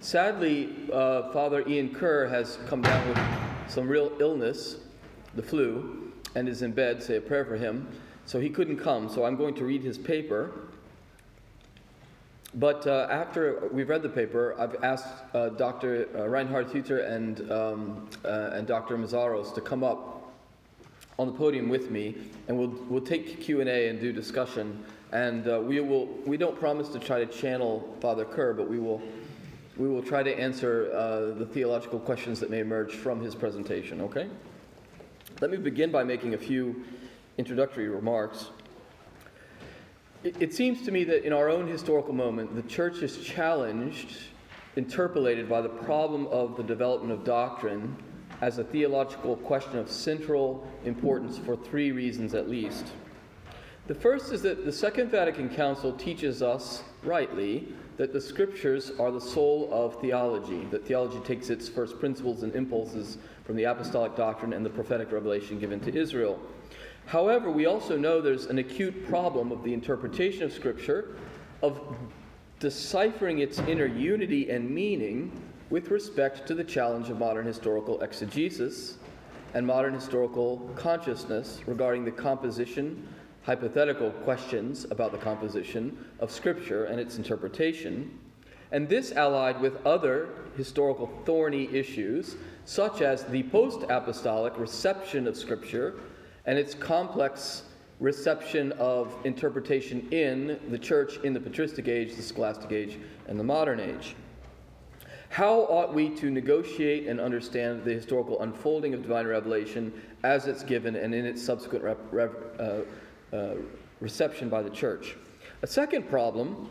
Sadly, 0.00 0.70
uh, 0.90 1.30
Father 1.30 1.62
Ian 1.68 1.94
Kerr 1.94 2.26
has 2.26 2.58
come 2.66 2.80
down 2.80 3.06
with 3.08 3.18
some 3.68 3.86
real 3.86 4.10
illness, 4.18 4.76
the 5.34 5.42
flu, 5.42 6.12
and 6.34 6.48
is 6.48 6.62
in 6.62 6.72
bed. 6.72 7.02
Say 7.02 7.16
a 7.16 7.20
prayer 7.20 7.44
for 7.44 7.56
him. 7.56 7.86
So 8.24 8.40
he 8.40 8.48
couldn't 8.48 8.78
come. 8.78 9.10
So 9.10 9.26
I'm 9.26 9.36
going 9.36 9.54
to 9.56 9.64
read 9.64 9.82
his 9.82 9.98
paper. 9.98 10.52
But 12.54 12.86
uh, 12.86 13.08
after 13.10 13.68
we've 13.70 13.90
read 13.90 14.02
the 14.02 14.08
paper, 14.08 14.56
I've 14.58 14.82
asked 14.82 15.06
uh, 15.34 15.50
Dr. 15.50 16.08
Uh, 16.16 16.26
Reinhard 16.26 16.68
Hütter 16.68 17.08
and, 17.08 17.52
um, 17.52 18.08
uh, 18.24 18.50
and 18.54 18.66
Dr. 18.66 18.96
Mazzaros 18.96 19.54
to 19.54 19.60
come 19.60 19.84
up 19.84 20.32
on 21.18 21.26
the 21.26 21.32
podium 21.34 21.68
with 21.68 21.90
me, 21.90 22.16
and 22.48 22.58
we'll, 22.58 22.74
we'll 22.88 23.02
take 23.02 23.42
Q&A 23.42 23.88
and 23.88 24.00
do 24.00 24.12
discussion. 24.12 24.82
And 25.12 25.46
uh, 25.46 25.60
we, 25.60 25.78
will, 25.80 26.06
we 26.24 26.38
don't 26.38 26.58
promise 26.58 26.88
to 26.88 26.98
try 26.98 27.22
to 27.22 27.26
channel 27.26 27.96
Father 28.00 28.24
Kerr, 28.24 28.54
but 28.54 28.68
we 28.68 28.78
will, 28.78 29.02
we 29.80 29.88
will 29.88 30.02
try 30.02 30.22
to 30.22 30.38
answer 30.38 30.92
uh, 30.92 31.38
the 31.38 31.46
theological 31.46 31.98
questions 31.98 32.38
that 32.38 32.50
may 32.50 32.60
emerge 32.60 32.92
from 32.92 33.18
his 33.18 33.34
presentation, 33.34 34.02
okay? 34.02 34.28
Let 35.40 35.50
me 35.50 35.56
begin 35.56 35.90
by 35.90 36.04
making 36.04 36.34
a 36.34 36.38
few 36.38 36.84
introductory 37.38 37.88
remarks. 37.88 38.50
It, 40.22 40.36
it 40.38 40.52
seems 40.52 40.82
to 40.82 40.90
me 40.90 41.04
that 41.04 41.24
in 41.24 41.32
our 41.32 41.48
own 41.48 41.66
historical 41.66 42.12
moment, 42.12 42.54
the 42.54 42.62
church 42.64 42.98
is 42.98 43.24
challenged, 43.24 44.18
interpellated 44.76 45.48
by 45.48 45.62
the 45.62 45.70
problem 45.70 46.26
of 46.26 46.58
the 46.58 46.62
development 46.62 47.12
of 47.12 47.24
doctrine 47.24 47.96
as 48.42 48.58
a 48.58 48.64
theological 48.64 49.36
question 49.36 49.78
of 49.78 49.90
central 49.90 50.70
importance 50.84 51.38
for 51.38 51.56
three 51.56 51.90
reasons 51.90 52.34
at 52.34 52.50
least. 52.50 52.88
The 53.86 53.94
first 53.94 54.30
is 54.30 54.42
that 54.42 54.66
the 54.66 54.72
Second 54.72 55.10
Vatican 55.10 55.48
Council 55.48 55.94
teaches 55.94 56.42
us, 56.42 56.82
rightly, 57.02 57.68
that 58.00 58.14
the 58.14 58.20
scriptures 58.20 58.92
are 58.98 59.10
the 59.10 59.20
soul 59.20 59.68
of 59.70 60.00
theology, 60.00 60.64
that 60.70 60.86
theology 60.86 61.18
takes 61.18 61.50
its 61.50 61.68
first 61.68 62.00
principles 62.00 62.42
and 62.42 62.56
impulses 62.56 63.18
from 63.44 63.56
the 63.56 63.64
apostolic 63.64 64.16
doctrine 64.16 64.54
and 64.54 64.64
the 64.64 64.70
prophetic 64.70 65.12
revelation 65.12 65.58
given 65.58 65.78
to 65.78 65.94
Israel. 65.94 66.40
However, 67.04 67.50
we 67.50 67.66
also 67.66 67.98
know 67.98 68.22
there's 68.22 68.46
an 68.46 68.56
acute 68.56 69.06
problem 69.06 69.52
of 69.52 69.62
the 69.62 69.74
interpretation 69.74 70.44
of 70.44 70.52
Scripture, 70.54 71.14
of 71.62 71.78
deciphering 72.58 73.40
its 73.40 73.58
inner 73.58 73.84
unity 73.84 74.48
and 74.48 74.70
meaning 74.70 75.30
with 75.68 75.90
respect 75.90 76.48
to 76.48 76.54
the 76.54 76.64
challenge 76.64 77.10
of 77.10 77.18
modern 77.18 77.44
historical 77.44 78.00
exegesis 78.00 78.96
and 79.52 79.66
modern 79.66 79.92
historical 79.92 80.70
consciousness 80.74 81.60
regarding 81.66 82.06
the 82.06 82.10
composition, 82.10 83.06
hypothetical 83.50 84.12
questions 84.22 84.86
about 84.92 85.10
the 85.10 85.18
composition 85.18 85.98
of 86.20 86.30
Scripture 86.30 86.84
and 86.84 87.00
its 87.00 87.16
interpretation, 87.16 88.16
and 88.70 88.88
this 88.88 89.10
allied 89.10 89.60
with 89.60 89.84
other 89.84 90.28
historical 90.56 91.10
thorny 91.24 91.68
issues, 91.74 92.36
such 92.64 93.02
as 93.02 93.24
the 93.24 93.42
post 93.42 93.82
apostolic 93.88 94.56
reception 94.56 95.26
of 95.26 95.36
Scripture 95.36 95.94
and 96.46 96.56
its 96.56 96.74
complex 96.74 97.64
reception 97.98 98.70
of 98.78 99.12
interpretation 99.24 100.06
in 100.12 100.60
the 100.68 100.78
church 100.78 101.16
in 101.24 101.34
the 101.34 101.40
patristic 101.40 101.88
age, 101.88 102.14
the 102.14 102.22
scholastic 102.22 102.70
age, 102.70 103.00
and 103.26 103.36
the 103.36 103.42
modern 103.42 103.80
age. 103.80 104.14
How 105.30 105.62
ought 105.62 105.92
we 105.92 106.10
to 106.16 106.30
negotiate 106.30 107.08
and 107.08 107.20
understand 107.20 107.82
the 107.82 107.94
historical 107.94 108.42
unfolding 108.42 108.94
of 108.94 109.02
divine 109.02 109.26
revelation 109.26 109.92
as 110.22 110.46
it's 110.46 110.62
given 110.62 110.94
and 110.94 111.12
in 111.12 111.24
its 111.24 111.42
subsequent 111.42 111.82
rep, 111.84 111.98
rep, 112.12 112.30
uh, 112.60 112.80
uh, 113.32 113.54
reception 114.00 114.48
by 114.48 114.62
the 114.62 114.70
church? 114.70 115.16
A 115.62 115.66
second 115.66 116.08
problem 116.08 116.68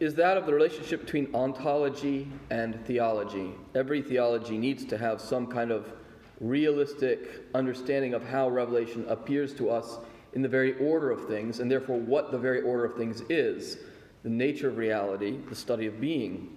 is 0.00 0.14
that 0.14 0.36
of 0.36 0.46
the 0.46 0.52
relationship 0.52 1.00
between 1.00 1.34
ontology 1.34 2.28
and 2.50 2.84
theology. 2.86 3.50
Every 3.74 4.00
theology 4.00 4.56
needs 4.56 4.84
to 4.86 4.98
have 4.98 5.20
some 5.20 5.46
kind 5.46 5.70
of 5.72 5.92
realistic 6.40 7.42
understanding 7.54 8.14
of 8.14 8.24
how 8.24 8.48
Revelation 8.48 9.04
appears 9.08 9.52
to 9.54 9.70
us 9.70 9.98
in 10.34 10.42
the 10.42 10.48
very 10.48 10.78
order 10.78 11.10
of 11.10 11.26
things, 11.26 11.58
and 11.58 11.70
therefore 11.70 11.98
what 11.98 12.30
the 12.30 12.38
very 12.38 12.62
order 12.62 12.84
of 12.84 12.96
things 12.96 13.22
is 13.28 13.78
the 14.22 14.28
nature 14.28 14.68
of 14.68 14.76
reality, 14.76 15.38
the 15.48 15.54
study 15.54 15.86
of 15.86 16.00
being. 16.00 16.56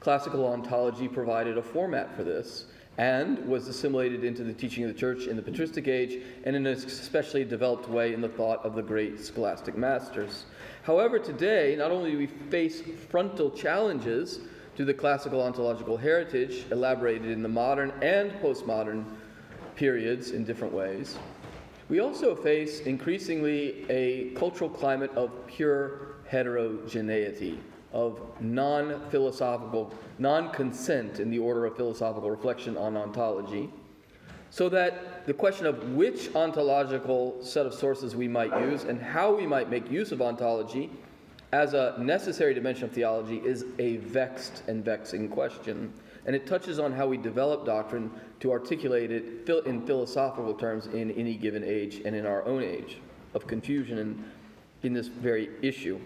Classical 0.00 0.46
ontology 0.46 1.08
provided 1.08 1.58
a 1.58 1.62
format 1.62 2.16
for 2.16 2.24
this 2.24 2.66
and 3.00 3.38
was 3.48 3.66
assimilated 3.66 4.24
into 4.24 4.44
the 4.44 4.52
teaching 4.52 4.84
of 4.84 4.92
the 4.92 4.98
church 4.98 5.26
in 5.26 5.34
the 5.34 5.40
patristic 5.40 5.88
age 5.88 6.22
and 6.44 6.54
in 6.54 6.66
an 6.66 6.74
especially 6.74 7.46
developed 7.46 7.88
way 7.88 8.12
in 8.12 8.20
the 8.20 8.28
thought 8.28 8.62
of 8.62 8.74
the 8.74 8.82
great 8.82 9.18
scholastic 9.18 9.74
masters. 9.74 10.44
However, 10.82 11.18
today, 11.18 11.74
not 11.78 11.90
only 11.90 12.10
do 12.10 12.18
we 12.18 12.26
face 12.26 12.82
frontal 13.08 13.50
challenges 13.52 14.40
to 14.76 14.84
the 14.84 14.92
classical 14.92 15.40
ontological 15.40 15.96
heritage 15.96 16.66
elaborated 16.70 17.30
in 17.30 17.42
the 17.42 17.48
modern 17.48 17.90
and 18.02 18.32
postmodern 18.32 19.06
periods 19.76 20.32
in 20.32 20.44
different 20.44 20.74
ways, 20.74 21.18
we 21.88 22.00
also 22.00 22.36
face 22.36 22.80
increasingly 22.80 23.86
a 23.88 24.34
cultural 24.34 24.68
climate 24.68 25.10
of 25.16 25.30
pure 25.46 26.16
heterogeneity 26.26 27.58
of 27.92 28.20
non 28.40 29.00
philosophical, 29.10 29.92
non 30.18 30.50
consent 30.50 31.20
in 31.20 31.30
the 31.30 31.38
order 31.38 31.66
of 31.66 31.76
philosophical 31.76 32.30
reflection 32.30 32.76
on 32.76 32.96
ontology, 32.96 33.70
so 34.50 34.68
that 34.68 35.26
the 35.26 35.34
question 35.34 35.66
of 35.66 35.92
which 35.92 36.34
ontological 36.34 37.42
set 37.42 37.66
of 37.66 37.74
sources 37.74 38.16
we 38.16 38.28
might 38.28 38.52
use 38.60 38.84
and 38.84 39.00
how 39.00 39.34
we 39.34 39.46
might 39.46 39.70
make 39.70 39.90
use 39.90 40.12
of 40.12 40.20
ontology 40.20 40.90
as 41.52 41.74
a 41.74 41.96
necessary 41.98 42.54
dimension 42.54 42.84
of 42.84 42.92
theology 42.92 43.38
is 43.38 43.64
a 43.78 43.96
vexed 43.98 44.62
and 44.68 44.84
vexing 44.84 45.28
question. 45.28 45.92
And 46.26 46.36
it 46.36 46.46
touches 46.46 46.78
on 46.78 46.92
how 46.92 47.06
we 47.06 47.16
develop 47.16 47.64
doctrine 47.64 48.10
to 48.40 48.52
articulate 48.52 49.10
it 49.10 49.48
in 49.66 49.84
philosophical 49.86 50.54
terms 50.54 50.86
in 50.86 51.10
any 51.12 51.34
given 51.34 51.64
age 51.64 52.02
and 52.04 52.14
in 52.14 52.26
our 52.26 52.44
own 52.44 52.62
age 52.62 52.98
of 53.34 53.46
confusion 53.46 53.98
in, 53.98 54.24
in 54.82 54.92
this 54.92 55.08
very 55.08 55.50
issue. 55.62 55.98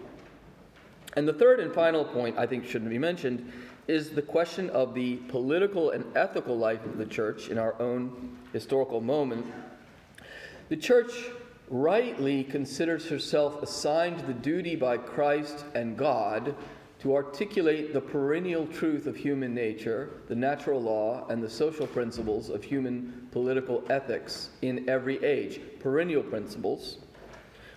And 1.15 1.27
the 1.27 1.33
third 1.33 1.59
and 1.59 1.73
final 1.73 2.03
point 2.03 2.37
I 2.37 2.45
think 2.45 2.65
shouldn't 2.65 2.91
be 2.91 2.97
mentioned 2.97 3.51
is 3.87 4.09
the 4.09 4.21
question 4.21 4.69
of 4.71 4.93
the 4.93 5.17
political 5.27 5.91
and 5.91 6.05
ethical 6.17 6.57
life 6.57 6.83
of 6.85 6.97
the 6.97 7.05
church 7.05 7.49
in 7.49 7.57
our 7.57 7.79
own 7.81 8.37
historical 8.51 8.99
moment. 8.99 9.45
The 10.69 10.77
church 10.77 11.11
rightly 11.69 12.43
considers 12.43 13.07
herself 13.07 13.61
assigned 13.61 14.19
the 14.21 14.33
duty 14.33 14.75
by 14.75 14.97
Christ 14.97 15.65
and 15.73 15.97
God 15.97 16.55
to 16.99 17.15
articulate 17.15 17.93
the 17.93 18.01
perennial 18.01 18.65
truth 18.67 19.05
of 19.05 19.15
human 19.15 19.53
nature, 19.53 20.09
the 20.27 20.35
natural 20.35 20.81
law, 20.81 21.27
and 21.29 21.43
the 21.43 21.49
social 21.49 21.85
principles 21.85 22.49
of 22.49 22.63
human 22.63 23.27
political 23.31 23.83
ethics 23.89 24.49
in 24.63 24.89
every 24.89 25.23
age, 25.23 25.59
perennial 25.79 26.23
principles 26.23 26.97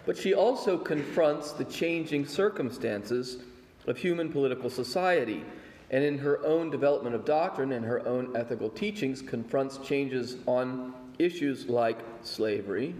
but 0.08 0.16
she 0.16 0.32
also 0.32 0.78
confronts 0.78 1.52
the 1.52 1.66
changing 1.66 2.24
circumstances 2.24 3.42
of 3.86 3.98
human 3.98 4.32
political 4.32 4.70
society, 4.70 5.44
and 5.91 6.02
in 6.02 6.16
her 6.16 6.42
own 6.46 6.70
development 6.70 7.14
of 7.14 7.26
doctrine 7.26 7.72
and 7.72 7.84
her 7.84 8.08
own 8.08 8.34
ethical 8.34 8.70
teachings, 8.70 9.20
confronts 9.20 9.76
changes 9.76 10.38
on 10.46 10.94
issues 11.19 11.66
like 11.69 11.98
slavery, 12.22 12.94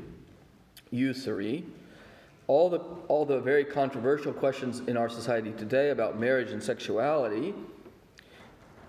usury, 0.91 1.65
all 2.47 2.69
the, 2.69 2.81
all 3.09 3.25
the 3.25 3.41
very 3.41 3.65
controversial 3.65 4.35
questions 4.35 4.81
in 4.81 4.99
our 4.99 5.09
society 5.09 5.53
today 5.53 5.89
about 5.89 6.21
marriage 6.21 6.51
and 6.51 6.63
sexuality, 6.63 7.55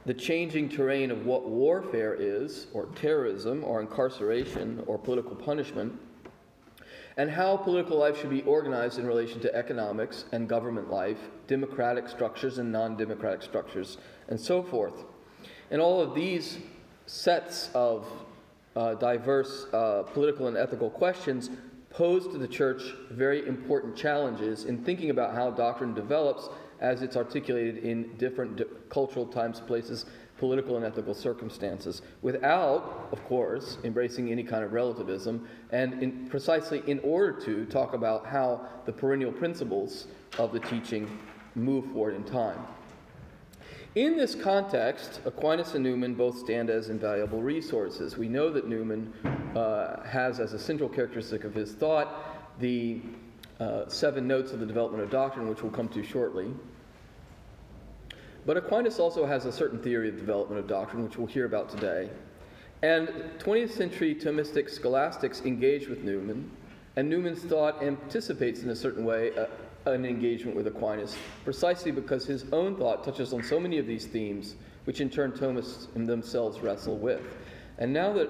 the 0.05 0.13
changing 0.13 0.67
terrain 0.67 1.09
of 1.09 1.25
what 1.25 1.47
warfare 1.47 2.17
is, 2.19 2.67
or 2.73 2.87
terrorism, 2.95 3.63
or 3.63 3.79
incarceration, 3.79 4.83
or 4.87 4.97
political 4.97 5.37
punishment 5.37 5.97
and 7.19 7.29
how 7.29 7.57
political 7.57 7.97
life 7.97 8.17
should 8.17 8.29
be 8.29 8.43
organized 8.43 8.97
in 8.97 9.05
relation 9.05 9.41
to 9.41 9.53
economics 9.53 10.23
and 10.31 10.47
government 10.47 10.89
life, 10.89 11.17
democratic 11.47 12.07
structures 12.07 12.59
and 12.59 12.71
non 12.71 12.95
democratic 12.95 13.41
structures, 13.41 13.97
and 14.29 14.39
so 14.39 14.63
forth. 14.63 15.03
And 15.69 15.81
all 15.81 15.99
of 15.99 16.15
these 16.15 16.59
sets 17.07 17.71
of 17.75 18.07
uh, 18.73 18.93
diverse 18.93 19.65
uh, 19.73 20.03
political 20.13 20.47
and 20.47 20.55
ethical 20.55 20.89
questions 20.89 21.49
pose 21.89 22.25
to 22.25 22.37
the 22.37 22.47
church 22.47 22.83
very 23.11 23.45
important 23.45 23.97
challenges 23.97 24.63
in 24.63 24.81
thinking 24.85 25.09
about 25.09 25.35
how 25.35 25.51
doctrine 25.51 25.93
develops 25.93 26.47
as 26.79 27.01
it's 27.01 27.17
articulated 27.17 27.79
in 27.79 28.15
different 28.15 28.55
di- 28.55 28.63
cultural 28.89 29.25
times, 29.25 29.59
and 29.59 29.67
places, 29.67 30.05
political 30.39 30.77
and 30.77 30.85
ethical 30.85 31.13
circumstances, 31.13 32.01
without, 32.21 33.09
of 33.11 33.23
course, 33.25 33.77
embracing 33.83 34.31
any 34.31 34.43
kind 34.43 34.63
of 34.63 34.73
relativism, 34.73 35.47
and 35.71 36.01
in, 36.01 36.27
precisely 36.29 36.81
in 36.87 36.99
order 36.99 37.39
to 37.41 37.65
talk 37.65 37.93
about 37.93 38.25
how 38.25 38.65
the 38.85 38.91
perennial 38.91 39.31
principles 39.31 40.07
of 40.37 40.51
the 40.53 40.59
teaching 40.59 41.19
move 41.55 41.85
forward 41.91 42.15
in 42.15 42.23
time. 42.23 42.65
In 43.95 44.15
this 44.15 44.35
context, 44.35 45.19
Aquinas 45.25 45.73
and 45.73 45.83
Newman 45.83 46.13
both 46.13 46.37
stand 46.37 46.69
as 46.69 46.89
invaluable 46.89 47.41
resources. 47.41 48.17
We 48.17 48.29
know 48.29 48.51
that 48.51 48.67
Newman 48.67 49.13
uh, 49.55 50.03
has 50.03 50.39
as 50.39 50.53
a 50.53 50.59
central 50.59 50.87
characteristic 50.87 51.43
of 51.43 51.53
his 51.55 51.73
thought 51.73 52.59
the 52.59 53.01
uh, 53.59 53.87
seven 53.87 54.27
notes 54.27 54.51
of 54.51 54.59
the 54.59 54.65
development 54.65 55.03
of 55.03 55.09
doctrine, 55.09 55.49
which 55.49 55.63
we'll 55.63 55.71
come 55.71 55.89
to 55.89 56.03
shortly. 56.03 56.53
But 58.45 58.57
Aquinas 58.57 58.99
also 58.99 59.25
has 59.25 59.45
a 59.45 59.51
certain 59.51 59.79
theory 59.79 60.09
of 60.09 60.17
development 60.17 60.59
of 60.59 60.67
doctrine, 60.67 61.03
which 61.03 61.17
we'll 61.17 61.27
hear 61.27 61.45
about 61.45 61.69
today. 61.69 62.09
And 62.81 63.09
20th 63.39 63.71
century 63.71 64.15
Thomistic 64.15 64.69
scholastics 64.69 65.41
engage 65.41 65.87
with 65.87 66.03
Newman, 66.03 66.49
and 66.95 67.09
Newman's 67.09 67.43
thought 67.43 67.83
anticipates 67.83 68.63
in 68.63 68.69
a 68.69 68.75
certain 68.75 69.03
way 69.03 69.35
uh, 69.37 69.47
an 69.85 70.05
engagement 70.05 70.55
with 70.55 70.67
Aquinas, 70.67 71.15
precisely 71.43 71.91
because 71.91 72.25
his 72.25 72.45
own 72.51 72.75
thought 72.75 73.03
touches 73.03 73.33
on 73.33 73.43
so 73.43 73.59
many 73.59 73.77
of 73.77 73.87
these 73.87 74.05
themes, 74.05 74.55
which 74.85 75.01
in 75.01 75.09
turn 75.09 75.31
Thomists 75.31 75.87
themselves 75.93 76.59
wrestle 76.59 76.97
with. 76.97 77.21
And 77.77 77.91
now 77.91 78.13
that 78.13 78.29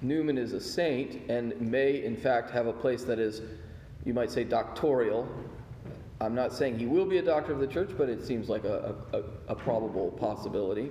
Newman 0.00 0.38
is 0.38 0.52
a 0.52 0.60
saint 0.60 1.28
and 1.28 1.60
may, 1.60 2.04
in 2.04 2.16
fact, 2.16 2.50
have 2.50 2.66
a 2.66 2.72
place 2.72 3.02
that 3.04 3.18
is, 3.18 3.42
you 4.04 4.14
might 4.14 4.30
say, 4.30 4.44
doctorial, 4.44 5.28
I'm 6.20 6.34
not 6.34 6.52
saying 6.52 6.78
he 6.78 6.86
will 6.86 7.06
be 7.06 7.18
a 7.18 7.22
doctor 7.22 7.52
of 7.52 7.60
the 7.60 7.66
church, 7.66 7.90
but 7.96 8.08
it 8.08 8.24
seems 8.24 8.48
like 8.48 8.64
a, 8.64 8.94
a, 9.12 9.22
a 9.48 9.54
probable 9.54 10.10
possibility. 10.12 10.90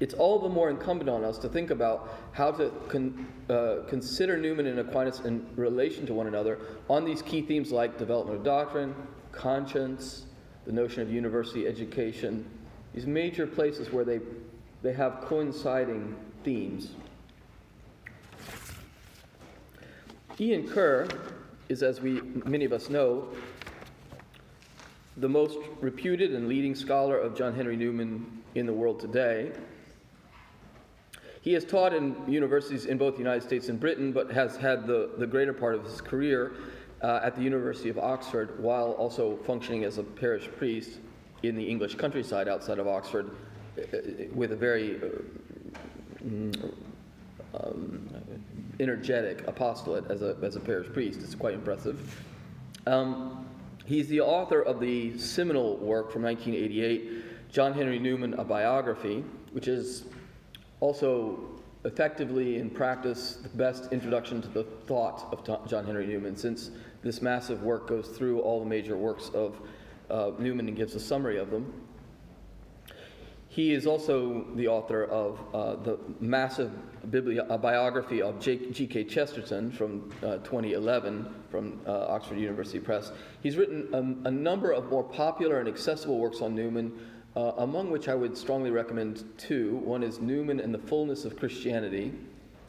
It's 0.00 0.14
all 0.14 0.38
the 0.38 0.48
more 0.48 0.70
incumbent 0.70 1.08
on 1.08 1.24
us 1.24 1.38
to 1.38 1.48
think 1.48 1.70
about 1.70 2.18
how 2.32 2.50
to 2.52 2.70
con, 2.88 3.26
uh, 3.48 3.88
consider 3.88 4.36
Newman 4.36 4.66
and 4.66 4.80
Aquinas 4.80 5.20
in 5.20 5.46
relation 5.56 6.04
to 6.06 6.14
one 6.14 6.26
another 6.26 6.58
on 6.88 7.04
these 7.04 7.22
key 7.22 7.42
themes 7.42 7.70
like 7.72 7.98
development 7.98 8.38
of 8.38 8.44
doctrine, 8.44 8.94
conscience, 9.32 10.26
the 10.66 10.72
notion 10.72 11.02
of 11.02 11.12
university 11.12 11.66
education, 11.66 12.44
these 12.92 13.06
major 13.06 13.46
places 13.46 13.92
where 13.92 14.04
they, 14.04 14.20
they 14.82 14.92
have 14.92 15.20
coinciding 15.22 16.16
themes. 16.42 16.90
Ian 20.40 20.68
Kerr 20.68 21.08
is, 21.68 21.82
as 21.82 22.00
we 22.00 22.20
many 22.44 22.64
of 22.64 22.72
us 22.72 22.90
know, 22.90 23.28
the 25.16 25.28
most 25.28 25.58
reputed 25.80 26.34
and 26.34 26.48
leading 26.48 26.74
scholar 26.74 27.18
of 27.18 27.36
John 27.36 27.54
Henry 27.54 27.76
Newman 27.76 28.42
in 28.54 28.66
the 28.66 28.72
world 28.72 29.00
today. 29.00 29.52
He 31.40 31.52
has 31.52 31.64
taught 31.64 31.92
in 31.92 32.16
universities 32.26 32.86
in 32.86 32.96
both 32.96 33.14
the 33.14 33.18
United 33.18 33.42
States 33.42 33.68
and 33.68 33.78
Britain, 33.78 34.12
but 34.12 34.30
has 34.32 34.56
had 34.56 34.86
the, 34.86 35.10
the 35.18 35.26
greater 35.26 35.52
part 35.52 35.74
of 35.74 35.84
his 35.84 36.00
career 36.00 36.54
uh, 37.02 37.20
at 37.22 37.36
the 37.36 37.42
University 37.42 37.90
of 37.90 37.98
Oxford 37.98 38.58
while 38.58 38.92
also 38.92 39.36
functioning 39.44 39.84
as 39.84 39.98
a 39.98 40.02
parish 40.02 40.48
priest 40.56 40.98
in 41.42 41.54
the 41.54 41.62
English 41.62 41.96
countryside 41.96 42.48
outside 42.48 42.78
of 42.78 42.88
Oxford 42.88 43.30
uh, 43.78 43.82
with 44.32 44.52
a 44.52 44.56
very 44.56 44.96
uh, 44.96 45.08
mm, 46.24 46.72
um, 47.62 48.08
energetic 48.80 49.46
apostolate 49.46 50.10
as 50.10 50.22
a, 50.22 50.36
as 50.42 50.56
a 50.56 50.60
parish 50.60 50.90
priest. 50.92 51.20
It's 51.22 51.34
quite 51.34 51.54
impressive. 51.54 52.24
Um, 52.86 53.46
he's 53.84 54.08
the 54.08 54.20
author 54.20 54.62
of 54.62 54.80
the 54.80 55.16
seminal 55.18 55.76
work 55.76 56.12
from 56.12 56.22
1988, 56.22 57.50
John 57.52 57.72
Henry 57.72 57.98
Newman, 57.98 58.34
A 58.34 58.44
Biography, 58.44 59.24
which 59.52 59.68
is 59.68 60.04
also 60.80 61.38
effectively 61.84 62.56
in 62.56 62.70
practice 62.70 63.34
the 63.42 63.48
best 63.50 63.92
introduction 63.92 64.40
to 64.42 64.48
the 64.48 64.64
thought 64.86 65.28
of 65.30 65.68
John 65.68 65.84
Henry 65.84 66.06
Newman, 66.06 66.36
since 66.36 66.70
this 67.02 67.20
massive 67.20 67.62
work 67.62 67.86
goes 67.86 68.08
through 68.08 68.40
all 68.40 68.60
the 68.60 68.66
major 68.66 68.96
works 68.96 69.30
of 69.34 69.60
uh, 70.10 70.32
Newman 70.38 70.68
and 70.68 70.76
gives 70.76 70.94
a 70.94 71.00
summary 71.00 71.38
of 71.38 71.50
them. 71.50 71.72
He 73.48 73.72
is 73.72 73.86
also 73.86 74.46
the 74.56 74.66
author 74.66 75.04
of 75.04 75.38
uh, 75.54 75.76
the 75.76 75.98
massive 76.18 76.72
bibli- 77.10 77.60
biography 77.60 78.22
of 78.22 78.40
G.K. 78.40 79.04
Chesterton 79.04 79.70
from 79.70 80.10
uh, 80.22 80.38
2011 80.38 81.26
from 81.50 81.80
uh, 81.86 82.06
Oxford 82.08 82.38
University 82.38 82.80
Press. 82.80 83.12
He's 83.42 83.56
written 83.56 83.88
a, 83.92 84.28
a 84.28 84.30
number 84.30 84.72
of 84.72 84.90
more 84.90 85.04
popular 85.04 85.60
and 85.60 85.68
accessible 85.68 86.18
works 86.18 86.40
on 86.40 86.54
Newman, 86.54 86.92
uh, 87.36 87.52
among 87.58 87.90
which 87.90 88.08
I 88.08 88.14
would 88.14 88.36
strongly 88.36 88.70
recommend 88.70 89.24
two. 89.38 89.76
One 89.76 90.02
is 90.02 90.20
Newman 90.20 90.60
and 90.60 90.74
the 90.74 90.78
Fullness 90.78 91.24
of 91.24 91.36
Christianity, 91.36 92.12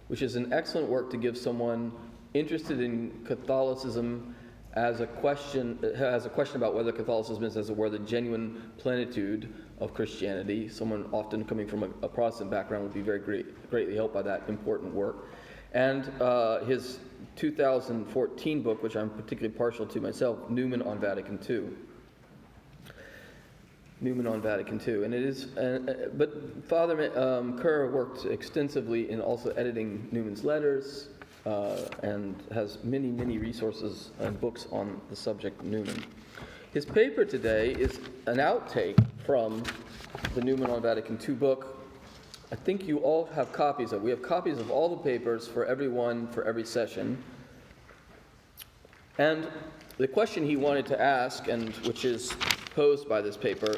which 0.08 0.22
is 0.22 0.36
an 0.36 0.54
excellent 0.54 0.90
work 0.90 1.10
to 1.12 1.18
give 1.18 1.38
someone 1.38 1.92
interested 2.34 2.80
in 2.82 3.12
Catholicism 3.26 4.35
as 4.76 5.00
a 5.00 5.08
question 5.08 5.80
as 5.96 6.26
a 6.26 6.30
question 6.30 6.58
about 6.58 6.76
whether 6.76 6.92
Catholicism 6.92 7.44
is, 7.44 7.56
as 7.58 7.70
it 7.70 7.78
were, 7.78 7.90
the 7.90 8.00
genuine 8.00 8.72
plenitude 8.78 9.54
of 9.80 9.94
Christianity. 9.94 10.68
Someone 10.68 11.08
often 11.12 11.46
coming 11.46 11.68
from 11.68 11.84
a, 11.84 11.90
a 12.02 12.10
Protestant 12.10 12.52
background 12.52 12.84
would 12.84 12.94
be 12.94 13.02
very 13.02 13.20
great, 13.20 13.70
greatly 13.70 13.96
helped 13.96 14.14
by 14.14 14.22
that 14.22 14.44
important 14.48 14.94
work. 14.94 15.28
And 15.74 16.10
uh, 16.22 16.64
his 16.66 17.00
2014 17.36 18.62
book, 18.62 18.84
which 18.84 18.96
I'm 18.96 19.10
particularly 19.10 19.56
partial 19.56 19.86
to 19.86 20.00
myself, 20.00 20.50
Newman 20.50 20.82
on 20.82 21.00
Vatican 21.00 21.40
II. 21.50 21.64
Newman 24.02 24.28
on 24.28 24.42
Vatican 24.42 24.82
II, 24.86 25.06
and 25.06 25.14
it 25.14 25.24
is. 25.24 25.56
Uh, 25.58 25.80
uh, 25.88 26.10
but 26.16 26.66
Father 26.68 27.18
um, 27.18 27.58
Kerr 27.58 27.90
worked 27.92 28.26
extensively 28.26 29.10
in 29.10 29.22
also 29.22 29.52
editing 29.52 30.08
Newman's 30.12 30.44
letters, 30.44 31.10
uh, 31.46 31.78
and 32.02 32.36
has 32.52 32.84
many, 32.84 33.10
many 33.10 33.38
resources 33.38 34.12
and 34.20 34.40
books 34.40 34.68
on 34.72 35.00
the 35.10 35.16
subject 35.16 35.64
Newman. 35.64 36.04
His 36.74 36.86
paper 36.86 37.24
today 37.24 37.72
is 37.72 38.00
an 38.28 38.38
outtake 38.38 38.98
from 39.26 39.64
the 40.34 40.42
Newman 40.42 40.70
on 40.70 40.82
Vatican 40.82 41.20
II 41.26 41.36
book. 41.36 41.78
I 42.52 42.56
think 42.56 42.88
you 42.88 42.98
all 43.00 43.26
have 43.34 43.52
copies 43.52 43.92
of. 43.92 44.02
We 44.02 44.10
have 44.10 44.22
copies 44.22 44.58
of 44.58 44.70
all 44.70 44.90
the 44.90 45.02
papers 45.02 45.48
for 45.48 45.66
everyone 45.66 46.28
for 46.28 46.44
every 46.44 46.66
session. 46.66 47.22
And 49.18 49.48
the 49.98 50.08
question 50.08 50.46
he 50.46 50.58
wanted 50.58 50.86
to 50.88 51.02
ask, 51.02 51.48
and 51.48 51.74
which 51.88 52.04
is 52.04 52.34
posed 52.76 53.08
by 53.08 53.22
this 53.22 53.38
paper, 53.38 53.76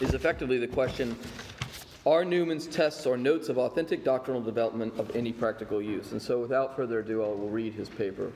is 0.00 0.14
effectively 0.14 0.58
the 0.58 0.66
question 0.66 1.16
are 2.06 2.24
Newman's 2.24 2.68
tests 2.68 3.04
or 3.04 3.16
notes 3.16 3.48
of 3.48 3.58
authentic 3.58 4.04
doctrinal 4.04 4.40
development 4.40 4.94
of 4.96 5.14
any 5.16 5.32
practical 5.32 5.82
use? 5.82 6.12
And 6.12 6.22
so, 6.22 6.38
without 6.38 6.76
further 6.76 7.00
ado, 7.00 7.22
I 7.22 7.26
will 7.26 7.48
read 7.48 7.74
his 7.74 7.88
paper. 7.88 8.32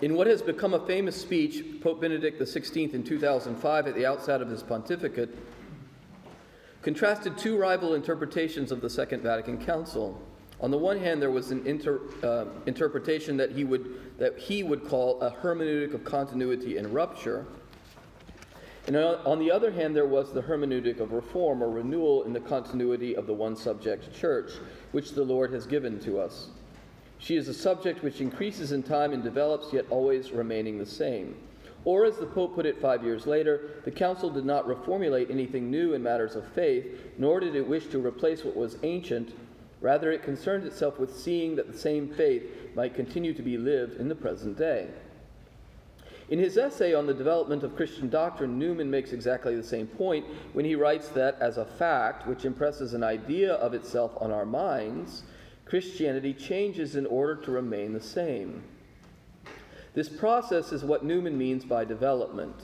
In 0.00 0.14
what 0.14 0.28
has 0.28 0.40
become 0.40 0.74
a 0.74 0.86
famous 0.86 1.20
speech, 1.20 1.64
Pope 1.80 2.00
Benedict 2.00 2.40
XVI 2.40 2.94
in 2.94 3.02
2005 3.02 3.88
at 3.88 3.94
the 3.96 4.06
outset 4.06 4.40
of 4.40 4.48
his 4.48 4.62
pontificate 4.62 5.36
contrasted 6.82 7.36
two 7.36 7.58
rival 7.58 7.94
interpretations 7.94 8.70
of 8.70 8.80
the 8.80 8.88
Second 8.88 9.22
Vatican 9.22 9.58
Council. 9.58 10.22
On 10.60 10.70
the 10.70 10.78
one 10.78 11.00
hand, 11.00 11.20
there 11.20 11.32
was 11.32 11.50
an 11.50 11.66
inter, 11.66 12.00
uh, 12.22 12.44
interpretation 12.66 13.36
that 13.36 13.50
he, 13.50 13.64
would, 13.64 14.18
that 14.18 14.38
he 14.38 14.62
would 14.62 14.86
call 14.86 15.20
a 15.20 15.30
hermeneutic 15.30 15.94
of 15.94 16.04
continuity 16.04 16.76
and 16.76 16.94
rupture. 16.94 17.44
And 18.88 18.96
on 18.96 19.38
the 19.38 19.50
other 19.50 19.70
hand, 19.70 19.94
there 19.94 20.06
was 20.06 20.32
the 20.32 20.42
hermeneutic 20.42 20.98
of 20.98 21.12
reform 21.12 21.62
or 21.62 21.70
renewal 21.70 22.24
in 22.24 22.32
the 22.32 22.40
continuity 22.40 23.14
of 23.14 23.26
the 23.26 23.34
one 23.34 23.54
subject 23.54 24.12
church, 24.12 24.50
which 24.90 25.12
the 25.12 25.22
Lord 25.22 25.52
has 25.52 25.66
given 25.66 26.00
to 26.00 26.18
us. 26.18 26.48
She 27.18 27.36
is 27.36 27.46
a 27.46 27.54
subject 27.54 28.02
which 28.02 28.20
increases 28.20 28.72
in 28.72 28.82
time 28.82 29.12
and 29.12 29.22
develops, 29.22 29.72
yet 29.72 29.84
always 29.90 30.32
remaining 30.32 30.78
the 30.78 30.86
same. 30.86 31.36
Or, 31.84 32.04
as 32.04 32.16
the 32.16 32.26
Pope 32.26 32.56
put 32.56 32.66
it 32.66 32.80
five 32.80 33.04
years 33.04 33.26
later, 33.26 33.82
the 33.84 33.90
Council 33.92 34.30
did 34.30 34.44
not 34.44 34.66
reformulate 34.66 35.30
anything 35.30 35.70
new 35.70 35.94
in 35.94 36.02
matters 36.02 36.34
of 36.34 36.48
faith, 36.48 36.86
nor 37.18 37.38
did 37.38 37.54
it 37.54 37.68
wish 37.68 37.86
to 37.88 38.04
replace 38.04 38.42
what 38.42 38.56
was 38.56 38.78
ancient 38.82 39.32
Rather, 39.80 40.10
it 40.10 40.22
concerned 40.22 40.66
itself 40.66 40.98
with 40.98 41.16
seeing 41.16 41.54
that 41.56 41.70
the 41.70 41.78
same 41.78 42.08
faith 42.08 42.42
might 42.74 42.94
continue 42.94 43.32
to 43.32 43.42
be 43.42 43.56
lived 43.56 44.00
in 44.00 44.08
the 44.08 44.14
present 44.14 44.58
day. 44.58 44.88
In 46.28 46.38
his 46.38 46.58
essay 46.58 46.92
on 46.92 47.06
the 47.06 47.14
development 47.14 47.62
of 47.62 47.74
Christian 47.74 48.10
doctrine, 48.10 48.58
Newman 48.58 48.90
makes 48.90 49.12
exactly 49.12 49.56
the 49.56 49.62
same 49.62 49.86
point 49.86 50.26
when 50.52 50.64
he 50.64 50.74
writes 50.74 51.08
that, 51.10 51.38
as 51.40 51.56
a 51.56 51.64
fact 51.64 52.26
which 52.26 52.44
impresses 52.44 52.92
an 52.92 53.02
idea 53.02 53.54
of 53.54 53.72
itself 53.72 54.12
on 54.20 54.30
our 54.30 54.44
minds, 54.44 55.22
Christianity 55.64 56.34
changes 56.34 56.96
in 56.96 57.06
order 57.06 57.36
to 57.36 57.50
remain 57.50 57.94
the 57.94 58.00
same. 58.00 58.62
This 59.94 60.08
process 60.10 60.70
is 60.70 60.84
what 60.84 61.04
Newman 61.04 61.38
means 61.38 61.64
by 61.64 61.84
development. 61.84 62.54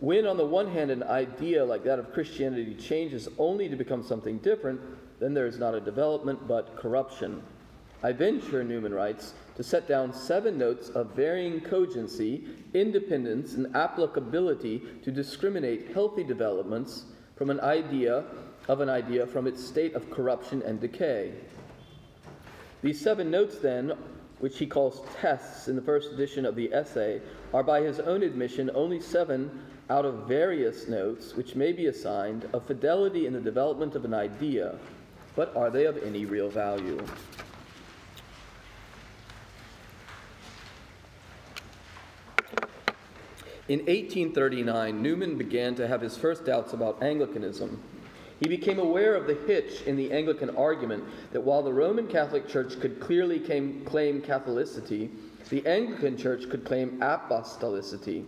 When, 0.00 0.26
on 0.26 0.38
the 0.38 0.46
one 0.46 0.72
hand, 0.72 0.90
an 0.90 1.02
idea 1.02 1.62
like 1.62 1.84
that 1.84 1.98
of 1.98 2.14
Christianity 2.14 2.74
changes 2.74 3.28
only 3.38 3.68
to 3.68 3.76
become 3.76 4.02
something 4.02 4.38
different, 4.38 4.80
then 5.20 5.34
there 5.34 5.46
is 5.46 5.58
not 5.58 5.74
a 5.74 5.80
development 5.80 6.48
but 6.48 6.76
corruption. 6.76 7.42
I 8.02 8.12
venture, 8.12 8.64
Newman 8.64 8.94
writes, 8.94 9.34
to 9.56 9.62
set 9.62 9.86
down 9.86 10.14
seven 10.14 10.56
notes 10.56 10.88
of 10.88 11.14
varying 11.14 11.60
cogency, 11.60 12.44
independence, 12.72 13.54
and 13.54 13.74
applicability 13.76 14.82
to 15.02 15.10
discriminate 15.10 15.92
healthy 15.92 16.24
developments 16.24 17.04
from 17.36 17.50
an 17.50 17.60
idea 17.60 18.24
of 18.68 18.80
an 18.80 18.88
idea 18.88 19.26
from 19.26 19.46
its 19.46 19.62
state 19.62 19.94
of 19.94 20.10
corruption 20.10 20.62
and 20.62 20.80
decay. 20.80 21.32
These 22.82 23.00
seven 23.00 23.30
notes, 23.30 23.58
then, 23.58 23.92
which 24.38 24.58
he 24.58 24.66
calls 24.66 25.02
tests 25.20 25.68
in 25.68 25.76
the 25.76 25.82
first 25.82 26.12
edition 26.12 26.46
of 26.46 26.56
the 26.56 26.72
essay, 26.72 27.20
are 27.52 27.62
by 27.62 27.82
his 27.82 28.00
own 28.00 28.22
admission 28.22 28.70
only 28.74 29.00
seven 29.00 29.62
out 29.90 30.06
of 30.06 30.26
various 30.26 30.88
notes 30.88 31.34
which 31.34 31.56
may 31.56 31.72
be 31.72 31.86
assigned 31.86 32.48
of 32.54 32.64
fidelity 32.64 33.26
in 33.26 33.34
the 33.34 33.40
development 33.40 33.94
of 33.94 34.04
an 34.04 34.14
idea 34.14 34.78
but 35.36 35.56
are 35.56 35.70
they 35.70 35.86
of 35.86 35.96
any 36.02 36.24
real 36.24 36.48
value? 36.48 37.00
In 43.70 43.78
1839, 43.86 45.00
Newman 45.00 45.38
began 45.38 45.76
to 45.76 45.86
have 45.86 46.00
his 46.00 46.16
first 46.16 46.44
doubts 46.44 46.72
about 46.72 47.00
Anglicanism. 47.04 47.80
He 48.40 48.48
became 48.48 48.80
aware 48.80 49.14
of 49.14 49.28
the 49.28 49.38
hitch 49.46 49.82
in 49.82 49.94
the 49.94 50.10
Anglican 50.10 50.50
argument 50.56 51.04
that 51.30 51.42
while 51.42 51.62
the 51.62 51.72
Roman 51.72 52.08
Catholic 52.08 52.48
Church 52.48 52.80
could 52.80 52.98
clearly 52.98 53.38
claim 53.38 54.22
Catholicity, 54.22 55.08
the 55.50 55.64
Anglican 55.68 56.16
Church 56.16 56.50
could 56.50 56.64
claim 56.64 56.98
apostolicity. 56.98 58.24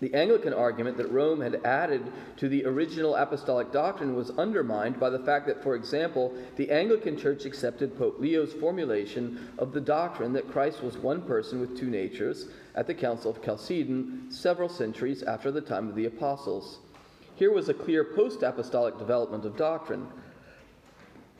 The 0.00 0.14
Anglican 0.14 0.52
argument 0.52 0.96
that 0.98 1.10
Rome 1.10 1.40
had 1.40 1.64
added 1.64 2.12
to 2.36 2.48
the 2.48 2.64
original 2.64 3.16
apostolic 3.16 3.72
doctrine 3.72 4.14
was 4.14 4.30
undermined 4.30 5.00
by 5.00 5.10
the 5.10 5.18
fact 5.18 5.46
that, 5.48 5.62
for 5.62 5.74
example, 5.74 6.32
the 6.56 6.70
Anglican 6.70 7.16
Church 7.16 7.44
accepted 7.44 7.98
Pope 7.98 8.20
Leo's 8.20 8.52
formulation 8.52 9.50
of 9.58 9.72
the 9.72 9.80
doctrine 9.80 10.32
that 10.34 10.50
Christ 10.52 10.84
was 10.84 10.96
one 10.96 11.22
person 11.22 11.60
with 11.60 11.76
two 11.76 11.90
natures 11.90 12.46
at 12.76 12.86
the 12.86 12.94
Council 12.94 13.32
of 13.32 13.42
Chalcedon 13.42 14.30
several 14.30 14.68
centuries 14.68 15.24
after 15.24 15.50
the 15.50 15.60
time 15.60 15.88
of 15.88 15.96
the 15.96 16.06
Apostles. 16.06 16.78
Here 17.34 17.52
was 17.52 17.68
a 17.68 17.74
clear 17.74 18.04
post 18.04 18.44
apostolic 18.44 18.98
development 18.98 19.44
of 19.44 19.56
doctrine. 19.56 20.06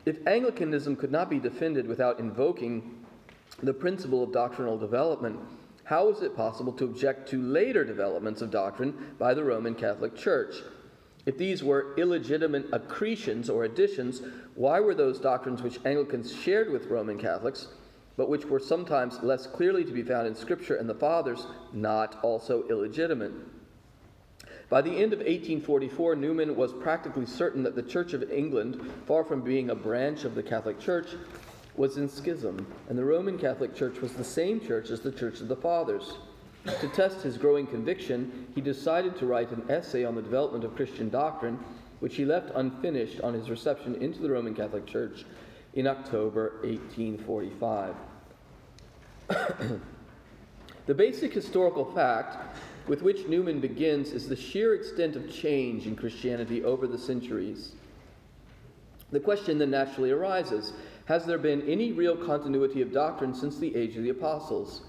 If 0.05 0.25
Anglicanism 0.27 0.97
could 0.97 1.11
not 1.11 1.29
be 1.29 1.39
defended 1.39 1.87
without 1.87 2.19
invoking 2.19 3.05
the 3.63 3.73
principle 3.73 4.23
of 4.23 4.33
doctrinal 4.33 4.77
development, 4.77 5.39
how 5.89 6.07
is 6.07 6.21
it 6.21 6.35
possible 6.35 6.71
to 6.71 6.85
object 6.85 7.27
to 7.27 7.41
later 7.41 7.83
developments 7.83 8.43
of 8.43 8.51
doctrine 8.51 8.93
by 9.17 9.33
the 9.33 9.43
Roman 9.43 9.73
Catholic 9.73 10.15
Church? 10.15 10.57
If 11.25 11.35
these 11.35 11.63
were 11.63 11.95
illegitimate 11.97 12.69
accretions 12.71 13.49
or 13.49 13.63
additions, 13.63 14.21
why 14.53 14.79
were 14.81 14.93
those 14.93 15.19
doctrines 15.19 15.63
which 15.63 15.83
Anglicans 15.85 16.31
shared 16.31 16.69
with 16.69 16.91
Roman 16.91 17.17
Catholics, 17.17 17.69
but 18.17 18.29
which 18.29 18.45
were 18.45 18.59
sometimes 18.59 19.23
less 19.23 19.47
clearly 19.47 19.83
to 19.83 19.91
be 19.91 20.03
found 20.03 20.27
in 20.27 20.35
Scripture 20.35 20.75
and 20.75 20.87
the 20.87 20.93
Fathers, 20.93 21.47
not 21.73 22.19
also 22.21 22.67
illegitimate? 22.69 23.31
By 24.69 24.83
the 24.83 24.91
end 24.91 25.11
of 25.11 25.21
1844, 25.21 26.15
Newman 26.17 26.55
was 26.55 26.71
practically 26.71 27.25
certain 27.25 27.63
that 27.63 27.75
the 27.75 27.81
Church 27.81 28.13
of 28.13 28.31
England, 28.31 28.79
far 29.07 29.23
from 29.23 29.41
being 29.41 29.71
a 29.71 29.75
branch 29.75 30.23
of 30.23 30.35
the 30.35 30.43
Catholic 30.43 30.79
Church, 30.79 31.07
was 31.79 31.95
in 31.95 32.09
schism, 32.09 32.67
and 32.89 32.97
the 32.97 33.05
Roman 33.05 33.37
Catholic 33.37 33.73
Church 33.73 34.01
was 34.01 34.11
the 34.11 34.23
same 34.23 34.59
church 34.59 34.89
as 34.89 34.99
the 34.99 35.13
Church 35.13 35.39
of 35.39 35.47
the 35.47 35.55
Fathers. 35.55 36.17
To 36.65 36.89
test 36.89 37.21
his 37.21 37.37
growing 37.37 37.65
conviction, 37.65 38.47
he 38.53 38.59
decided 38.59 39.17
to 39.17 39.25
write 39.25 39.51
an 39.51 39.63
essay 39.69 40.03
on 40.03 40.13
the 40.13 40.21
development 40.21 40.65
of 40.65 40.75
Christian 40.75 41.09
doctrine, 41.09 41.57
which 42.01 42.17
he 42.17 42.25
left 42.25 42.51
unfinished 42.53 43.21
on 43.21 43.33
his 43.33 43.49
reception 43.49 43.95
into 43.95 44.19
the 44.19 44.29
Roman 44.29 44.53
Catholic 44.53 44.85
Church 44.85 45.23
in 45.73 45.87
October 45.87 46.59
1845. 46.63 47.95
the 50.85 50.93
basic 50.93 51.33
historical 51.33 51.85
fact 51.93 52.59
with 52.89 53.01
which 53.03 53.25
Newman 53.27 53.61
begins 53.61 54.11
is 54.11 54.27
the 54.27 54.35
sheer 54.35 54.75
extent 54.75 55.15
of 55.15 55.33
change 55.33 55.87
in 55.87 55.95
Christianity 55.95 56.61
over 56.61 56.87
the 56.87 56.97
centuries. 56.97 57.71
The 59.11 59.19
question 59.21 59.57
then 59.57 59.71
naturally 59.71 60.11
arises 60.11 60.73
has 61.09 61.25
there 61.25 61.39
been 61.39 61.67
any 61.67 61.91
real 61.91 62.15
continuity 62.15 62.83
of 62.83 62.93
doctrine 62.93 63.33
since 63.33 63.57
the 63.57 63.75
age 63.75 63.97
of 63.97 64.03
the 64.03 64.11
apostles? 64.11 64.81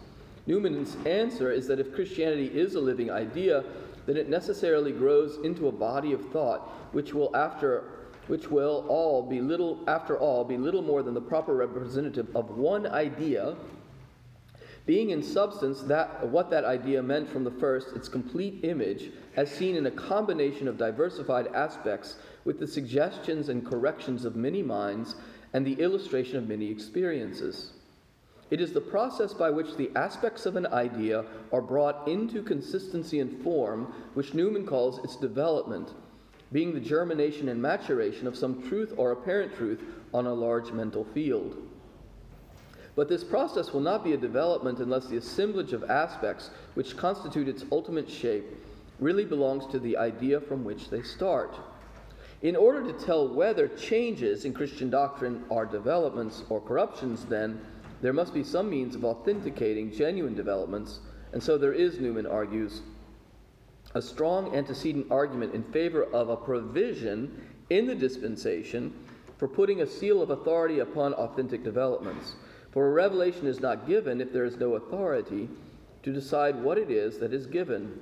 Newman's 0.46 0.94
answer 1.06 1.50
is 1.50 1.66
that 1.66 1.80
if 1.80 1.94
Christianity 1.94 2.48
is 2.48 2.74
a 2.74 2.80
living 2.80 3.10
idea, 3.10 3.64
then 4.04 4.18
it 4.18 4.28
necessarily 4.28 4.92
grows 4.92 5.38
into 5.44 5.68
a 5.68 5.72
body 5.72 6.12
of 6.12 6.20
thought 6.30 6.68
which 6.92 7.14
will 7.14 7.34
after 7.34 7.84
which 8.26 8.50
will 8.50 8.84
all 8.88 9.22
be 9.22 9.40
little 9.40 9.82
after 9.88 10.18
all 10.18 10.44
be 10.44 10.58
little 10.58 10.82
more 10.82 11.02
than 11.02 11.14
the 11.14 11.20
proper 11.20 11.54
representative 11.54 12.28
of 12.36 12.50
one 12.50 12.86
idea 12.86 13.56
being 14.86 15.10
in 15.10 15.22
substance 15.22 15.80
that 15.82 16.26
what 16.28 16.50
that 16.50 16.64
idea 16.64 17.02
meant 17.02 17.28
from 17.28 17.44
the 17.44 17.50
first 17.50 17.96
its 17.96 18.08
complete 18.08 18.62
image 18.64 19.10
as 19.36 19.50
seen 19.50 19.74
in 19.74 19.86
a 19.86 19.90
combination 19.90 20.68
of 20.68 20.76
diversified 20.76 21.46
aspects 21.54 22.16
with 22.44 22.58
the 22.58 22.66
suggestions 22.66 23.48
and 23.48 23.66
corrections 23.66 24.24
of 24.24 24.36
many 24.36 24.62
minds 24.62 25.14
and 25.52 25.66
the 25.66 25.80
illustration 25.80 26.37
of 26.37 26.49
many 26.49 26.71
experiences. 26.71 27.73
It 28.50 28.61
is 28.61 28.73
the 28.73 28.80
process 28.80 29.33
by 29.33 29.50
which 29.50 29.76
the 29.76 29.90
aspects 29.95 30.45
of 30.45 30.57
an 30.57 30.66
idea 30.66 31.25
are 31.52 31.62
brought 31.62 32.09
into 32.09 32.42
consistency 32.42 33.21
and 33.21 33.40
form, 33.42 33.92
which 34.14 34.35
Newman 34.35 34.66
calls 34.66 35.02
its 35.04 35.16
development, 35.16 35.95
being 36.52 36.75
the 36.75 36.80
germination 36.80 37.49
and 37.49 37.62
maturation 37.62 38.26
of 38.26 38.37
some 38.37 38.69
truth 38.69 38.92
or 38.97 39.12
apparent 39.12 39.54
truth 39.54 39.80
on 40.12 40.26
a 40.26 40.35
large 40.35 40.73
mental 40.73 41.04
field. 41.04 41.57
But 42.97 43.09
this 43.09 43.23
process 43.23 43.73
will 43.73 43.80
not 43.80 44.02
be 44.02 44.14
a 44.14 44.19
development 44.19 44.80
unless 44.80 45.07
the 45.07 45.16
assemblage 45.16 45.73
of 45.73 45.88
aspects 45.88 46.50
which 46.75 46.97
constitute 46.97 47.49
its 47.49 47.64
ultimate 47.71 48.11
shape 48.11 48.45
really 48.99 49.25
belongs 49.25 49.66
to 49.66 49.78
the 49.78 49.97
idea 49.97 50.40
from 50.40 50.64
which 50.64 50.90
they 50.90 51.02
start. 51.02 51.54
In 52.42 52.56
order 52.56 52.82
to 52.82 53.04
tell 53.04 53.28
whether 53.28 53.68
changes 53.68 54.44
in 54.44 54.54
Christian 54.54 54.88
doctrine 54.88 55.44
are 55.50 55.66
developments 55.66 56.42
or 56.49 56.61
corruptions, 56.61 57.26
then, 57.26 57.61
there 58.00 58.14
must 58.14 58.32
be 58.32 58.42
some 58.42 58.70
means 58.70 58.94
of 58.94 59.04
authenticating 59.04 59.92
genuine 59.92 60.35
developments, 60.35 61.00
and 61.32 61.42
so 61.42 61.59
there 61.59 61.75
is, 61.75 62.00
Newman 62.00 62.26
argues, 62.26 62.80
a 63.94 64.00
strong 64.00 64.54
antecedent 64.54 65.06
argument 65.11 65.54
in 65.54 65.64
favor 65.64 66.04
of 66.04 66.30
a 66.30 66.37
provision 66.37 67.47
in 67.68 67.87
the 67.87 67.94
dispensation 67.94 68.92
for 69.37 69.49
putting 69.49 69.82
a 69.82 69.87
seal 69.87 70.23
of 70.23 70.30
authority 70.30 70.78
upon 70.78 71.12
authentic 71.14 71.62
developments. 71.62 72.37
For 72.70 72.87
a 72.87 72.92
revelation 72.92 73.47
is 73.47 73.61
not 73.61 73.87
given 73.87 74.20
if 74.20 74.32
there 74.32 74.44
is 74.44 74.56
no 74.56 74.76
authority 74.76 75.49
to 76.02 76.12
decide 76.12 76.62
what 76.62 76.78
it 76.78 76.90
is 76.90 77.18
that 77.18 77.35
is 77.35 77.47
given. 77.47 78.00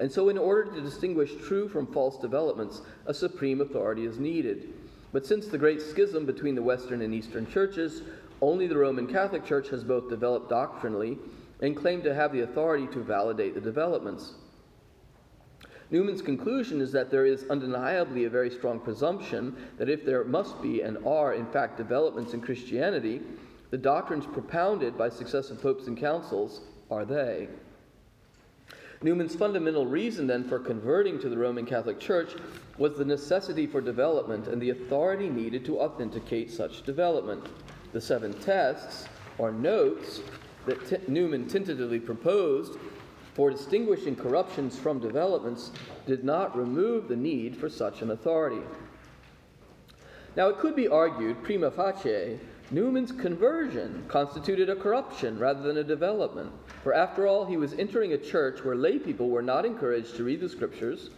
And 0.00 0.10
so, 0.10 0.30
in 0.30 0.38
order 0.38 0.72
to 0.72 0.80
distinguish 0.80 1.32
true 1.46 1.68
from 1.68 1.86
false 1.86 2.16
developments, 2.16 2.80
a 3.06 3.12
supreme 3.12 3.60
authority 3.60 4.06
is 4.06 4.18
needed. 4.18 4.72
But 5.12 5.26
since 5.26 5.46
the 5.46 5.58
great 5.58 5.82
schism 5.82 6.24
between 6.24 6.54
the 6.54 6.62
Western 6.62 7.02
and 7.02 7.12
Eastern 7.12 7.46
churches, 7.46 8.02
only 8.40 8.66
the 8.66 8.78
Roman 8.78 9.06
Catholic 9.06 9.44
Church 9.44 9.68
has 9.68 9.84
both 9.84 10.08
developed 10.08 10.48
doctrinally 10.48 11.18
and 11.60 11.76
claimed 11.76 12.04
to 12.04 12.14
have 12.14 12.32
the 12.32 12.40
authority 12.40 12.86
to 12.88 13.00
validate 13.00 13.54
the 13.54 13.60
developments. 13.60 14.32
Newman's 15.90 16.22
conclusion 16.22 16.80
is 16.80 16.92
that 16.92 17.10
there 17.10 17.26
is 17.26 17.44
undeniably 17.50 18.24
a 18.24 18.30
very 18.30 18.48
strong 18.48 18.80
presumption 18.80 19.54
that 19.76 19.90
if 19.90 20.06
there 20.06 20.24
must 20.24 20.62
be 20.62 20.80
and 20.82 20.96
are, 21.04 21.34
in 21.34 21.46
fact, 21.46 21.76
developments 21.76 22.32
in 22.32 22.40
Christianity, 22.40 23.20
the 23.70 23.76
doctrines 23.76 24.24
propounded 24.24 24.96
by 24.96 25.08
successive 25.08 25.60
popes 25.60 25.88
and 25.88 25.98
councils 25.98 26.62
are 26.90 27.04
they. 27.04 27.48
Newman's 29.02 29.34
fundamental 29.34 29.86
reason 29.86 30.26
then 30.26 30.44
for 30.44 30.58
converting 30.58 31.18
to 31.20 31.30
the 31.30 31.38
Roman 31.38 31.64
Catholic 31.64 31.98
Church 31.98 32.34
was 32.76 32.98
the 32.98 33.04
necessity 33.04 33.66
for 33.66 33.80
development 33.80 34.46
and 34.46 34.60
the 34.60 34.70
authority 34.70 35.30
needed 35.30 35.64
to 35.64 35.80
authenticate 35.80 36.50
such 36.50 36.82
development. 36.82 37.46
The 37.94 38.00
seven 38.00 38.34
tests, 38.34 39.08
or 39.38 39.52
notes, 39.52 40.20
that 40.66 40.86
T- 40.86 40.98
Newman 41.08 41.48
tentatively 41.48 41.98
proposed 41.98 42.78
for 43.32 43.50
distinguishing 43.50 44.14
corruptions 44.16 44.78
from 44.78 45.00
developments 45.00 45.70
did 46.06 46.22
not 46.22 46.54
remove 46.54 47.08
the 47.08 47.16
need 47.16 47.56
for 47.56 47.70
such 47.70 48.02
an 48.02 48.10
authority. 48.10 48.60
Now, 50.36 50.48
it 50.48 50.58
could 50.58 50.76
be 50.76 50.88
argued, 50.88 51.42
prima 51.42 51.70
facie, 51.70 52.38
Newman's 52.72 53.10
conversion 53.10 54.04
constituted 54.06 54.70
a 54.70 54.76
corruption 54.76 55.40
rather 55.40 55.60
than 55.60 55.78
a 55.78 55.82
development. 55.82 56.52
For 56.84 56.94
after 56.94 57.26
all, 57.26 57.44
he 57.44 57.56
was 57.56 57.74
entering 57.74 58.12
a 58.12 58.18
church 58.18 58.64
where 58.64 58.76
lay 58.76 58.96
people 59.00 59.28
were 59.28 59.42
not 59.42 59.66
encouraged 59.66 60.14
to 60.16 60.24
read 60.24 60.38
the 60.40 60.48
scriptures, 60.48 61.10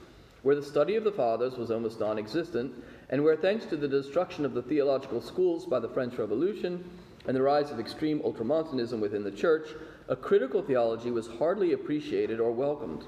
where 0.42 0.54
the 0.54 0.62
study 0.62 0.96
of 0.96 1.04
the 1.04 1.12
fathers 1.12 1.58
was 1.58 1.70
almost 1.70 2.00
non 2.00 2.18
existent, 2.18 2.72
and 3.10 3.22
where, 3.22 3.36
thanks 3.36 3.66
to 3.66 3.76
the 3.76 3.86
destruction 3.86 4.46
of 4.46 4.54
the 4.54 4.62
theological 4.62 5.20
schools 5.20 5.66
by 5.66 5.78
the 5.78 5.90
French 5.90 6.16
Revolution 6.16 6.82
and 7.26 7.36
the 7.36 7.42
rise 7.42 7.70
of 7.70 7.78
extreme 7.78 8.22
ultramontanism 8.24 8.98
within 8.98 9.22
the 9.22 9.30
church, 9.30 9.68
a 10.08 10.16
critical 10.16 10.62
theology 10.62 11.10
was 11.10 11.26
hardly 11.26 11.74
appreciated 11.74 12.40
or 12.40 12.50
welcomed. 12.50 13.04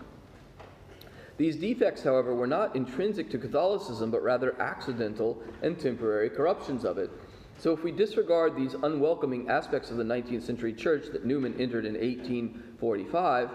These 1.38 1.56
defects, 1.56 2.02
however, 2.02 2.34
were 2.34 2.46
not 2.46 2.76
intrinsic 2.76 3.30
to 3.30 3.38
Catholicism, 3.38 4.10
but 4.10 4.22
rather 4.22 4.54
accidental 4.60 5.42
and 5.62 5.80
temporary 5.80 6.28
corruptions 6.28 6.84
of 6.84 6.98
it. 6.98 7.10
So, 7.58 7.72
if 7.72 7.82
we 7.82 7.92
disregard 7.92 8.56
these 8.56 8.74
unwelcoming 8.74 9.48
aspects 9.48 9.90
of 9.90 9.96
the 9.96 10.04
19th 10.04 10.42
century 10.42 10.72
church 10.72 11.06
that 11.12 11.24
Newman 11.24 11.54
entered 11.58 11.86
in 11.86 11.94
1845, 11.94 13.50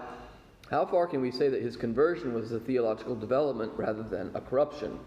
how 0.70 0.86
far 0.86 1.06
can 1.06 1.20
we 1.20 1.30
say 1.30 1.48
that 1.48 1.62
his 1.62 1.76
conversion 1.76 2.32
was 2.32 2.52
a 2.52 2.60
theological 2.60 3.14
development 3.14 3.72
rather 3.76 4.02
than 4.02 4.30
a 4.34 4.40
corruption? 4.40 4.98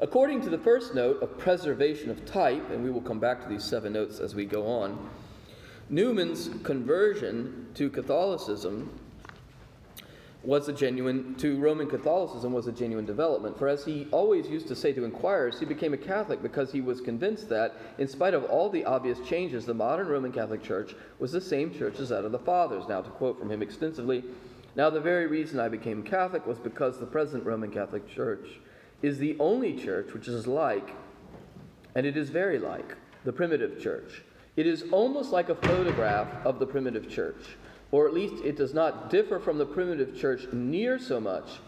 According 0.00 0.40
to 0.42 0.50
the 0.50 0.58
first 0.58 0.94
note 0.94 1.22
of 1.22 1.38
preservation 1.38 2.10
of 2.10 2.24
type, 2.24 2.70
and 2.70 2.82
we 2.82 2.90
will 2.90 3.00
come 3.00 3.20
back 3.20 3.42
to 3.42 3.48
these 3.48 3.64
seven 3.64 3.92
notes 3.92 4.18
as 4.18 4.34
we 4.34 4.44
go 4.44 4.66
on, 4.66 5.10
Newman's 5.88 6.50
conversion 6.64 7.68
to 7.74 7.88
Catholicism 7.88 8.98
was 10.44 10.68
a 10.68 10.72
genuine, 10.72 11.34
to 11.36 11.58
Roman 11.58 11.88
Catholicism 11.88 12.52
was 12.52 12.66
a 12.66 12.72
genuine 12.72 13.06
development. 13.06 13.56
For 13.58 13.68
as 13.68 13.84
he 13.84 14.08
always 14.10 14.48
used 14.48 14.66
to 14.68 14.76
say 14.76 14.92
to 14.92 15.04
inquirers, 15.04 15.60
he 15.60 15.64
became 15.64 15.94
a 15.94 15.98
Catholic 15.98 16.42
because 16.42 16.72
he 16.72 16.80
was 16.80 17.00
convinced 17.00 17.48
that, 17.50 17.76
in 17.98 18.08
spite 18.08 18.34
of 18.34 18.44
all 18.44 18.68
the 18.68 18.84
obvious 18.84 19.20
changes, 19.20 19.64
the 19.64 19.74
modern 19.74 20.08
Roman 20.08 20.32
Catholic 20.32 20.62
Church 20.62 20.94
was 21.20 21.30
the 21.30 21.40
same 21.40 21.72
church 21.72 22.00
as 22.00 22.08
that 22.08 22.24
of 22.24 22.32
the 22.32 22.38
fathers. 22.38 22.88
Now, 22.88 23.02
to 23.02 23.10
quote 23.10 23.38
from 23.38 23.50
him 23.50 23.62
extensively, 23.62 24.24
Now, 24.74 24.90
the 24.90 25.00
very 25.00 25.26
reason 25.26 25.60
I 25.60 25.68
became 25.68 26.02
Catholic 26.02 26.46
was 26.46 26.58
because 26.58 26.98
the 26.98 27.06
present 27.06 27.44
Roman 27.44 27.70
Catholic 27.70 28.08
Church 28.08 28.60
is 29.02 29.18
the 29.18 29.36
only 29.38 29.74
church 29.74 30.12
which 30.12 30.28
is 30.28 30.46
like, 30.46 30.90
and 31.94 32.06
it 32.06 32.16
is 32.16 32.30
very 32.30 32.58
like, 32.58 32.96
the 33.24 33.32
primitive 33.32 33.80
church. 33.80 34.22
It 34.56 34.66
is 34.66 34.84
almost 34.90 35.30
like 35.30 35.50
a 35.50 35.54
photograph 35.54 36.28
of 36.44 36.58
the 36.58 36.66
primitive 36.66 37.08
church, 37.08 37.56
or 37.92 38.08
at 38.08 38.14
least 38.14 38.42
it 38.42 38.56
does 38.56 38.74
not 38.74 39.10
differ 39.10 39.38
from 39.38 39.58
the 39.58 39.66
primitive 39.66 40.18
church 40.18 40.46
near 40.52 40.98
so 40.98 41.20
much 41.20 41.60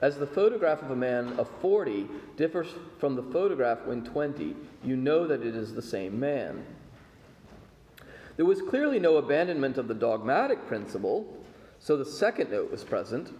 as 0.00 0.18
the 0.18 0.26
photograph 0.26 0.82
of 0.82 0.90
a 0.90 0.96
man 0.96 1.32
of 1.38 1.48
40 1.60 2.06
differs 2.36 2.68
from 2.98 3.16
the 3.16 3.22
photograph 3.22 3.84
when 3.86 4.04
20. 4.04 4.54
You 4.84 4.96
know 4.96 5.26
that 5.26 5.42
it 5.42 5.56
is 5.56 5.74
the 5.74 5.82
same 5.82 6.20
man. 6.20 6.64
There 8.36 8.46
was 8.46 8.62
clearly 8.62 9.00
no 9.00 9.16
abandonment 9.16 9.78
of 9.78 9.88
the 9.88 9.94
dogmatic 9.94 10.66
principle, 10.68 11.26
so 11.80 11.96
the 11.96 12.04
second 12.04 12.50
note 12.50 12.70
was 12.70 12.84
present. 12.84 13.32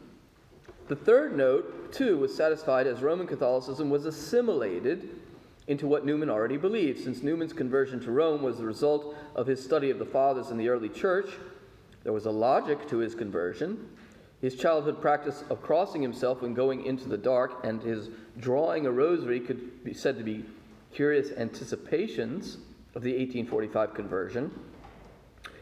The 0.89 0.97
third 0.97 1.37
note, 1.37 1.93
too, 1.93 2.17
was 2.19 2.35
satisfied 2.35 2.87
as 2.87 3.03
Roman 3.03 3.27
Catholicism 3.27 3.91
was 3.91 4.07
assimilated 4.07 5.11
into 5.69 5.87
what 5.87 6.05
Newman 6.05 6.31
already 6.31 6.57
believed, 6.57 7.05
since 7.05 7.23
Newman's 7.23 7.53
conversion 7.53 8.01
to 8.01 8.11
Rome 8.11 8.43
was 8.43 8.59
the 8.59 8.65
result 8.65 9.15
of 9.37 9.47
his 9.47 9.63
study 9.63 9.91
of 9.91 9.99
the 9.99 10.07
fathers 10.07 10.51
in 10.51 10.57
the 10.57 10.69
early 10.69 10.89
church. 10.89 11.29
There 12.09 12.15
was 12.15 12.25
a 12.25 12.31
logic 12.31 12.89
to 12.89 12.97
his 12.97 13.15
conversion. 13.15 13.87
His 14.41 14.55
childhood 14.55 14.99
practice 14.99 15.45
of 15.51 15.61
crossing 15.61 16.01
himself 16.01 16.41
when 16.41 16.55
going 16.55 16.87
into 16.87 17.07
the 17.07 17.19
dark 17.19 17.61
and 17.65 17.83
his 17.83 18.09
drawing 18.39 18.87
a 18.87 18.91
rosary 18.91 19.41
could 19.41 19.85
be 19.85 19.93
said 19.93 20.17
to 20.17 20.25
be 20.25 20.47
curious 20.91 21.33
anticipations 21.33 22.57
of 22.95 23.03
the 23.03 23.11
1845 23.11 23.93
conversion. 23.93 24.51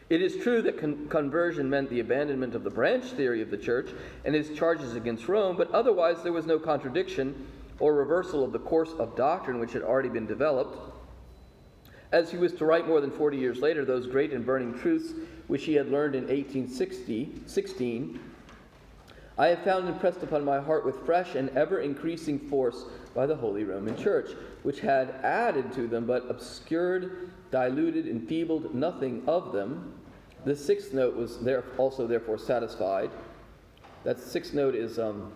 It 0.09 0.21
is 0.21 0.37
true 0.37 0.61
that 0.61 0.79
con- 0.79 1.09
conversion 1.09 1.69
meant 1.69 1.89
the 1.89 1.99
abandonment 1.99 2.55
of 2.55 2.63
the 2.63 2.69
branch 2.69 3.03
theory 3.03 3.41
of 3.41 3.51
the 3.51 3.57
church 3.57 3.89
and 4.23 4.33
his 4.33 4.57
charges 4.57 4.95
against 4.95 5.27
Rome, 5.27 5.57
but 5.57 5.69
otherwise 5.71 6.23
there 6.23 6.31
was 6.31 6.45
no 6.45 6.59
contradiction 6.59 7.45
or 7.79 7.93
reversal 7.93 8.45
of 8.45 8.53
the 8.53 8.59
course 8.59 8.93
of 8.99 9.17
doctrine 9.17 9.59
which 9.59 9.73
had 9.73 9.81
already 9.81 10.07
been 10.07 10.25
developed. 10.25 10.96
As 12.11 12.31
he 12.31 12.37
was 12.37 12.53
to 12.53 12.65
write 12.65 12.87
more 12.87 13.01
than 13.01 13.11
40 13.11 13.37
years 13.37 13.59
later 13.59 13.83
those 13.83 14.07
great 14.07 14.31
and 14.31 14.45
burning 14.45 14.77
truths 14.79 15.13
which 15.47 15.65
he 15.65 15.73
had 15.73 15.91
learned 15.91 16.15
in 16.15 16.23
1860, 16.23 17.41
16, 17.45 18.19
I 19.37 19.47
have 19.47 19.63
found 19.63 19.87
impressed 19.87 20.23
upon 20.23 20.43
my 20.43 20.59
heart 20.59 20.85
with 20.85 21.05
fresh 21.05 21.35
and 21.35 21.49
ever 21.49 21.79
increasing 21.79 22.39
force 22.39 22.85
by 23.13 23.27
the 23.27 23.35
Holy 23.35 23.63
Roman 23.63 23.95
Church, 23.95 24.31
which 24.63 24.79
had 24.79 25.09
added 25.23 25.71
to 25.73 25.87
them 25.87 26.05
but 26.05 26.29
obscured, 26.29 27.29
diluted, 27.51 28.07
enfeebled 28.07 28.73
nothing 28.73 29.23
of 29.27 29.51
them. 29.51 29.93
The 30.45 30.55
sixth 30.55 30.93
note 30.93 31.15
was 31.15 31.37
there 31.39 31.63
also 31.77 32.07
therefore 32.07 32.39
satisfied. 32.39 33.11
That 34.03 34.19
sixth 34.19 34.53
note 34.53 34.75
is 34.75 34.97
um, 34.97 35.31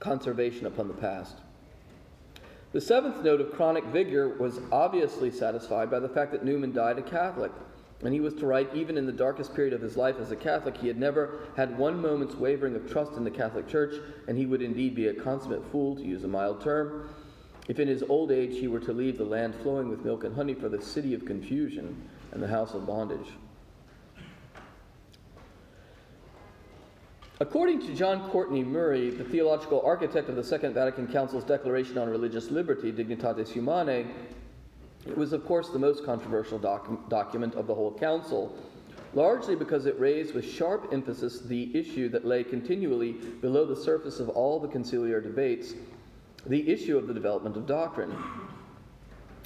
conservation 0.00 0.66
upon 0.66 0.88
the 0.88 0.94
past. 0.94 1.36
The 2.72 2.80
seventh 2.80 3.22
note 3.22 3.40
of 3.40 3.52
chronic 3.52 3.84
vigor 3.84 4.28
was 4.28 4.60
obviously 4.70 5.30
satisfied 5.30 5.90
by 5.90 6.00
the 6.00 6.08
fact 6.08 6.32
that 6.32 6.44
Newman 6.44 6.72
died 6.72 6.98
a 6.98 7.02
Catholic. 7.02 7.52
And 8.02 8.12
he 8.12 8.20
was 8.20 8.34
to 8.34 8.46
write, 8.46 8.74
even 8.74 8.98
in 8.98 9.06
the 9.06 9.12
darkest 9.12 9.54
period 9.54 9.72
of 9.72 9.80
his 9.80 9.96
life 9.96 10.16
as 10.20 10.30
a 10.30 10.36
Catholic, 10.36 10.76
he 10.76 10.88
had 10.88 10.98
never 10.98 11.40
had 11.56 11.78
one 11.78 12.00
moment's 12.00 12.34
wavering 12.34 12.76
of 12.76 12.90
trust 12.90 13.12
in 13.12 13.24
the 13.24 13.30
Catholic 13.30 13.66
Church, 13.66 13.94
and 14.28 14.36
he 14.36 14.44
would 14.44 14.60
indeed 14.60 14.94
be 14.94 15.08
a 15.08 15.14
consummate 15.14 15.64
fool, 15.72 15.96
to 15.96 16.02
use 16.02 16.22
a 16.22 16.28
mild 16.28 16.60
term, 16.60 17.08
if 17.68 17.80
in 17.80 17.88
his 17.88 18.02
old 18.02 18.30
age 18.30 18.58
he 18.58 18.68
were 18.68 18.80
to 18.80 18.92
leave 18.92 19.16
the 19.16 19.24
land 19.24 19.54
flowing 19.54 19.88
with 19.88 20.04
milk 20.04 20.24
and 20.24 20.34
honey 20.34 20.52
for 20.52 20.68
the 20.68 20.82
city 20.82 21.14
of 21.14 21.24
confusion 21.24 22.06
and 22.32 22.42
the 22.42 22.48
house 22.48 22.74
of 22.74 22.86
bondage. 22.86 23.28
According 27.38 27.86
to 27.86 27.94
John 27.94 28.30
Courtney 28.30 28.64
Murray, 28.64 29.10
the 29.10 29.24
theological 29.24 29.82
architect 29.84 30.30
of 30.30 30.36
the 30.36 30.44
Second 30.44 30.72
Vatican 30.72 31.06
Council's 31.06 31.44
Declaration 31.44 31.98
on 31.98 32.08
Religious 32.08 32.50
Liberty, 32.50 32.90
Dignitatis 32.90 33.48
Humanae, 33.48 34.06
it 35.06 35.18
was, 35.18 35.34
of 35.34 35.44
course, 35.44 35.68
the 35.68 35.78
most 35.78 36.02
controversial 36.06 36.58
doc- 36.58 37.10
document 37.10 37.54
of 37.54 37.66
the 37.66 37.74
whole 37.74 37.92
Council, 37.92 38.56
largely 39.12 39.54
because 39.54 39.84
it 39.84 40.00
raised 40.00 40.34
with 40.34 40.50
sharp 40.50 40.88
emphasis 40.92 41.40
the 41.40 41.76
issue 41.76 42.08
that 42.08 42.24
lay 42.24 42.42
continually 42.42 43.12
below 43.12 43.66
the 43.66 43.76
surface 43.76 44.18
of 44.18 44.30
all 44.30 44.58
the 44.58 44.68
conciliar 44.68 45.22
debates 45.22 45.74
the 46.46 46.66
issue 46.70 46.96
of 46.96 47.06
the 47.06 47.12
development 47.12 47.54
of 47.54 47.66
doctrine. 47.66 48.16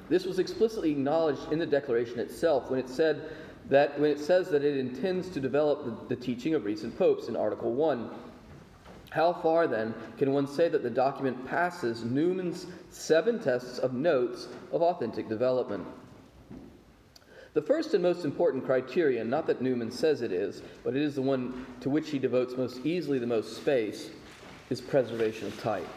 This 0.08 0.26
was 0.26 0.38
explicitly 0.38 0.92
acknowledged 0.92 1.52
in 1.52 1.58
the 1.58 1.66
Declaration 1.66 2.20
itself 2.20 2.70
when 2.70 2.78
it 2.78 2.88
said 2.88 3.30
that 3.70 3.98
when 3.98 4.10
it 4.10 4.18
says 4.18 4.48
that 4.50 4.64
it 4.64 4.76
intends 4.76 5.28
to 5.30 5.40
develop 5.40 5.84
the, 5.84 6.14
the 6.14 6.20
teaching 6.20 6.54
of 6.54 6.64
recent 6.64 6.98
popes 6.98 7.28
in 7.28 7.36
Article 7.36 7.72
1. 7.72 8.10
How 9.10 9.32
far, 9.32 9.66
then, 9.66 9.94
can 10.18 10.32
one 10.32 10.46
say 10.46 10.68
that 10.68 10.82
the 10.82 10.90
document 10.90 11.46
passes 11.46 12.04
Newman's 12.04 12.66
seven 12.90 13.40
tests 13.40 13.78
of 13.78 13.94
notes 13.94 14.48
of 14.72 14.82
authentic 14.82 15.28
development? 15.28 15.86
The 17.54 17.62
first 17.62 17.94
and 17.94 18.02
most 18.02 18.24
important 18.24 18.64
criterion, 18.64 19.28
not 19.28 19.46
that 19.48 19.60
Newman 19.60 19.90
says 19.90 20.22
it 20.22 20.30
is, 20.30 20.62
but 20.84 20.94
it 20.94 21.02
is 21.02 21.16
the 21.16 21.22
one 21.22 21.66
to 21.80 21.90
which 21.90 22.10
he 22.10 22.18
devotes 22.18 22.56
most 22.56 22.84
easily 22.84 23.18
the 23.18 23.26
most 23.26 23.56
space, 23.56 24.10
is 24.68 24.80
preservation 24.80 25.48
of 25.48 25.60
type. 25.60 25.88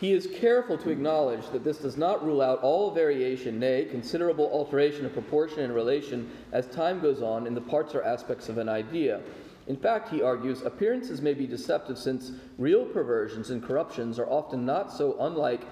He 0.00 0.12
is 0.12 0.28
careful 0.28 0.78
to 0.78 0.90
acknowledge 0.90 1.48
that 1.50 1.64
this 1.64 1.78
does 1.78 1.96
not 1.96 2.24
rule 2.24 2.40
out 2.40 2.60
all 2.62 2.92
variation, 2.92 3.58
nay, 3.58 3.84
considerable 3.84 4.48
alteration 4.52 5.04
of 5.04 5.12
proportion 5.12 5.60
and 5.60 5.74
relation 5.74 6.30
as 6.52 6.68
time 6.68 7.00
goes 7.00 7.20
on 7.20 7.48
in 7.48 7.54
the 7.54 7.60
parts 7.60 7.96
or 7.96 8.04
aspects 8.04 8.48
of 8.48 8.58
an 8.58 8.68
idea. 8.68 9.20
In 9.66 9.76
fact, 9.76 10.08
he 10.08 10.22
argues, 10.22 10.62
appearances 10.62 11.20
may 11.20 11.34
be 11.34 11.48
deceptive 11.48 11.98
since 11.98 12.30
real 12.58 12.84
perversions 12.84 13.50
and 13.50 13.62
corruptions 13.62 14.20
are 14.20 14.30
often 14.30 14.64
not 14.64 14.92
so 14.92 15.16
unlike 15.20 15.62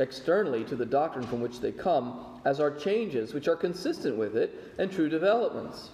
externally 0.00 0.64
to 0.64 0.74
the 0.74 0.84
doctrine 0.84 1.26
from 1.26 1.40
which 1.40 1.60
they 1.60 1.72
come 1.72 2.40
as 2.44 2.58
are 2.58 2.70
changes 2.70 3.32
which 3.32 3.48
are 3.48 3.56
consistent 3.56 4.16
with 4.16 4.36
it 4.36 4.74
and 4.78 4.90
true 4.90 5.08
developments. 5.08 5.90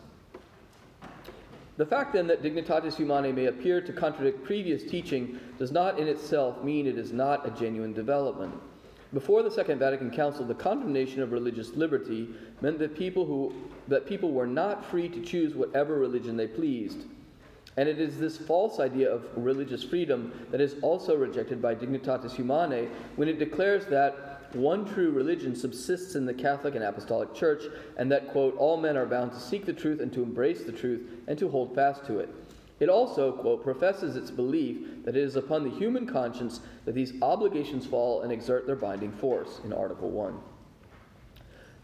The 1.76 1.86
fact 1.86 2.12
then 2.12 2.28
that 2.28 2.42
Dignitatis 2.42 2.94
Humanae 2.94 3.32
may 3.32 3.46
appear 3.46 3.80
to 3.80 3.92
contradict 3.92 4.44
previous 4.44 4.84
teaching 4.84 5.40
does 5.58 5.72
not 5.72 5.98
in 5.98 6.06
itself 6.06 6.62
mean 6.62 6.86
it 6.86 6.96
is 6.96 7.12
not 7.12 7.46
a 7.46 7.50
genuine 7.50 7.92
development. 7.92 8.54
Before 9.12 9.42
the 9.42 9.50
Second 9.50 9.78
Vatican 9.78 10.10
Council, 10.10 10.44
the 10.44 10.54
condemnation 10.54 11.22
of 11.22 11.32
religious 11.32 11.74
liberty 11.74 12.28
meant 12.60 12.78
that 12.78 12.96
people, 12.96 13.24
who, 13.24 13.52
that 13.88 14.06
people 14.06 14.32
were 14.32 14.46
not 14.46 14.84
free 14.84 15.08
to 15.08 15.20
choose 15.20 15.54
whatever 15.54 15.98
religion 15.98 16.36
they 16.36 16.46
pleased. 16.46 17.06
And 17.76 17.88
it 17.88 18.00
is 18.00 18.18
this 18.18 18.36
false 18.36 18.78
idea 18.78 19.12
of 19.12 19.24
religious 19.36 19.82
freedom 19.82 20.32
that 20.50 20.60
is 20.60 20.76
also 20.80 21.16
rejected 21.16 21.60
by 21.60 21.74
Dignitatis 21.74 22.32
Humanae 22.32 22.88
when 23.16 23.28
it 23.28 23.38
declares 23.38 23.86
that 23.86 24.33
one 24.54 24.84
true 24.84 25.10
religion 25.10 25.54
subsists 25.54 26.14
in 26.14 26.26
the 26.26 26.34
Catholic 26.34 26.74
and 26.74 26.84
Apostolic 26.84 27.34
Church, 27.34 27.62
and 27.96 28.10
that, 28.12 28.28
quote, 28.28 28.56
all 28.56 28.76
men 28.76 28.96
are 28.96 29.06
bound 29.06 29.32
to 29.32 29.40
seek 29.40 29.64
the 29.64 29.72
truth 29.72 30.00
and 30.00 30.12
to 30.12 30.22
embrace 30.22 30.64
the 30.64 30.72
truth 30.72 31.02
and 31.26 31.38
to 31.38 31.48
hold 31.48 31.74
fast 31.74 32.04
to 32.06 32.18
it. 32.18 32.28
It 32.80 32.88
also, 32.88 33.32
quote, 33.32 33.62
professes 33.62 34.16
its 34.16 34.30
belief 34.30 35.04
that 35.04 35.16
it 35.16 35.22
is 35.22 35.36
upon 35.36 35.62
the 35.62 35.70
human 35.70 36.06
conscience 36.06 36.60
that 36.84 36.94
these 36.94 37.12
obligations 37.22 37.86
fall 37.86 38.22
and 38.22 38.32
exert 38.32 38.66
their 38.66 38.76
binding 38.76 39.12
force, 39.12 39.60
in 39.64 39.72
Article 39.72 40.10
1. 40.10 40.38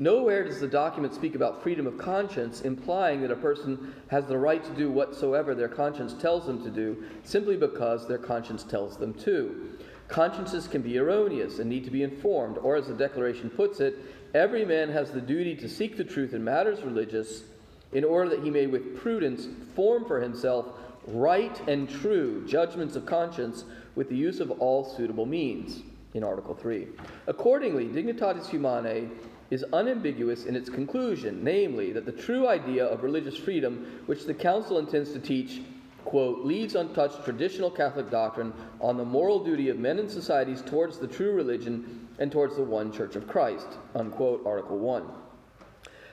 Nowhere 0.01 0.45
does 0.45 0.61
the 0.61 0.67
document 0.67 1.15
speak 1.15 1.35
about 1.35 1.63
freedom 1.63 1.87
of 1.87 1.99
conscience, 1.99 2.63
implying 2.63 3.21
that 3.21 3.31
a 3.31 3.37
person 3.37 3.95
has 4.09 4.25
the 4.25 4.39
right 4.39 4.65
to 4.65 4.71
do 4.71 4.91
whatsoever 4.91 5.55
their 5.55 5.69
conscience 5.69 6.15
tells 6.15 6.47
them 6.47 6.65
to 6.65 6.71
do 6.71 7.05
simply 7.23 7.55
because 7.55 8.09
their 8.09 8.19
conscience 8.19 8.65
tells 8.65 8.97
them 8.97 9.13
to. 9.15 9.79
Consciences 10.11 10.67
can 10.67 10.83
be 10.83 10.99
erroneous 10.99 11.61
and 11.61 11.71
need 11.71 11.85
to 11.85 11.91
be 11.91 12.03
informed, 12.03 12.59
or 12.59 12.75
as 12.75 12.89
the 12.89 12.95
Declaration 12.95 13.49
puts 13.49 13.79
it, 13.79 13.97
every 14.35 14.65
man 14.65 14.91
has 14.91 15.13
the 15.13 15.21
duty 15.21 15.55
to 15.55 15.69
seek 15.69 15.97
the 15.97 16.05
truth 16.05 16.35
in 16.35 16.43
matters 16.43 16.83
religious 16.83 17.45
in 17.93 18.05
order 18.05 18.29
that 18.31 18.43
he 18.43 18.51
may 18.51 18.67
with 18.67 18.99
prudence 18.99 19.47
form 19.75 20.05
for 20.05 20.21
himself 20.21 20.67
right 21.07 21.61
and 21.69 21.89
true 21.89 22.45
judgments 22.47 22.97
of 22.97 23.07
conscience 23.07 23.65
with 23.95 24.09
the 24.09 24.17
use 24.17 24.41
of 24.41 24.51
all 24.51 24.85
suitable 24.85 25.27
means, 25.27 25.83
in 26.15 26.25
Article 26.25 26.55
3. 26.55 26.89
Accordingly, 27.29 27.87
Dignitatis 27.87 28.49
Humanae 28.49 29.09
is 29.51 29.65
unambiguous 29.73 30.45
in 30.45 30.57
its 30.57 30.69
conclusion, 30.69 31.43
namely, 31.43 31.93
that 31.93 32.05
the 32.05 32.13
true 32.13 32.49
idea 32.49 32.85
of 32.85 33.03
religious 33.03 33.37
freedom, 33.37 34.03
which 34.07 34.25
the 34.25 34.35
Council 34.35 34.79
intends 34.79 35.13
to 35.13 35.19
teach, 35.19 35.61
quote, 36.05 36.45
leaves 36.45 36.75
untouched 36.75 37.25
traditional 37.25 37.71
Catholic 37.71 38.11
doctrine 38.11 38.53
on 38.81 38.97
the 38.97 39.05
moral 39.05 39.45
duty 39.45 39.69
of 39.69 39.79
men 39.79 39.99
and 39.99 40.11
societies 40.11 40.63
towards 40.63 40.99
the 40.99 41.07
true 41.07 41.33
religion 41.33 42.09
and 42.19 42.31
towards 42.31 42.57
the 42.57 42.63
one 42.63 42.93
Church 42.93 43.17
of 43.17 43.27
Christ, 43.27 43.67
unquote, 43.95 44.45
Article 44.47 44.79
1. 44.79 45.05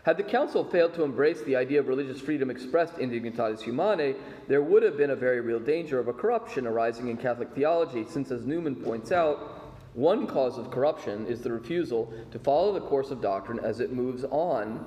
Had 0.03 0.15
the 0.15 0.23
Council 0.23 0.63
failed 0.63 0.93
to 0.93 1.03
embrace 1.03 1.41
the 1.41 1.57
idea 1.57 1.81
of 1.81 1.89
religious 1.89 2.21
freedom 2.21 2.49
expressed 2.49 2.97
in 2.97 3.09
Dignitatis 3.09 3.59
Humanae, 3.61 4.15
there 4.47 4.61
would 4.61 4.81
have 4.83 4.95
been 4.95 5.09
a 5.09 5.15
very 5.17 5.41
real 5.41 5.59
danger 5.59 5.99
of 5.99 6.07
a 6.07 6.13
corruption 6.13 6.65
arising 6.65 7.09
in 7.09 7.17
Catholic 7.17 7.53
theology, 7.53 8.05
since, 8.07 8.31
as 8.31 8.45
Newman 8.45 8.75
points 8.75 9.11
out, 9.11 9.67
one 9.95 10.27
cause 10.27 10.57
of 10.57 10.71
corruption 10.71 11.25
is 11.25 11.41
the 11.41 11.51
refusal 11.51 12.13
to 12.31 12.39
follow 12.39 12.71
the 12.71 12.79
course 12.79 13.11
of 13.11 13.19
doctrine 13.19 13.59
as 13.59 13.79
it 13.79 13.91
moves 13.91 14.23
on 14.25 14.85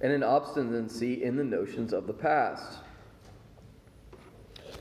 and 0.00 0.12
an 0.12 0.22
obstinacy 0.22 1.22
in 1.22 1.36
the 1.36 1.44
notions 1.44 1.92
of 1.92 2.06
the 2.06 2.12
past. 2.12 2.78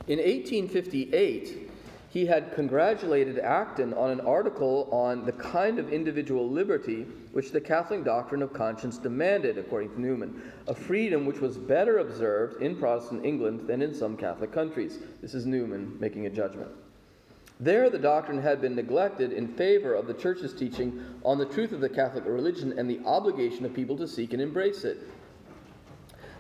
In 0.08 0.20
1858, 0.20 1.72
he 2.10 2.28
had 2.28 2.54
congratulated 2.54 3.40
Acton 3.40 3.94
on 3.96 4.12
an 4.12 4.22
article 4.22 4.88
on 4.92 5.26
the 5.26 5.32
kind 5.32 5.80
of 5.80 5.92
individual 5.92 6.50
liberty 6.50 7.08
which 7.34 7.52
the 7.52 7.60
Catholic 7.60 8.06
doctrine 8.06 8.42
of 8.42 8.54
conscience 8.54 8.98
demanded, 9.00 9.58
according 9.58 9.90
to 9.90 10.00
Newman, 10.00 10.42
a 10.68 10.76
freedom 10.76 11.26
which 11.26 11.42
was 11.42 11.58
better 11.58 11.98
observed 11.98 12.62
in 12.62 12.78
Protestant 12.78 13.26
England 13.26 13.68
than 13.68 13.82
in 13.82 13.94
some 13.94 14.16
Catholic 14.16 14.52
countries. 14.52 15.00
This 15.22 15.34
is 15.34 15.46
Newman 15.46 15.98
making 16.00 16.28
a 16.28 16.30
judgment. 16.30 16.70
There, 17.60 17.90
the 17.90 17.98
doctrine 17.98 18.42
had 18.42 18.62
been 18.62 18.76
neglected 18.76 19.34
in 19.34 19.48
favor 19.56 19.94
of 19.94 20.08
the 20.08 20.14
Church's 20.14 20.54
teaching 20.54 21.04
on 21.24 21.38
the 21.38 21.46
truth 21.46 21.72
of 21.72 21.82
the 21.82 21.90
Catholic 21.90 22.26
religion 22.26 22.78
and 22.78 22.90
the 22.90 23.00
obligation 23.06 23.66
of 23.66 23.74
people 23.74 23.98
to 23.98 24.08
seek 24.08 24.34
and 24.34 24.42
embrace 24.42 24.84
it. 24.84 25.00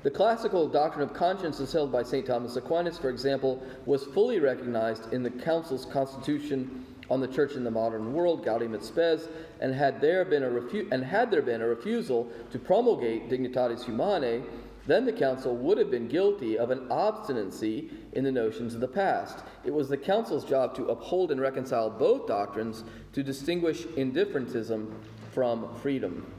The 0.05 0.11
classical 0.11 0.67
doctrine 0.67 1.01
of 1.01 1.15
conscience, 1.15 1.59
as 1.59 1.73
held 1.73 1.91
by 1.91 2.03
St. 2.03 2.27
Thomas 2.27 2.55
Aquinas, 2.57 2.95
for 2.95 3.09
example, 3.09 3.63
was 3.87 4.03
fully 4.03 4.39
recognized 4.39 5.11
in 5.11 5.23
the 5.23 5.31
Council's 5.31 5.85
constitution 5.85 6.85
on 7.09 7.21
the 7.21 7.27
church 7.27 7.55
in 7.55 7.63
the 7.63 7.71
modern 7.71 8.13
world, 8.13 8.45
Gaudium 8.45 8.75
et 8.75 8.83
Spes, 8.83 9.27
and 9.61 9.73
had 9.73 9.99
there 10.01 10.23
been 10.23 10.43
a 10.43 10.47
refu- 10.47 10.91
and 10.91 11.03
had 11.03 11.31
there 11.31 11.41
been 11.41 11.59
a 11.63 11.67
refusal 11.67 12.31
to 12.51 12.59
promulgate 12.59 13.31
Dignitatis 13.31 13.83
Humanae, 13.85 14.43
then 14.85 15.05
the 15.05 15.11
council 15.11 15.55
would 15.55 15.79
have 15.79 15.89
been 15.89 16.07
guilty 16.07 16.55
of 16.55 16.69
an 16.69 16.85
obstinacy 16.91 17.89
in 18.13 18.23
the 18.23 18.31
notions 18.31 18.75
of 18.75 18.81
the 18.81 18.87
past. 18.87 19.39
It 19.63 19.73
was 19.73 19.89
the 19.89 19.97
council's 19.97 20.45
job 20.45 20.75
to 20.75 20.85
uphold 20.85 21.31
and 21.31 21.41
reconcile 21.41 21.89
both 21.89 22.27
doctrines 22.27 22.83
to 23.13 23.23
distinguish 23.23 23.87
indifferentism 23.97 24.93
from 25.31 25.73
freedom. 25.81 26.31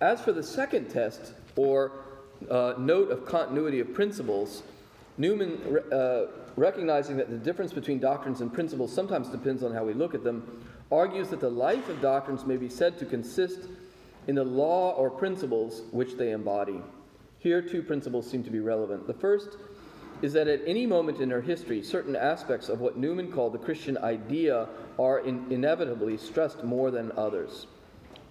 As 0.00 0.20
for 0.20 0.32
the 0.32 0.42
second 0.42 0.88
test, 0.88 1.34
or 1.56 1.92
uh, 2.50 2.74
note 2.78 3.10
of 3.10 3.26
continuity 3.26 3.80
of 3.80 3.92
principles, 3.92 4.62
Newman, 5.18 5.78
uh, 5.92 6.26
recognizing 6.56 7.18
that 7.18 7.28
the 7.28 7.36
difference 7.36 7.72
between 7.72 7.98
doctrines 7.98 8.40
and 8.40 8.52
principles 8.52 8.92
sometimes 8.92 9.28
depends 9.28 9.62
on 9.62 9.74
how 9.74 9.84
we 9.84 9.92
look 9.92 10.14
at 10.14 10.24
them, 10.24 10.64
argues 10.90 11.28
that 11.28 11.40
the 11.40 11.50
life 11.50 11.88
of 11.90 12.00
doctrines 12.00 12.46
may 12.46 12.56
be 12.56 12.68
said 12.68 12.98
to 12.98 13.04
consist 13.04 13.68
in 14.26 14.34
the 14.36 14.44
law 14.44 14.92
or 14.92 15.10
principles 15.10 15.82
which 15.90 16.16
they 16.16 16.30
embody. 16.30 16.80
Here, 17.38 17.60
two 17.60 17.82
principles 17.82 18.30
seem 18.30 18.42
to 18.44 18.50
be 18.50 18.60
relevant. 18.60 19.06
The 19.06 19.14
first 19.14 19.56
is 20.22 20.32
that 20.32 20.48
at 20.48 20.60
any 20.66 20.86
moment 20.86 21.20
in 21.20 21.32
our 21.32 21.40
history, 21.40 21.82
certain 21.82 22.16
aspects 22.16 22.68
of 22.68 22.80
what 22.80 22.96
Newman 22.96 23.32
called 23.32 23.52
the 23.52 23.58
Christian 23.58 23.98
idea 23.98 24.68
are 24.98 25.20
in- 25.20 25.46
inevitably 25.50 26.16
stressed 26.16 26.64
more 26.64 26.90
than 26.90 27.12
others. 27.12 27.66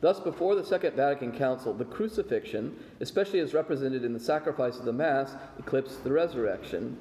Thus, 0.02 0.20
before 0.20 0.56
the 0.56 0.64
Second 0.64 0.96
Vatican 0.96 1.32
Council, 1.34 1.74
the 1.74 1.86
crucifixion, 1.86 2.78
especially 3.02 3.40
as 3.40 3.54
represented 3.54 4.06
in 4.06 4.14
the 4.14 4.20
sacrifice 4.20 4.80
of 4.80 4.86
the 4.86 4.94
Mass, 4.94 5.36
eclipsed 5.58 6.04
the 6.04 6.12
resurrection. 6.12 6.98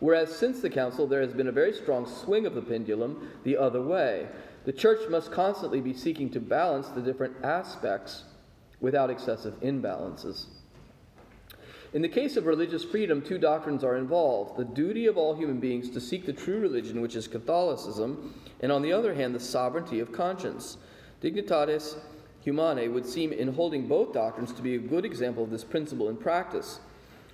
Whereas 0.00 0.36
since 0.36 0.60
the 0.60 0.68
Council, 0.68 1.06
there 1.06 1.22
has 1.22 1.32
been 1.32 1.48
a 1.48 1.52
very 1.52 1.72
strong 1.72 2.06
swing 2.06 2.44
of 2.44 2.54
the 2.54 2.60
pendulum 2.60 3.30
the 3.44 3.56
other 3.56 3.80
way. 3.80 4.28
The 4.66 4.72
Church 4.72 5.08
must 5.08 5.32
constantly 5.32 5.80
be 5.80 5.94
seeking 5.94 6.28
to 6.30 6.40
balance 6.40 6.88
the 6.88 7.00
different 7.00 7.42
aspects 7.42 8.24
without 8.80 9.08
excessive 9.08 9.58
imbalances. 9.60 10.46
In 11.94 12.02
the 12.02 12.08
case 12.08 12.36
of 12.36 12.46
religious 12.46 12.84
freedom, 12.84 13.22
two 13.22 13.38
doctrines 13.38 13.84
are 13.84 13.96
involved 13.96 14.58
the 14.58 14.64
duty 14.64 15.06
of 15.06 15.16
all 15.16 15.34
human 15.34 15.60
beings 15.60 15.88
to 15.90 16.00
seek 16.00 16.26
the 16.26 16.32
true 16.32 16.58
religion, 16.58 17.00
which 17.00 17.14
is 17.14 17.28
Catholicism, 17.28 18.34
and 18.60 18.72
on 18.72 18.82
the 18.82 18.92
other 18.92 19.14
hand, 19.14 19.34
the 19.34 19.40
sovereignty 19.40 20.00
of 20.00 20.12
conscience. 20.12 20.76
Dignitatis 21.22 21.96
Humanae 22.44 22.88
would 22.88 23.06
seem, 23.06 23.32
in 23.32 23.54
holding 23.54 23.88
both 23.88 24.12
doctrines, 24.12 24.52
to 24.52 24.62
be 24.62 24.74
a 24.74 24.78
good 24.78 25.04
example 25.04 25.42
of 25.42 25.50
this 25.50 25.64
principle 25.64 26.10
in 26.10 26.16
practice. 26.16 26.78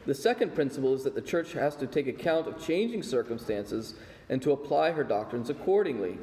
The 0.06 0.14
second 0.14 0.54
principle 0.54 0.94
is 0.94 1.02
that 1.04 1.14
the 1.14 1.20
Church 1.20 1.52
has 1.52 1.74
to 1.76 1.86
take 1.86 2.06
account 2.06 2.46
of 2.46 2.64
changing 2.64 3.02
circumstances 3.02 3.94
and 4.28 4.40
to 4.42 4.52
apply 4.52 4.92
her 4.92 5.04
doctrines 5.04 5.50
accordingly. 5.50 6.18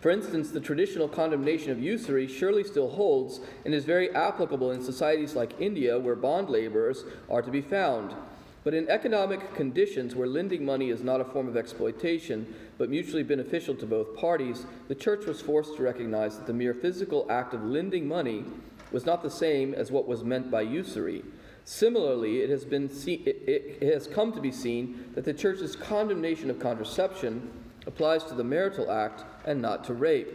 For 0.00 0.10
instance, 0.10 0.50
the 0.50 0.60
traditional 0.60 1.08
condemnation 1.08 1.70
of 1.70 1.78
usury 1.78 2.26
surely 2.26 2.64
still 2.64 2.88
holds 2.88 3.40
and 3.66 3.74
is 3.74 3.84
very 3.84 4.10
applicable 4.14 4.70
in 4.70 4.82
societies 4.82 5.36
like 5.36 5.60
India, 5.60 5.98
where 5.98 6.16
bond 6.16 6.48
laborers 6.48 7.04
are 7.28 7.42
to 7.42 7.50
be 7.50 7.60
found. 7.60 8.14
But 8.62 8.74
in 8.74 8.88
economic 8.88 9.54
conditions 9.54 10.14
where 10.14 10.28
lending 10.28 10.64
money 10.64 10.90
is 10.90 11.02
not 11.02 11.20
a 11.20 11.24
form 11.24 11.48
of 11.48 11.56
exploitation, 11.56 12.54
but 12.76 12.90
mutually 12.90 13.22
beneficial 13.22 13.74
to 13.76 13.86
both 13.86 14.16
parties, 14.16 14.66
the 14.88 14.94
church 14.94 15.24
was 15.24 15.40
forced 15.40 15.76
to 15.76 15.82
recognize 15.82 16.36
that 16.36 16.46
the 16.46 16.52
mere 16.52 16.74
physical 16.74 17.26
act 17.30 17.54
of 17.54 17.64
lending 17.64 18.06
money 18.06 18.44
was 18.92 19.06
not 19.06 19.22
the 19.22 19.30
same 19.30 19.72
as 19.72 19.90
what 19.90 20.06
was 20.06 20.24
meant 20.24 20.50
by 20.50 20.60
usury. 20.60 21.22
Similarly, 21.64 22.40
it 22.40 22.50
has, 22.50 22.64
been 22.64 22.90
see- 22.90 23.22
it, 23.24 23.78
it 23.80 23.94
has 23.94 24.06
come 24.06 24.32
to 24.32 24.40
be 24.40 24.52
seen 24.52 25.10
that 25.14 25.24
the 25.24 25.32
church's 25.32 25.76
condemnation 25.76 26.50
of 26.50 26.58
contraception 26.58 27.50
applies 27.86 28.24
to 28.24 28.34
the 28.34 28.44
marital 28.44 28.90
act 28.90 29.24
and 29.46 29.62
not 29.62 29.84
to 29.84 29.94
rape. 29.94 30.28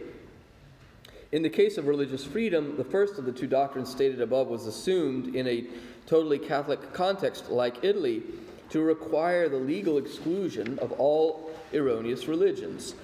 In 1.32 1.42
the 1.42 1.50
case 1.50 1.76
of 1.76 1.86
religious 1.86 2.24
freedom, 2.24 2.76
the 2.76 2.84
first 2.84 3.18
of 3.18 3.24
the 3.24 3.32
two 3.32 3.46
doctrines 3.46 3.90
stated 3.90 4.20
above 4.20 4.46
was 4.48 4.66
assumed 4.66 5.34
in 5.34 5.46
a 5.46 5.66
totally 6.06 6.38
Catholic 6.38 6.92
context 6.92 7.50
like 7.50 7.84
Italy 7.84 8.22
to 8.70 8.80
require 8.80 9.48
the 9.48 9.56
legal 9.56 9.98
exclusion 9.98 10.78
of 10.78 10.92
all 10.92 11.50
erroneous 11.72 12.26
religions, 12.26 12.94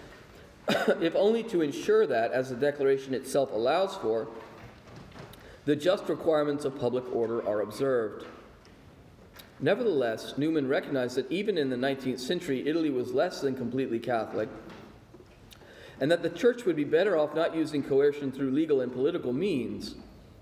if 0.68 1.14
only 1.14 1.42
to 1.42 1.62
ensure 1.62 2.06
that, 2.06 2.32
as 2.32 2.50
the 2.50 2.56
Declaration 2.56 3.14
itself 3.14 3.52
allows 3.52 3.96
for, 3.96 4.28
the 5.64 5.76
just 5.76 6.08
requirements 6.08 6.64
of 6.64 6.78
public 6.78 7.04
order 7.14 7.46
are 7.46 7.60
observed. 7.60 8.26
Nevertheless, 9.60 10.34
Newman 10.36 10.66
recognized 10.66 11.16
that 11.16 11.30
even 11.30 11.56
in 11.56 11.70
the 11.70 11.76
19th 11.76 12.18
century, 12.18 12.66
Italy 12.66 12.90
was 12.90 13.12
less 13.12 13.40
than 13.40 13.54
completely 13.54 14.00
Catholic, 14.00 14.48
and 16.00 16.10
that 16.10 16.24
the 16.24 16.30
church 16.30 16.64
would 16.64 16.74
be 16.74 16.82
better 16.82 17.16
off 17.16 17.32
not 17.36 17.54
using 17.54 17.84
coercion 17.84 18.32
through 18.32 18.50
legal 18.50 18.80
and 18.80 18.92
political 18.92 19.32
means 19.32 19.94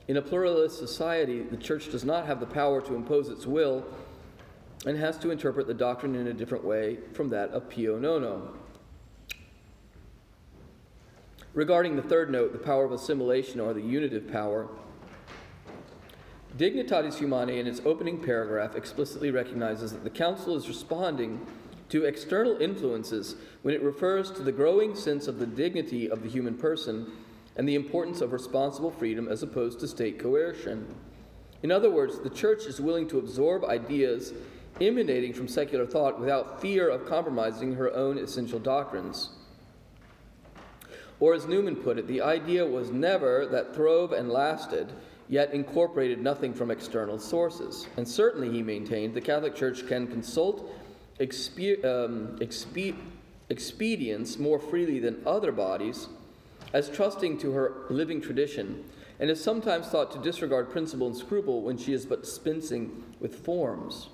in 0.08 0.16
a 0.16 0.22
pluralist 0.22 0.78
society, 0.78 1.42
the 1.42 1.56
church 1.56 1.90
does 1.90 2.04
not 2.04 2.26
have 2.26 2.40
the 2.40 2.46
power 2.46 2.80
to 2.80 2.94
impose 2.94 3.28
its 3.28 3.46
will 3.46 3.84
and 4.86 4.96
has 4.96 5.18
to 5.18 5.30
interpret 5.30 5.66
the 5.66 5.74
doctrine 5.74 6.14
in 6.14 6.26
a 6.26 6.32
different 6.32 6.64
way 6.64 6.98
from 7.12 7.28
that 7.28 7.50
of 7.50 7.68
Pio 7.68 7.98
Nono. 7.98 8.54
Regarding 11.52 11.96
the 11.96 12.02
third 12.02 12.30
note, 12.30 12.52
the 12.52 12.58
power 12.58 12.84
of 12.84 12.92
assimilation 12.92 13.60
or 13.60 13.74
the 13.74 13.80
unitive 13.80 14.30
power, 14.30 14.68
Dignitatis 16.56 17.18
Humanae 17.18 17.58
in 17.58 17.66
its 17.66 17.80
opening 17.84 18.22
paragraph 18.22 18.74
explicitly 18.74 19.30
recognizes 19.30 19.92
that 19.92 20.04
the 20.04 20.10
Council 20.10 20.56
is 20.56 20.68
responding 20.68 21.46
to 21.88 22.04
external 22.04 22.60
influences 22.60 23.36
when 23.62 23.74
it 23.74 23.82
refers 23.82 24.30
to 24.30 24.42
the 24.42 24.52
growing 24.52 24.94
sense 24.94 25.26
of 25.26 25.38
the 25.38 25.46
dignity 25.46 26.10
of 26.10 26.22
the 26.22 26.28
human 26.28 26.54
person 26.54 27.12
and 27.56 27.68
the 27.68 27.74
importance 27.74 28.20
of 28.20 28.32
responsible 28.32 28.90
freedom 28.90 29.28
as 29.28 29.42
opposed 29.42 29.80
to 29.80 29.88
state 29.88 30.18
coercion. 30.18 30.94
In 31.62 31.70
other 31.70 31.90
words, 31.90 32.18
the 32.18 32.30
church 32.30 32.64
is 32.64 32.80
willing 32.80 33.08
to 33.08 33.18
absorb 33.18 33.64
ideas 33.64 34.32
emanating 34.80 35.32
from 35.32 35.48
secular 35.48 35.86
thought 35.86 36.18
without 36.18 36.60
fear 36.60 36.88
of 36.88 37.06
compromising 37.06 37.74
her 37.74 37.92
own 37.94 38.18
essential 38.18 38.58
doctrines. 38.58 39.30
Or, 41.18 41.34
as 41.34 41.46
Newman 41.46 41.76
put 41.76 41.98
it, 41.98 42.06
the 42.06 42.22
idea 42.22 42.64
was 42.64 42.90
never 42.90 43.44
that 43.46 43.74
throve 43.74 44.12
and 44.12 44.30
lasted, 44.30 44.90
yet 45.28 45.52
incorporated 45.52 46.18
nothing 46.22 46.54
from 46.54 46.70
external 46.70 47.18
sources. 47.18 47.86
And 47.98 48.08
certainly, 48.08 48.50
he 48.50 48.62
maintained, 48.62 49.12
the 49.12 49.20
Catholic 49.20 49.54
Church 49.54 49.86
can 49.86 50.06
consult 50.06 50.72
expe- 51.18 51.84
um, 51.84 52.38
expe- 52.38 52.96
expedients 53.50 54.38
more 54.38 54.58
freely 54.58 54.98
than 54.98 55.20
other 55.26 55.52
bodies 55.52 56.08
as 56.72 56.88
trusting 56.88 57.38
to 57.38 57.52
her 57.52 57.84
living 57.90 58.20
tradition, 58.20 58.84
and 59.18 59.30
is 59.30 59.42
sometimes 59.42 59.88
thought 59.88 60.10
to 60.12 60.18
disregard 60.18 60.70
principle 60.70 61.06
and 61.06 61.16
scruple 61.16 61.62
when 61.62 61.76
she 61.76 61.92
is 61.92 62.06
but 62.06 62.22
dispensing 62.22 63.02
with 63.20 63.44
forms. 63.44 64.08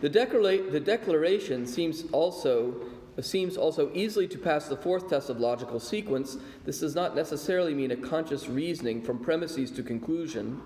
The, 0.00 0.08
the 0.08 0.80
declaration 0.80 1.66
seems 1.66 2.04
also 2.12 2.74
seems 3.20 3.56
also 3.56 3.90
easily 3.94 4.28
to 4.28 4.38
pass 4.38 4.68
the 4.68 4.76
fourth 4.76 5.10
test 5.10 5.28
of 5.28 5.40
logical 5.40 5.80
sequence. 5.80 6.36
This 6.64 6.78
does 6.78 6.94
not 6.94 7.16
necessarily 7.16 7.74
mean 7.74 7.90
a 7.90 7.96
conscious 7.96 8.48
reasoning 8.48 9.02
from 9.02 9.18
premises 9.18 9.72
to 9.72 9.82
conclusion. 9.82 10.62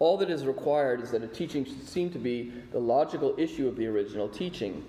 All 0.00 0.16
that 0.18 0.28
is 0.28 0.44
required 0.44 1.00
is 1.00 1.12
that 1.12 1.22
a 1.22 1.28
teaching 1.28 1.64
should 1.64 1.88
seem 1.88 2.10
to 2.10 2.18
be 2.18 2.52
the 2.72 2.80
logical 2.80 3.34
issue 3.38 3.68
of 3.68 3.76
the 3.76 3.86
original 3.86 4.28
teaching. 4.28 4.84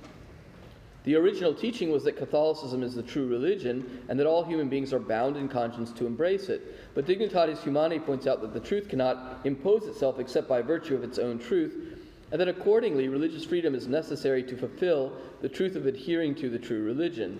The 1.05 1.15
original 1.15 1.53
teaching 1.53 1.91
was 1.91 2.03
that 2.03 2.17
Catholicism 2.17 2.81
is 2.81 2.95
the 2.95 3.03
true 3.03 3.27
religion 3.27 4.03
and 4.09 4.19
that 4.19 4.25
all 4.25 4.43
human 4.43 4.69
beings 4.69 4.91
are 4.91 4.99
bound 4.99 5.37
in 5.37 5.47
conscience 5.47 5.91
to 5.93 6.07
embrace 6.07 6.49
it. 6.49 6.95
But 6.95 7.05
Dignitatis 7.05 7.61
Humanae 7.61 7.99
points 7.99 8.25
out 8.25 8.41
that 8.41 8.53
the 8.53 8.59
truth 8.59 8.89
cannot 8.89 9.41
impose 9.43 9.85
itself 9.85 10.19
except 10.19 10.49
by 10.49 10.63
virtue 10.63 10.95
of 10.95 11.03
its 11.03 11.19
own 11.19 11.37
truth, 11.37 11.99
and 12.31 12.41
that 12.41 12.47
accordingly 12.47 13.07
religious 13.07 13.45
freedom 13.45 13.75
is 13.75 13.87
necessary 13.87 14.41
to 14.43 14.57
fulfill 14.57 15.13
the 15.41 15.49
truth 15.49 15.75
of 15.75 15.85
adhering 15.85 16.33
to 16.35 16.49
the 16.49 16.57
true 16.57 16.83
religion. 16.83 17.39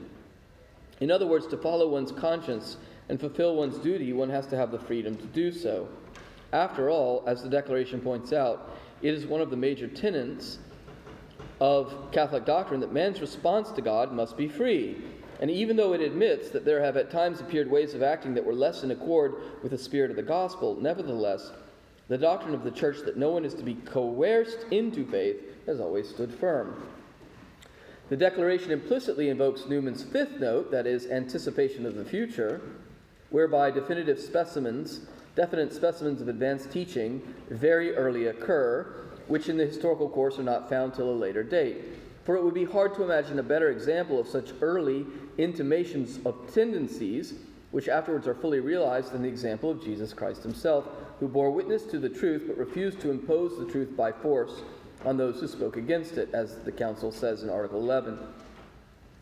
In 0.99 1.09
other 1.09 1.25
words, 1.25 1.47
to 1.47 1.57
follow 1.57 1.89
one's 1.89 2.11
conscience 2.11 2.77
and 3.09 3.19
fulfill 3.19 3.55
one's 3.55 3.79
duty, 3.79 4.13
one 4.13 4.29
has 4.29 4.45
to 4.47 4.55
have 4.55 4.71
the 4.71 4.79
freedom 4.79 5.17
to 5.17 5.25
do 5.25 5.51
so. 5.51 5.89
After 6.53 6.91
all, 6.91 7.23
as 7.25 7.41
the 7.41 7.49
Declaration 7.49 7.99
points 7.99 8.31
out, 8.31 8.77
it 9.01 9.13
is 9.13 9.25
one 9.25 9.41
of 9.41 9.49
the 9.49 9.57
major 9.57 9.87
tenets 9.87 10.59
of 11.65 12.11
Catholic 12.11 12.45
doctrine 12.45 12.79
that 12.79 12.93
man's 12.93 13.19
response 13.19 13.71
to 13.71 13.81
God 13.81 14.11
must 14.13 14.37
be 14.37 14.47
free. 14.47 15.01
And 15.39 15.49
even 15.49 15.75
though 15.75 15.93
it 15.93 15.99
admits 15.99 16.51
that 16.51 16.63
there 16.63 16.79
have 16.79 16.95
at 16.95 17.09
times 17.09 17.41
appeared 17.41 17.71
ways 17.71 17.95
of 17.95 18.03
acting 18.03 18.35
that 18.35 18.45
were 18.45 18.53
less 18.53 18.83
in 18.83 18.91
accord 18.91 19.33
with 19.63 19.71
the 19.71 19.77
spirit 19.79 20.11
of 20.11 20.15
the 20.15 20.21
gospel, 20.21 20.77
nevertheless, 20.79 21.51
the 22.07 22.19
doctrine 22.19 22.53
of 22.53 22.63
the 22.63 22.69
church 22.69 22.97
that 23.05 23.17
no 23.17 23.31
one 23.31 23.43
is 23.43 23.55
to 23.55 23.63
be 23.63 23.73
coerced 23.73 24.59
into 24.69 25.07
faith 25.07 25.37
has 25.65 25.79
always 25.79 26.07
stood 26.07 26.31
firm. 26.31 26.83
The 28.09 28.17
declaration 28.17 28.69
implicitly 28.69 29.29
invokes 29.29 29.65
Newman's 29.65 30.03
fifth 30.03 30.39
note, 30.39 30.69
that 30.69 30.85
is, 30.85 31.07
anticipation 31.07 31.87
of 31.87 31.95
the 31.95 32.05
future, 32.05 32.61
whereby 33.31 33.71
definitive 33.71 34.19
specimens, 34.19 35.01
definite 35.35 35.73
specimens 35.73 36.21
of 36.21 36.27
advanced 36.27 36.71
teaching, 36.71 37.23
very 37.49 37.95
early 37.95 38.27
occur, 38.27 39.05
which 39.27 39.49
in 39.49 39.57
the 39.57 39.65
historical 39.65 40.09
course 40.09 40.39
are 40.39 40.43
not 40.43 40.69
found 40.69 40.93
till 40.93 41.09
a 41.09 41.15
later 41.15 41.43
date. 41.43 41.77
For 42.23 42.35
it 42.35 42.43
would 42.43 42.53
be 42.53 42.65
hard 42.65 42.95
to 42.95 43.03
imagine 43.03 43.39
a 43.39 43.43
better 43.43 43.69
example 43.69 44.19
of 44.19 44.27
such 44.27 44.51
early 44.61 45.05
intimations 45.37 46.19
of 46.25 46.51
tendencies, 46.53 47.35
which 47.71 47.87
afterwards 47.87 48.27
are 48.27 48.33
fully 48.33 48.59
realized, 48.59 49.11
than 49.11 49.21
the 49.21 49.29
example 49.29 49.69
of 49.69 49.83
Jesus 49.83 50.13
Christ 50.13 50.41
himself, 50.41 50.85
who 51.19 51.27
bore 51.27 51.51
witness 51.51 51.83
to 51.83 51.99
the 51.99 52.09
truth 52.09 52.45
but 52.47 52.57
refused 52.57 52.99
to 53.01 53.11
impose 53.11 53.57
the 53.57 53.71
truth 53.71 53.95
by 53.95 54.11
force 54.11 54.61
on 55.05 55.17
those 55.17 55.39
who 55.39 55.47
spoke 55.47 55.77
against 55.77 56.17
it, 56.17 56.29
as 56.33 56.57
the 56.59 56.71
Council 56.71 57.11
says 57.11 57.43
in 57.43 57.49
Article 57.49 57.79
11. 57.79 58.17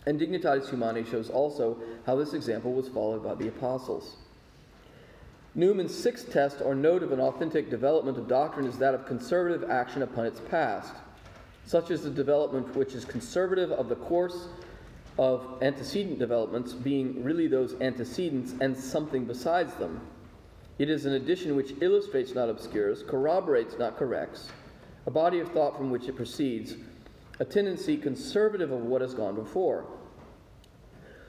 And 0.06 0.20
Dignitatis 0.20 0.70
Humanae 0.70 1.04
shows 1.04 1.30
also 1.30 1.78
how 2.06 2.16
this 2.16 2.34
example 2.34 2.74
was 2.74 2.88
followed 2.88 3.24
by 3.24 3.36
the 3.36 3.48
apostles. 3.48 4.18
Newman's 5.56 5.94
sixth 5.94 6.32
test 6.32 6.62
or 6.62 6.74
note 6.74 7.04
of 7.04 7.12
an 7.12 7.20
authentic 7.20 7.70
development 7.70 8.18
of 8.18 8.28
doctrine 8.28 8.66
is 8.66 8.78
that 8.80 8.96
of 8.96 9.06
conservative 9.06 9.70
action 9.70 10.02
upon 10.02 10.26
its 10.26 10.40
past. 10.40 10.94
Such 11.66 11.92
is 11.92 12.02
the 12.02 12.10
development 12.10 12.76
which 12.76 12.94
is 12.94 13.06
conservative 13.06 13.72
of 13.72 13.88
the 13.88 13.96
course 13.96 14.48
of 15.20 15.62
antecedent 15.62 16.18
developments, 16.18 16.74
being 16.74 17.24
really 17.24 17.46
those 17.46 17.76
antecedents 17.82 18.56
and 18.62 18.76
something 18.76 19.26
besides 19.26 19.76
them. 19.76 20.02
It 20.80 20.90
is 20.90 21.06
an 21.06 21.14
addition 21.14 21.56
which 21.56 21.76
illustrates, 21.82 22.34
not 22.34 22.50
obscures, 22.50 23.04
corroborates, 23.04 23.78
not 23.78 23.96
corrects, 23.96 24.50
a 25.06 25.12
body 25.12 25.40
of 25.40 25.52
thought 25.52 25.78
from 25.78 25.92
which 25.92 26.08
it 26.08 26.16
proceeds, 26.16 26.78
a 27.40 27.46
tendency 27.46 27.96
conservative 27.96 28.72
of 28.72 28.82
what 28.82 29.02
has 29.02 29.14
gone 29.14 29.36
before. 29.36 29.86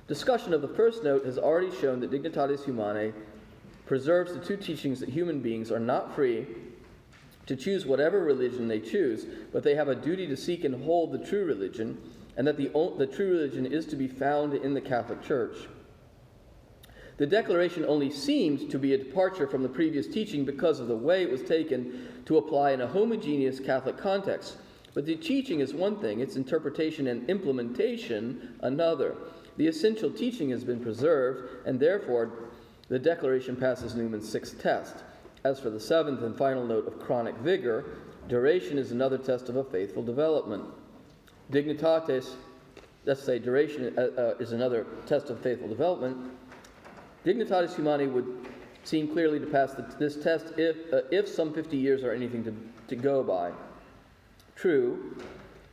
Discussion 0.09 0.55
of 0.55 0.63
the 0.63 0.69
first 0.69 1.05
note 1.05 1.27
has 1.27 1.37
already 1.37 1.75
shown 1.77 2.01
that 2.01 2.11
Dignitatis 2.11 2.65
Humanae 2.65 3.13
preserves 3.87 4.33
the 4.33 4.41
two 4.41 4.57
teachings 4.57 5.01
that 5.01 5.09
human 5.09 5.41
beings 5.41 5.71
are 5.71 5.81
not 5.81 6.15
free 6.15 6.47
to 7.47 7.57
choose 7.57 7.85
whatever 7.85 8.25
religion 8.25 8.69
they 8.69 8.81
choose, 8.81 9.27
but 9.53 9.63
they 9.63 9.75
have 9.75 9.89
a 9.89 9.95
duty 9.95 10.27
to 10.27 10.37
seek 10.37 10.65
and 10.65 10.85
hold 10.85 11.13
the 11.13 11.19
true 11.19 11.45
religion, 11.45 11.99
and 12.37 12.47
that 12.47 12.57
the, 12.57 12.69
the 12.99 13.07
true 13.07 13.31
religion 13.31 13.67
is 13.67 13.87
to 13.87 13.97
be 13.97 14.09
found 14.09 14.55
in 14.55 14.73
the 14.73 14.81
Catholic 14.81 15.23
Church. 15.23 15.57
The 17.17 17.27
declaration 17.27 17.85
only 17.85 18.11
seemed 18.11 18.71
to 18.71 18.79
be 18.79 18.95
a 18.95 18.99
departure 18.99 19.47
from 19.47 19.63
the 19.63 19.69
previous 19.69 20.09
teaching 20.09 20.45
because 20.45 20.81
of 20.81 20.89
the 20.89 20.97
way 20.97 21.23
it 21.23 21.31
was 21.31 21.43
taken 21.43 22.09
to 22.25 22.39
apply 22.39 22.73
in 22.73 22.81
a 22.81 22.89
homogeneous 22.89 23.61
Catholic 23.61 23.97
context. 23.97 24.57
But 24.95 25.07
the 25.07 25.15
teaching 25.17 25.61
is 25.61 25.75
one 25.75 26.01
thing, 26.01 26.21
its 26.21 26.37
interpretation 26.37 27.07
and 27.07 27.29
implementation 27.29 28.57
another. 28.63 29.15
The 29.57 29.69
essential 29.69 30.11
teaching 30.11 30.51
has 30.51 30.65
been 30.65 30.81
preserved, 30.81 31.67
and 31.67 31.79
therefore 31.79 32.44
the 32.89 32.99
declaration 32.99 33.57
passes 33.57 33.95
Newman's 33.95 34.29
sixth 34.29 34.61
test. 34.61 34.97
As 35.45 35.61
for 35.61 35.71
the 35.71 35.81
seventh 35.81 36.23
and 36.23 36.37
final 36.37 36.67
note 36.67 36.87
of 36.87 36.99
chronic 36.99 37.35
vigor, 37.37 37.85
duration 38.29 38.79
is 38.79 38.93
another 38.93 39.19
test 39.19 39.49
of 39.49 39.57
a 39.57 39.65
faithful 39.65 40.03
development. 40.03 40.65
Dignitatis, 41.53 42.35
let's 43.05 43.23
say 43.23 43.39
duration 43.39 43.93
uh, 43.99 44.01
uh, 44.01 44.35
is 44.39 44.53
another 44.53 44.87
test 45.07 45.31
of 45.31 45.41
faithful 45.41 45.69
development. 45.69 46.17
Dignitatis 47.25 47.75
Humanae 47.75 48.07
would 48.07 48.47
seem 48.85 49.09
clearly 49.09 49.39
to 49.39 49.47
pass 49.47 49.73
the, 49.73 49.83
this 49.99 50.17
test 50.17 50.53
if, 50.59 50.77
uh, 50.93 51.03
if 51.11 51.29
some 51.29 51.53
50 51.53 51.77
years 51.77 52.03
are 52.05 52.13
anything 52.13 52.45
to, 52.45 52.55
to 52.89 52.97
go 52.97 53.23
by. 53.23 53.51
True, 54.57 55.17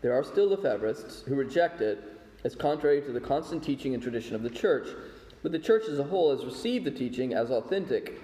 there 0.01 0.13
are 0.13 0.23
still 0.23 0.49
Lefebvrists 0.49 1.25
who 1.25 1.35
reject 1.35 1.81
it 1.81 2.03
as 2.43 2.55
contrary 2.55 3.01
to 3.01 3.11
the 3.11 3.19
constant 3.19 3.63
teaching 3.63 3.93
and 3.93 4.01
tradition 4.01 4.35
of 4.35 4.43
the 4.43 4.49
Church, 4.49 4.87
but 5.43 5.51
the 5.51 5.59
Church 5.59 5.87
as 5.87 5.99
a 5.99 6.03
whole 6.03 6.35
has 6.35 6.45
received 6.45 6.85
the 6.85 6.91
teaching 6.91 7.33
as 7.33 7.49
authentic, 7.51 8.21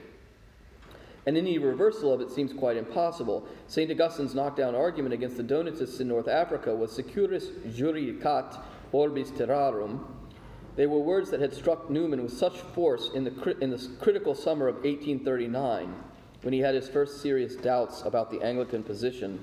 and 1.26 1.38
any 1.38 1.58
reversal 1.58 2.14
of 2.14 2.22
it 2.22 2.32
seems 2.32 2.54
quite 2.54 2.78
impossible. 2.78 3.48
St. 3.68 3.92
Augustine's 3.92 4.34
knockdown 4.34 4.76
argument 4.76 5.14
against 5.14 5.38
the 5.38 5.44
Donatists 5.44 6.00
in 6.00 6.08
North 6.08 6.28
Africa 6.28 6.74
was 6.74 6.92
securus 6.92 7.48
judicat 7.68 8.58
orbis 8.92 9.32
terrarum, 9.32 10.06
they 10.78 10.86
were 10.86 11.00
words 11.00 11.32
that 11.32 11.42
had 11.42 11.54
struck 11.54 11.90
Newman 11.90 12.22
with 12.22 12.38
such 12.38 12.60
force 12.60 13.10
in 13.16 13.24
the, 13.24 13.58
in 13.62 13.72
the 13.72 13.90
critical 14.00 14.36
summer 14.36 14.68
of 14.68 14.76
1839, 14.76 15.94
when 16.44 16.54
he 16.54 16.60
had 16.60 16.76
his 16.76 16.88
first 16.88 17.20
serious 17.20 17.56
doubts 17.56 18.04
about 18.04 18.30
the 18.30 18.42
Anglican 18.44 18.84
position. 18.84 19.40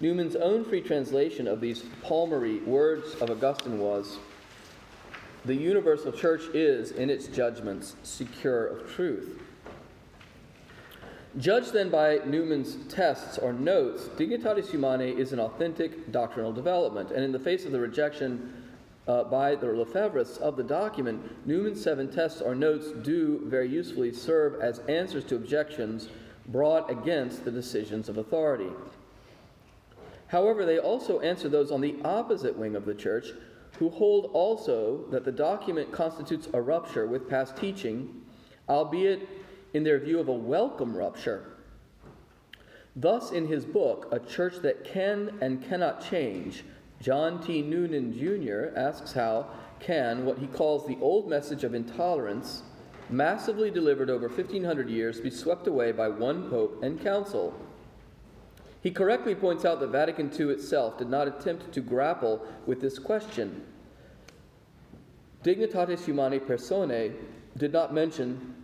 Newman's 0.00 0.34
own 0.34 0.64
free 0.64 0.80
translation 0.80 1.46
of 1.46 1.60
these 1.60 1.82
palmary 2.04 2.64
words 2.66 3.14
of 3.20 3.30
Augustine 3.30 3.78
was 3.78 4.18
The 5.44 5.54
universal 5.54 6.12
church 6.12 6.42
is, 6.52 6.90
in 6.90 7.10
its 7.10 7.26
judgments, 7.26 7.96
secure 8.02 8.66
of 8.66 8.92
truth. 8.92 9.40
Judged 11.38 11.72
then 11.72 11.90
by 11.90 12.18
Newman's 12.26 12.76
tests 12.88 13.38
or 13.38 13.52
notes, 13.52 14.08
Dignitatis 14.16 14.70
Humanae 14.70 15.12
is 15.12 15.32
an 15.32 15.38
authentic 15.38 16.10
doctrinal 16.10 16.52
development, 16.52 17.12
and 17.12 17.22
in 17.22 17.32
the 17.32 17.38
face 17.38 17.64
of 17.64 17.72
the 17.72 17.78
rejection 17.78 18.64
uh, 19.06 19.24
by 19.24 19.54
the 19.54 19.66
Lefebvrists 19.66 20.38
of 20.38 20.56
the 20.56 20.62
document, 20.62 21.46
Newman's 21.46 21.82
seven 21.82 22.10
tests 22.10 22.40
or 22.40 22.54
notes 22.54 22.92
do 23.02 23.40
very 23.44 23.68
usefully 23.68 24.12
serve 24.12 24.60
as 24.60 24.80
answers 24.80 25.24
to 25.24 25.36
objections 25.36 26.08
brought 26.48 26.90
against 26.90 27.44
the 27.44 27.50
decisions 27.50 28.08
of 28.08 28.18
authority. 28.18 28.70
However, 30.26 30.66
they 30.66 30.78
also 30.78 31.20
answer 31.20 31.48
those 31.48 31.70
on 31.70 31.80
the 31.80 31.96
opposite 32.04 32.56
wing 32.56 32.74
of 32.76 32.84
the 32.84 32.94
church 32.94 33.28
who 33.78 33.88
hold 33.90 34.30
also 34.32 35.04
that 35.10 35.24
the 35.24 35.32
document 35.32 35.92
constitutes 35.92 36.48
a 36.52 36.60
rupture 36.60 37.06
with 37.06 37.28
past 37.28 37.56
teaching, 37.56 38.22
albeit 38.68 39.28
in 39.74 39.84
their 39.84 39.98
view 39.98 40.18
of 40.18 40.28
a 40.28 40.32
welcome 40.32 40.96
rupture. 40.96 41.58
Thus, 42.96 43.30
in 43.30 43.46
his 43.46 43.64
book, 43.64 44.08
A 44.10 44.18
Church 44.18 44.56
That 44.62 44.84
Can 44.84 45.38
and 45.40 45.64
Cannot 45.68 46.04
Change, 46.08 46.64
John 47.00 47.40
T. 47.40 47.62
Noonan 47.62 48.12
Jr. 48.12 48.76
asks 48.76 49.12
how 49.12 49.46
can 49.78 50.24
what 50.24 50.38
he 50.38 50.48
calls 50.48 50.86
the 50.86 50.98
old 51.00 51.28
message 51.28 51.62
of 51.62 51.74
intolerance, 51.74 52.62
massively 53.08 53.70
delivered 53.70 54.10
over 54.10 54.26
1500 54.26 54.90
years, 54.90 55.20
be 55.20 55.30
swept 55.30 55.68
away 55.68 55.92
by 55.92 56.08
one 56.08 56.50
pope 56.50 56.82
and 56.82 57.00
council? 57.00 57.54
He 58.82 58.90
correctly 58.90 59.34
points 59.34 59.64
out 59.64 59.80
that 59.80 59.88
Vatican 59.88 60.30
II 60.38 60.50
itself 60.50 60.98
did 60.98 61.08
not 61.08 61.26
attempt 61.26 61.72
to 61.72 61.80
grapple 61.80 62.46
with 62.66 62.80
this 62.80 62.98
question. 62.98 63.64
Dignitatis 65.42 66.04
Humanae 66.04 66.38
Personae 66.38 67.12
did 67.56 67.72
not 67.72 67.92
mention 67.92 68.54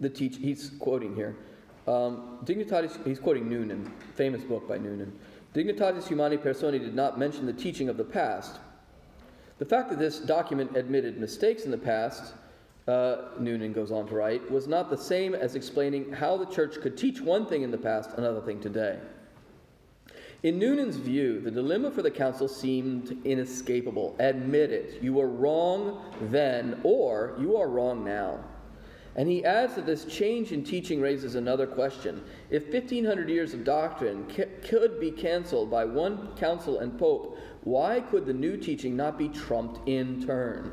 the 0.00 0.08
teach. 0.08 0.36
He's 0.36 0.70
quoting 0.78 1.14
here. 1.14 1.36
Um, 1.86 2.38
Dignitatis. 2.44 3.04
He's 3.06 3.18
quoting 3.18 3.48
Noonan, 3.48 3.90
famous 4.14 4.42
book 4.42 4.68
by 4.68 4.78
Noonan. 4.78 5.12
Dignitatis 5.54 6.06
Humanae 6.06 6.36
Personae 6.36 6.78
did 6.78 6.94
not 6.94 7.18
mention 7.18 7.46
the 7.46 7.52
teaching 7.52 7.88
of 7.88 7.96
the 7.96 8.04
past. 8.04 8.58
The 9.58 9.64
fact 9.64 9.90
that 9.90 9.98
this 9.98 10.18
document 10.20 10.76
admitted 10.76 11.18
mistakes 11.18 11.64
in 11.64 11.70
the 11.70 11.78
past, 11.78 12.34
uh, 12.86 13.30
Noonan 13.38 13.72
goes 13.72 13.90
on 13.90 14.06
to 14.08 14.14
write, 14.14 14.48
was 14.50 14.68
not 14.68 14.88
the 14.88 14.96
same 14.96 15.34
as 15.34 15.54
explaining 15.56 16.12
how 16.12 16.36
the 16.36 16.46
church 16.46 16.80
could 16.80 16.96
teach 16.96 17.20
one 17.20 17.44
thing 17.44 17.62
in 17.62 17.70
the 17.70 17.78
past, 17.78 18.10
another 18.16 18.40
thing 18.40 18.60
today. 18.60 18.98
In 20.44 20.56
Noonan's 20.56 20.96
view, 20.96 21.40
the 21.40 21.50
dilemma 21.50 21.90
for 21.90 22.02
the 22.02 22.12
council 22.12 22.46
seemed 22.46 23.18
inescapable. 23.24 24.14
Admit 24.20 24.70
it. 24.70 25.02
You 25.02 25.14
were 25.14 25.26
wrong 25.26 26.14
then, 26.30 26.80
or 26.84 27.34
you 27.40 27.56
are 27.56 27.68
wrong 27.68 28.04
now. 28.04 28.44
And 29.16 29.28
he 29.28 29.44
adds 29.44 29.74
that 29.74 29.84
this 29.84 30.04
change 30.04 30.52
in 30.52 30.62
teaching 30.62 31.00
raises 31.00 31.34
another 31.34 31.66
question. 31.66 32.22
If 32.50 32.72
1500 32.72 33.28
years 33.28 33.52
of 33.52 33.64
doctrine 33.64 34.26
could 34.62 35.00
be 35.00 35.10
canceled 35.10 35.72
by 35.72 35.84
one 35.84 36.36
council 36.36 36.78
and 36.78 36.96
pope, 36.96 37.36
why 37.64 37.98
could 37.98 38.24
the 38.24 38.32
new 38.32 38.56
teaching 38.56 38.96
not 38.96 39.18
be 39.18 39.28
trumped 39.28 39.88
in 39.88 40.24
turn? 40.24 40.72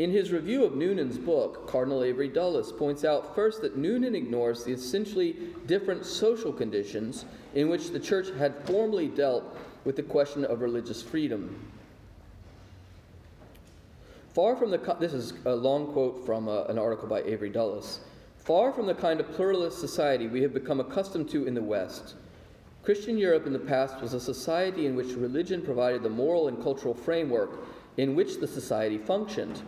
In 0.00 0.10
his 0.10 0.32
review 0.32 0.64
of 0.64 0.76
Noonan's 0.76 1.18
book, 1.18 1.68
Cardinal 1.68 2.02
Avery 2.02 2.28
Dulles 2.28 2.72
points 2.72 3.04
out 3.04 3.34
first 3.34 3.60
that 3.60 3.76
Noonan 3.76 4.14
ignores 4.14 4.64
the 4.64 4.72
essentially 4.72 5.36
different 5.66 6.06
social 6.06 6.54
conditions 6.54 7.26
in 7.54 7.68
which 7.68 7.90
the 7.90 8.00
church 8.00 8.30
had 8.38 8.66
formerly 8.66 9.08
dealt 9.08 9.58
with 9.84 9.96
the 9.96 10.02
question 10.02 10.46
of 10.46 10.62
religious 10.62 11.02
freedom. 11.02 11.70
Far 14.32 14.56
from 14.56 14.70
the, 14.70 14.78
this 14.98 15.12
is 15.12 15.34
a 15.44 15.54
long 15.54 15.92
quote 15.92 16.24
from 16.24 16.48
a, 16.48 16.62
uh, 16.62 16.66
an 16.70 16.78
article 16.78 17.06
by 17.06 17.20
Avery 17.24 17.50
Dulles. 17.50 18.00
Far 18.38 18.72
from 18.72 18.86
the 18.86 18.94
kind 18.94 19.20
of 19.20 19.30
pluralist 19.32 19.80
society 19.80 20.28
we 20.28 20.40
have 20.40 20.54
become 20.54 20.80
accustomed 20.80 21.28
to 21.28 21.46
in 21.46 21.52
the 21.52 21.62
West, 21.62 22.14
Christian 22.82 23.18
Europe 23.18 23.46
in 23.46 23.52
the 23.52 23.58
past 23.58 24.00
was 24.00 24.14
a 24.14 24.20
society 24.20 24.86
in 24.86 24.96
which 24.96 25.08
religion 25.08 25.60
provided 25.60 26.02
the 26.02 26.08
moral 26.08 26.48
and 26.48 26.62
cultural 26.62 26.94
framework 26.94 27.50
in 27.98 28.14
which 28.14 28.40
the 28.40 28.48
society 28.48 28.96
functioned. 28.96 29.60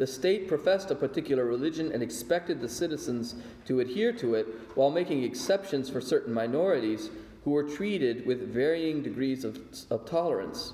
The 0.00 0.06
state 0.06 0.48
professed 0.48 0.90
a 0.90 0.94
particular 0.94 1.44
religion 1.44 1.92
and 1.92 2.02
expected 2.02 2.58
the 2.58 2.70
citizens 2.70 3.34
to 3.66 3.80
adhere 3.80 4.14
to 4.14 4.34
it 4.34 4.46
while 4.74 4.90
making 4.90 5.24
exceptions 5.24 5.90
for 5.90 6.00
certain 6.00 6.32
minorities 6.32 7.10
who 7.44 7.50
were 7.50 7.68
treated 7.68 8.24
with 8.24 8.50
varying 8.50 9.02
degrees 9.02 9.44
of, 9.44 9.60
of 9.90 10.06
tolerance. 10.06 10.72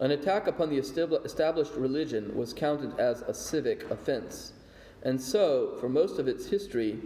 An 0.00 0.10
attack 0.10 0.48
upon 0.48 0.70
the 0.70 0.76
established 0.76 1.74
religion 1.76 2.36
was 2.36 2.52
counted 2.52 2.98
as 2.98 3.22
a 3.22 3.32
civic 3.32 3.88
offense. 3.92 4.54
And 5.04 5.20
so, 5.20 5.76
for 5.78 5.88
most 5.88 6.18
of 6.18 6.26
its 6.26 6.46
history, 6.46 6.98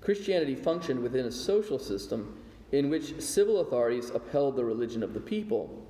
Christianity 0.00 0.54
functioned 0.54 1.02
within 1.02 1.26
a 1.26 1.32
social 1.32 1.80
system 1.80 2.40
in 2.70 2.88
which 2.88 3.20
civil 3.20 3.62
authorities 3.62 4.10
upheld 4.10 4.54
the 4.54 4.64
religion 4.64 5.02
of 5.02 5.12
the 5.12 5.18
people. 5.18 5.84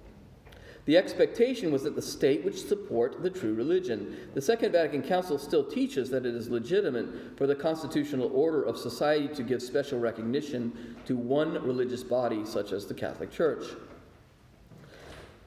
The 0.84 0.96
expectation 0.96 1.70
was 1.70 1.84
that 1.84 1.94
the 1.94 2.02
state 2.02 2.42
would 2.42 2.58
support 2.58 3.22
the 3.22 3.30
true 3.30 3.54
religion. 3.54 4.16
The 4.34 4.42
Second 4.42 4.72
Vatican 4.72 5.02
Council 5.02 5.38
still 5.38 5.62
teaches 5.62 6.10
that 6.10 6.26
it 6.26 6.34
is 6.34 6.48
legitimate 6.48 7.38
for 7.38 7.46
the 7.46 7.54
constitutional 7.54 8.32
order 8.34 8.62
of 8.62 8.76
society 8.76 9.28
to 9.28 9.44
give 9.44 9.62
special 9.62 10.00
recognition 10.00 10.96
to 11.06 11.16
one 11.16 11.52
religious 11.64 12.02
body, 12.02 12.44
such 12.44 12.72
as 12.72 12.86
the 12.86 12.94
Catholic 12.94 13.30
Church. 13.30 13.64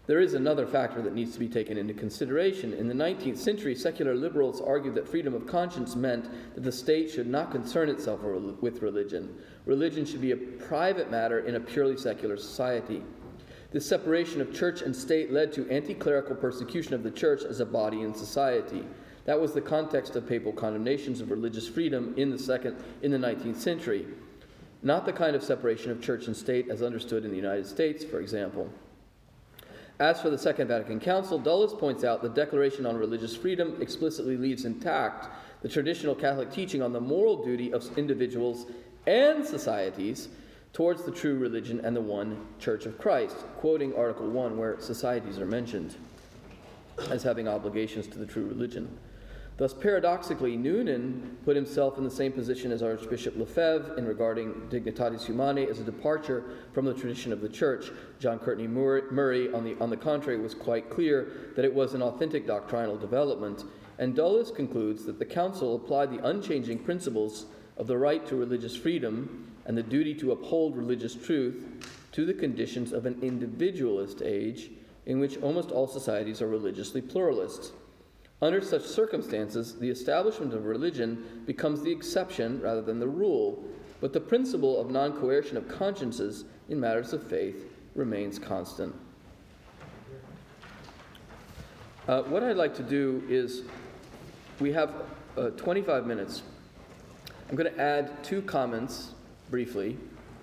There 0.07 0.21
is 0.21 0.35
another 0.35 0.67
factor 0.67 1.01
that 1.01 1.15
needs 1.15 1.33
to 1.33 1.39
be 1.39 1.49
taken 1.49 1.77
into 1.77 1.93
consideration. 1.93 2.73
In 2.73 2.87
the 2.87 2.93
19th 2.93 3.37
century, 3.37 3.75
secular 3.75 4.15
liberals 4.15 4.61
argued 4.61 4.95
that 4.95 5.07
freedom 5.07 5.33
of 5.33 5.47
conscience 5.47 5.95
meant 5.95 6.29
that 6.53 6.63
the 6.63 6.71
state 6.71 7.09
should 7.09 7.27
not 7.27 7.51
concern 7.51 7.89
itself 7.89 8.21
with 8.21 8.83
religion. 8.83 9.35
Religion 9.65 10.05
should 10.05 10.21
be 10.21 10.31
a 10.31 10.37
private 10.37 11.09
matter 11.09 11.39
in 11.39 11.55
a 11.55 11.59
purely 11.59 11.97
secular 11.97 12.37
society. 12.37 13.03
This 13.71 13.85
separation 13.85 14.41
of 14.41 14.53
church 14.53 14.81
and 14.81 14.95
state 14.95 15.31
led 15.31 15.51
to 15.53 15.69
anti 15.69 15.93
clerical 15.93 16.35
persecution 16.35 16.93
of 16.93 17.03
the 17.03 17.11
church 17.11 17.43
as 17.43 17.59
a 17.59 17.65
body 17.65 18.01
in 18.01 18.13
society. 18.13 18.85
That 19.25 19.39
was 19.39 19.53
the 19.53 19.61
context 19.61 20.15
of 20.15 20.27
papal 20.27 20.53
condemnations 20.53 21.19
of 21.19 21.31
religious 21.31 21.67
freedom 21.67 22.13
in 22.15 22.29
the 22.29 22.37
second 22.37 22.77
in 23.01 23.11
the 23.11 23.17
19th 23.17 23.57
century. 23.57 24.05
Not 24.83 25.05
the 25.05 25.13
kind 25.13 25.35
of 25.35 25.43
separation 25.43 25.89
of 25.89 26.01
church 26.01 26.27
and 26.27 26.37
state 26.37 26.69
as 26.69 26.83
understood 26.83 27.25
in 27.25 27.31
the 27.31 27.37
United 27.37 27.65
States, 27.65 28.03
for 28.03 28.19
example. 28.19 28.69
As 29.99 30.21
for 30.21 30.29
the 30.29 30.37
Second 30.37 30.67
Vatican 30.67 30.99
Council, 30.99 31.39
Dulles 31.39 31.73
points 31.73 32.03
out 32.03 32.21
the 32.21 32.29
Declaration 32.29 32.85
on 32.85 32.97
Religious 32.97 33.35
Freedom 33.35 33.77
explicitly 33.81 34.35
leaves 34.35 34.65
intact 34.65 35.29
the 35.61 35.69
traditional 35.69 36.13
Catholic 36.13 36.51
teaching 36.51 36.81
on 36.81 36.91
the 36.91 36.99
moral 36.99 37.43
duty 37.43 37.71
of 37.73 37.97
individuals 37.97 38.67
and 39.07 39.45
societies 39.45 40.27
towards 40.75 41.03
the 41.03 41.11
true 41.11 41.37
religion 41.37 41.79
and 41.85 41.95
the 41.95 42.01
one 42.01 42.37
Church 42.59 42.85
of 42.85 42.97
Christ, 42.97 43.37
quoting 43.59 43.95
Article 43.95 44.29
1, 44.29 44.57
where 44.57 44.77
societies 44.81 45.39
are 45.39 45.45
mentioned 45.45 45.95
as 47.09 47.23
having 47.23 47.47
obligations 47.47 48.07
to 48.07 48.19
the 48.19 48.25
true 48.25 48.45
religion. 48.45 48.89
Thus, 49.55 49.73
paradoxically, 49.73 50.57
Noonan 50.57 51.37
put 51.45 51.55
himself 51.55 51.97
in 51.97 52.03
the 52.03 52.11
same 52.11 52.33
position 52.33 52.73
as 52.73 52.83
Archbishop 52.83 53.37
Lefebvre 53.37 53.95
in 53.97 54.05
regarding 54.05 54.51
Dignitatis 54.69 55.23
Humanae 55.23 55.69
as 55.69 55.79
a 55.79 55.83
departure 55.83 56.43
from 56.73 56.83
the 56.83 56.93
tradition 56.93 57.31
of 57.31 57.39
the 57.39 57.47
Church. 57.47 57.89
John 58.19 58.37
Courtney 58.37 58.67
Murray, 58.67 59.53
on 59.53 59.63
the, 59.63 59.77
on 59.79 59.89
the 59.89 59.95
contrary, 59.95 60.41
was 60.41 60.53
quite 60.53 60.89
clear 60.89 61.53
that 61.55 61.63
it 61.63 61.73
was 61.73 61.93
an 61.93 62.01
authentic 62.01 62.45
doctrinal 62.45 62.97
development. 62.97 63.63
And 63.97 64.13
Dulles 64.13 64.51
concludes 64.51 65.05
that 65.05 65.19
the 65.19 65.25
Council 65.25 65.77
applied 65.77 66.11
the 66.11 66.27
unchanging 66.27 66.79
principles 66.79 67.45
of 67.77 67.87
the 67.87 67.97
right 67.97 68.27
to 68.27 68.35
religious 68.35 68.75
freedom 68.75 69.54
and 69.65 69.77
the 69.77 69.83
duty 69.83 70.13
to 70.15 70.31
uphold 70.31 70.77
religious 70.77 71.15
truth 71.15 71.65
to 72.11 72.25
the 72.25 72.33
conditions 72.33 72.91
of 72.93 73.05
an 73.05 73.17
individualist 73.21 74.21
age 74.23 74.71
in 75.05 75.19
which 75.19 75.37
almost 75.37 75.71
all 75.71 75.87
societies 75.87 76.41
are 76.41 76.47
religiously 76.47 77.01
pluralist. 77.01 77.73
Under 78.41 78.61
such 78.61 78.83
circumstances, 78.83 79.77
the 79.79 79.89
establishment 79.89 80.53
of 80.53 80.65
religion 80.65 81.43
becomes 81.45 81.81
the 81.81 81.91
exception 81.91 82.61
rather 82.61 82.81
than 82.81 82.99
the 82.99 83.07
rule, 83.07 83.63
but 84.01 84.13
the 84.13 84.19
principle 84.19 84.79
of 84.79 84.91
non 84.91 85.13
coercion 85.19 85.57
of 85.57 85.67
consciences 85.67 86.45
in 86.69 86.79
matters 86.79 87.13
of 87.13 87.25
faith 87.27 87.65
remains 87.95 88.37
constant. 88.37 88.93
Uh, 92.07 92.21
what 92.23 92.43
I'd 92.43 92.57
like 92.57 92.75
to 92.75 92.83
do 92.83 93.23
is, 93.27 93.63
we 94.59 94.71
have 94.73 94.93
uh, 95.37 95.49
25 95.51 96.05
minutes. 96.05 96.43
I'm 97.49 97.55
going 97.55 97.73
to 97.73 97.81
add 97.81 98.23
two 98.23 98.41
comments 98.43 99.14
briefly 99.49 99.97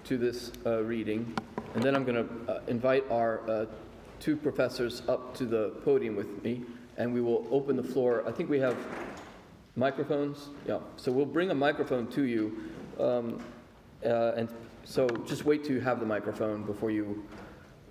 to 0.05 0.19
this 0.19 0.53
uh, 0.67 0.83
reading, 0.83 1.35
and 1.75 1.83
then 1.83 1.95
I'm 1.95 2.05
going 2.05 2.27
to 2.27 2.53
uh, 2.53 2.61
invite 2.67 3.05
our 3.11 3.49
uh, 3.49 3.67
two 4.21 4.37
professors 4.37 5.03
up 5.09 5.35
to 5.37 5.47
the 5.47 5.71
podium 5.85 6.17
with 6.17 6.43
me 6.45 6.63
and 6.97 7.13
we 7.13 7.21
will 7.21 7.47
open 7.51 7.77
the 7.77 7.83
floor. 7.83 8.23
I 8.27 8.33
think 8.33 8.51
we 8.51 8.59
have 8.61 8.77
microphones. 9.77 10.51
Yeah, 10.67 10.79
so 10.97 11.11
we'll 11.11 11.27
bring 11.27 11.51
a 11.51 11.55
microphone 11.55 12.07
to 12.09 12.23
you. 12.23 12.71
Um, 13.01 13.43
uh, 14.05 14.33
and 14.37 14.49
so 14.85 15.09
just 15.27 15.45
wait 15.45 15.65
to 15.65 15.81
have 15.81 16.01
the 16.01 16.07
microphone 16.07 16.63
before 16.63 16.91
you 16.91 17.25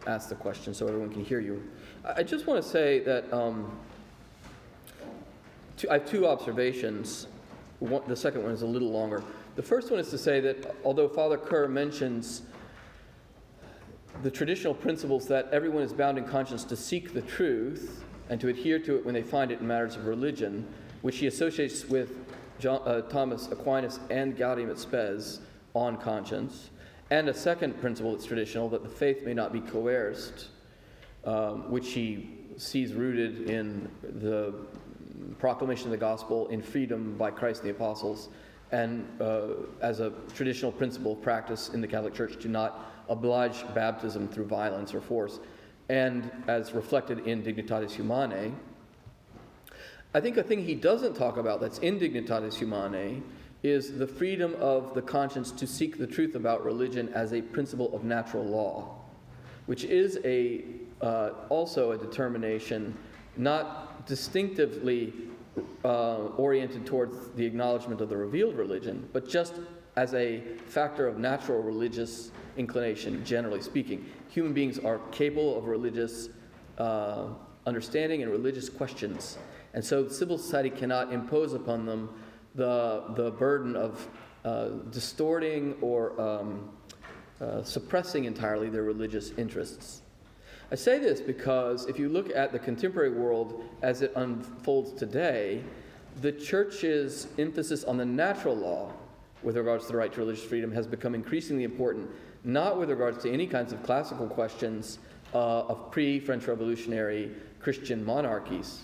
ask 0.07 0.29
the 0.29 0.35
question 0.35 0.73
so 0.73 0.87
everyone 0.87 1.09
can 1.09 1.23
hear 1.23 1.39
you. 1.39 1.63
I 2.03 2.23
just 2.23 2.47
want 2.47 2.63
to 2.63 2.67
say 2.67 2.99
that 2.99 3.31
um, 3.33 3.77
two, 5.77 5.89
I 5.89 5.93
have 5.93 6.09
two 6.09 6.27
observations. 6.27 7.27
One, 7.79 8.03
the 8.07 8.15
second 8.15 8.43
one 8.43 8.51
is 8.51 8.61
a 8.61 8.67
little 8.67 8.91
longer. 8.91 9.23
The 9.61 9.67
first 9.67 9.91
one 9.91 9.99
is 9.99 10.09
to 10.09 10.17
say 10.17 10.39
that 10.39 10.75
although 10.83 11.07
Father 11.07 11.37
Ker 11.37 11.67
mentions 11.67 12.41
the 14.23 14.31
traditional 14.31 14.73
principles 14.73 15.27
that 15.27 15.49
everyone 15.51 15.83
is 15.83 15.93
bound 15.93 16.17
in 16.17 16.25
conscience 16.25 16.63
to 16.63 16.75
seek 16.75 17.13
the 17.13 17.21
truth, 17.21 18.03
and 18.31 18.41
to 18.41 18.47
adhere 18.47 18.79
to 18.79 18.95
it 18.95 19.05
when 19.05 19.13
they 19.13 19.21
find 19.21 19.51
it 19.51 19.59
in 19.59 19.67
matters 19.67 19.95
of 19.97 20.07
religion, 20.07 20.67
which 21.03 21.19
he 21.19 21.27
associates 21.27 21.85
with 21.85 22.25
John, 22.57 22.81
uh, 22.87 23.01
Thomas 23.01 23.49
Aquinas 23.51 23.99
and 24.09 24.35
Gaudium 24.35 24.71
et 24.71 24.79
Spes 24.79 25.41
on 25.75 25.95
conscience. 25.95 26.71
And 27.11 27.29
a 27.29 27.33
second 27.33 27.79
principle 27.79 28.13
that's 28.13 28.25
traditional, 28.25 28.67
that 28.69 28.81
the 28.81 28.89
faith 28.89 29.23
may 29.23 29.35
not 29.35 29.53
be 29.53 29.61
coerced, 29.61 30.47
um, 31.23 31.69
which 31.69 31.91
he 31.91 32.31
sees 32.57 32.93
rooted 32.93 33.47
in 33.47 33.91
the 34.01 34.55
proclamation 35.37 35.85
of 35.85 35.91
the 35.91 35.97
gospel 35.97 36.47
in 36.47 36.63
freedom 36.63 37.15
by 37.15 37.29
Christ 37.29 37.61
and 37.61 37.69
the 37.69 37.75
apostles, 37.75 38.29
and 38.71 39.07
uh, 39.19 39.47
as 39.81 39.99
a 39.99 40.11
traditional 40.33 40.71
principle 40.71 41.13
of 41.13 41.21
practice 41.21 41.69
in 41.69 41.81
the 41.81 41.87
Catholic 41.87 42.13
Church 42.13 42.41
to 42.41 42.47
not 42.47 42.91
oblige 43.09 43.65
baptism 43.73 44.27
through 44.27 44.45
violence 44.45 44.93
or 44.93 45.01
force 45.01 45.39
and 45.89 46.31
as 46.47 46.71
reflected 46.71 47.19
in 47.27 47.43
Dignitatis 47.43 47.91
Humanae. 47.91 48.53
I 50.13 50.21
think 50.21 50.37
a 50.37 50.43
thing 50.43 50.63
he 50.63 50.75
doesn't 50.75 51.15
talk 51.15 51.37
about 51.37 51.59
that's 51.59 51.79
in 51.79 51.99
Dignitatis 51.99 52.55
Humanae 52.55 53.21
is 53.63 53.97
the 53.97 54.07
freedom 54.07 54.55
of 54.59 54.93
the 54.93 55.01
conscience 55.01 55.51
to 55.51 55.67
seek 55.67 55.97
the 55.97 56.07
truth 56.07 56.35
about 56.35 56.63
religion 56.63 57.09
as 57.13 57.33
a 57.33 57.41
principle 57.41 57.93
of 57.93 58.03
natural 58.03 58.43
law, 58.43 58.95
which 59.65 59.83
is 59.83 60.19
a, 60.23 60.63
uh, 61.01 61.31
also 61.49 61.91
a 61.91 61.97
determination 61.97 62.97
not 63.37 64.05
distinctively 64.07 65.13
uh, 65.83 66.27
oriented 66.37 66.85
towards 66.85 67.29
the 67.35 67.45
acknowledgement 67.45 68.01
of 68.01 68.09
the 68.09 68.17
revealed 68.17 68.55
religion, 68.55 69.07
but 69.13 69.27
just 69.27 69.55
as 69.95 70.13
a 70.13 70.41
factor 70.67 71.07
of 71.07 71.17
natural 71.17 71.61
religious 71.61 72.31
inclination, 72.57 73.23
generally 73.25 73.61
speaking. 73.61 74.05
Human 74.29 74.53
beings 74.53 74.79
are 74.79 74.99
capable 75.11 75.57
of 75.57 75.65
religious 75.65 76.29
uh, 76.77 77.27
understanding 77.65 78.21
and 78.21 78.31
religious 78.31 78.69
questions. 78.69 79.37
And 79.73 79.83
so 79.83 80.07
civil 80.07 80.37
society 80.37 80.69
cannot 80.69 81.11
impose 81.11 81.53
upon 81.53 81.85
them 81.85 82.09
the, 82.55 83.03
the 83.15 83.31
burden 83.31 83.75
of 83.75 84.07
uh, 84.43 84.69
distorting 84.89 85.75
or 85.81 86.19
um, 86.19 86.69
uh, 87.39 87.63
suppressing 87.63 88.25
entirely 88.25 88.69
their 88.69 88.83
religious 88.83 89.31
interests. 89.31 90.01
I 90.71 90.75
say 90.75 90.99
this 90.99 91.19
because 91.19 91.87
if 91.87 91.99
you 91.99 92.07
look 92.07 92.29
at 92.33 92.53
the 92.53 92.59
contemporary 92.59 93.11
world 93.11 93.63
as 93.81 94.01
it 94.01 94.13
unfolds 94.15 94.93
today, 94.93 95.63
the 96.21 96.31
church's 96.31 97.27
emphasis 97.37 97.83
on 97.83 97.97
the 97.97 98.05
natural 98.05 98.55
law 98.55 98.93
with 99.43 99.57
regards 99.57 99.85
to 99.87 99.91
the 99.91 99.97
right 99.97 100.13
to 100.13 100.19
religious 100.19 100.43
freedom 100.43 100.71
has 100.71 100.87
become 100.87 101.15
increasingly 101.15 101.63
important 101.63 102.09
not 102.43 102.79
with 102.79 102.89
regards 102.89 103.21
to 103.23 103.31
any 103.31 103.45
kinds 103.45 103.71
of 103.71 103.83
classical 103.83 104.27
questions 104.27 104.99
uh, 105.33 105.61
of 105.61 105.91
pre 105.91 106.19
French 106.19 106.47
Revolutionary 106.47 107.31
Christian 107.59 108.03
monarchies, 108.03 108.81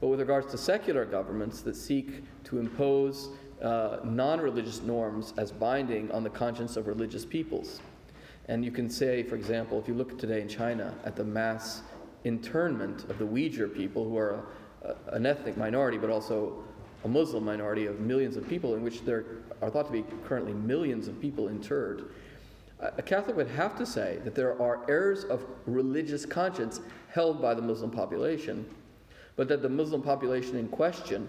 but 0.00 0.08
with 0.08 0.20
regards 0.20 0.50
to 0.52 0.58
secular 0.58 1.04
governments 1.04 1.62
that 1.62 1.74
seek 1.74 2.22
to 2.44 2.58
impose 2.58 3.30
uh, 3.60 3.98
non 4.04 4.40
religious 4.40 4.82
norms 4.82 5.34
as 5.36 5.50
binding 5.50 6.10
on 6.12 6.22
the 6.22 6.30
conscience 6.30 6.76
of 6.76 6.86
religious 6.86 7.24
peoples. 7.24 7.80
And 8.48 8.64
you 8.64 8.70
can 8.70 8.90
say, 8.90 9.22
for 9.22 9.36
example, 9.36 9.78
if 9.78 9.86
you 9.86 9.94
look 9.94 10.18
today 10.18 10.40
in 10.40 10.48
China 10.48 10.94
at 11.04 11.16
the 11.16 11.24
mass 11.24 11.82
internment 12.24 13.08
of 13.08 13.18
the 13.18 13.26
Uyghur 13.26 13.72
people, 13.74 14.04
who 14.08 14.16
are 14.16 14.44
a- 14.82 15.14
an 15.14 15.26
ethnic 15.26 15.56
minority, 15.56 15.98
but 15.98 16.10
also 16.10 16.64
a 17.04 17.08
Muslim 17.08 17.44
minority 17.44 17.86
of 17.86 18.00
millions 18.00 18.36
of 18.36 18.48
people, 18.48 18.74
in 18.74 18.82
which 18.82 19.04
there 19.04 19.24
are 19.60 19.70
thought 19.70 19.86
to 19.86 19.92
be 19.92 20.04
currently 20.24 20.52
millions 20.52 21.08
of 21.08 21.20
people 21.20 21.48
interred. 21.48 22.04
A 22.80 22.92
a 22.98 23.02
Catholic 23.02 23.36
would 23.36 23.48
have 23.48 23.76
to 23.78 23.86
say 23.86 24.18
that 24.24 24.34
there 24.34 24.60
are 24.60 24.80
errors 24.88 25.24
of 25.24 25.44
religious 25.66 26.26
conscience 26.26 26.80
held 27.08 27.40
by 27.40 27.54
the 27.54 27.62
Muslim 27.62 27.90
population, 27.90 28.66
but 29.36 29.46
that 29.48 29.62
the 29.62 29.68
Muslim 29.68 30.02
population 30.02 30.56
in 30.56 30.68
question 30.68 31.28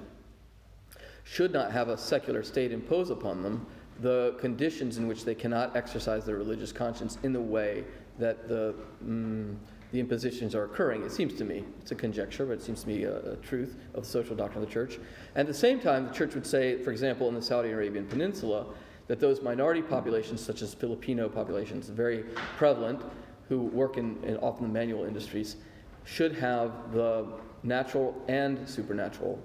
should 1.24 1.53
not 1.53 1.72
have 1.72 1.89
a 1.89 1.97
secular 1.97 2.43
state 2.43 2.72
impose 2.72 3.09
upon 3.09 3.43
them 3.43 3.66
the 4.02 4.36
conditions 4.39 4.98
in 4.98 5.08
which 5.08 5.26
they 5.26 5.36
cannot 5.36 5.76
exercise 5.76 6.26
their 6.26 6.36
religious 6.36 6.72
conscience 6.72 7.18
in 7.24 7.34
the 7.34 7.41
way 7.41 7.84
that 8.20 8.48
the, 8.48 8.76
mm, 9.06 9.56
the 9.91 10.00
impositions 10.00 10.56
are 10.56 10.64
occurring. 10.66 11.04
It 11.04 11.12
seems 11.12 11.34
to 11.36 11.46
me, 11.46 11.64
it's 11.82 11.91
a 11.91 11.96
conjecture, 11.96 12.46
but 12.46 12.54
it 12.54 12.62
seems 12.62 12.82
to 12.84 12.88
me 12.88 13.04
a, 13.04 13.34
a 13.34 13.36
truth 13.38 13.76
of 13.94 14.04
the 14.04 14.10
social 14.10 14.36
doctrine 14.36 14.64
of 14.64 14.70
the 14.70 14.74
church. 14.74 15.00
At 15.36 15.48
the 15.48 15.54
same 15.54 15.80
time, 15.80 16.08
the 16.08 16.14
church 16.14 16.34
would 16.34 16.46
say, 16.46 16.82
for 16.82 16.91
example, 16.91 17.28
in 17.30 17.36
the 17.36 17.41
Saudi 17.41 17.70
Arabian 17.70 18.08
Peninsula, 18.08 18.66
that 19.08 19.20
those 19.20 19.41
minority 19.41 19.82
populations, 19.82 20.41
such 20.41 20.62
as 20.62 20.74
Filipino 20.74 21.28
populations, 21.30 21.89
very 21.89 22.24
prevalent, 22.58 23.02
who 23.50 23.60
work 23.60 23.98
in, 23.98 24.18
in 24.24 24.38
often 24.38 24.66
the 24.66 24.74
manual 24.74 25.06
industries, 25.06 25.58
should 26.06 26.36
have 26.36 26.72
the 26.94 27.26
natural 27.64 28.22
and 28.28 28.68
supernatural 28.68 29.39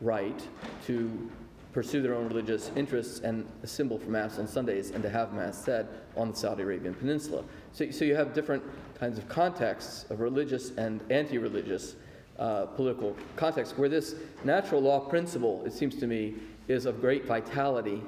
right 0.00 0.46
to 0.86 1.30
pursue 1.72 2.02
their 2.02 2.14
own 2.14 2.26
religious 2.26 2.70
interests 2.74 3.20
and 3.20 3.46
assemble 3.62 3.98
for 3.98 4.10
Mass 4.10 4.38
on 4.38 4.48
Sundays 4.48 4.90
and 4.90 5.02
to 5.02 5.10
have 5.10 5.32
Mass 5.32 5.56
said 5.56 5.88
on 6.16 6.30
the 6.30 6.36
Saudi 6.36 6.62
Arabian 6.62 6.94
Peninsula. 6.94 7.44
So, 7.72 7.90
so 7.90 8.04
you 8.04 8.14
have 8.16 8.34
different 8.34 8.62
kinds 8.98 9.18
of 9.18 9.28
contexts 9.28 10.04
of 10.10 10.20
religious 10.20 10.70
and 10.76 11.00
anti 11.10 11.38
religious 11.38 11.94
uh, 12.38 12.66
political 12.66 13.16
contexts 13.36 13.76
where 13.78 13.88
this 13.88 14.14
natural 14.44 14.80
law 14.80 15.00
principle, 15.00 15.62
it 15.64 15.72
seems 15.72 15.96
to 15.96 16.06
me, 16.06 16.34
is 16.68 16.86
of 16.86 17.00
great 17.00 17.26
vitality 17.26 18.02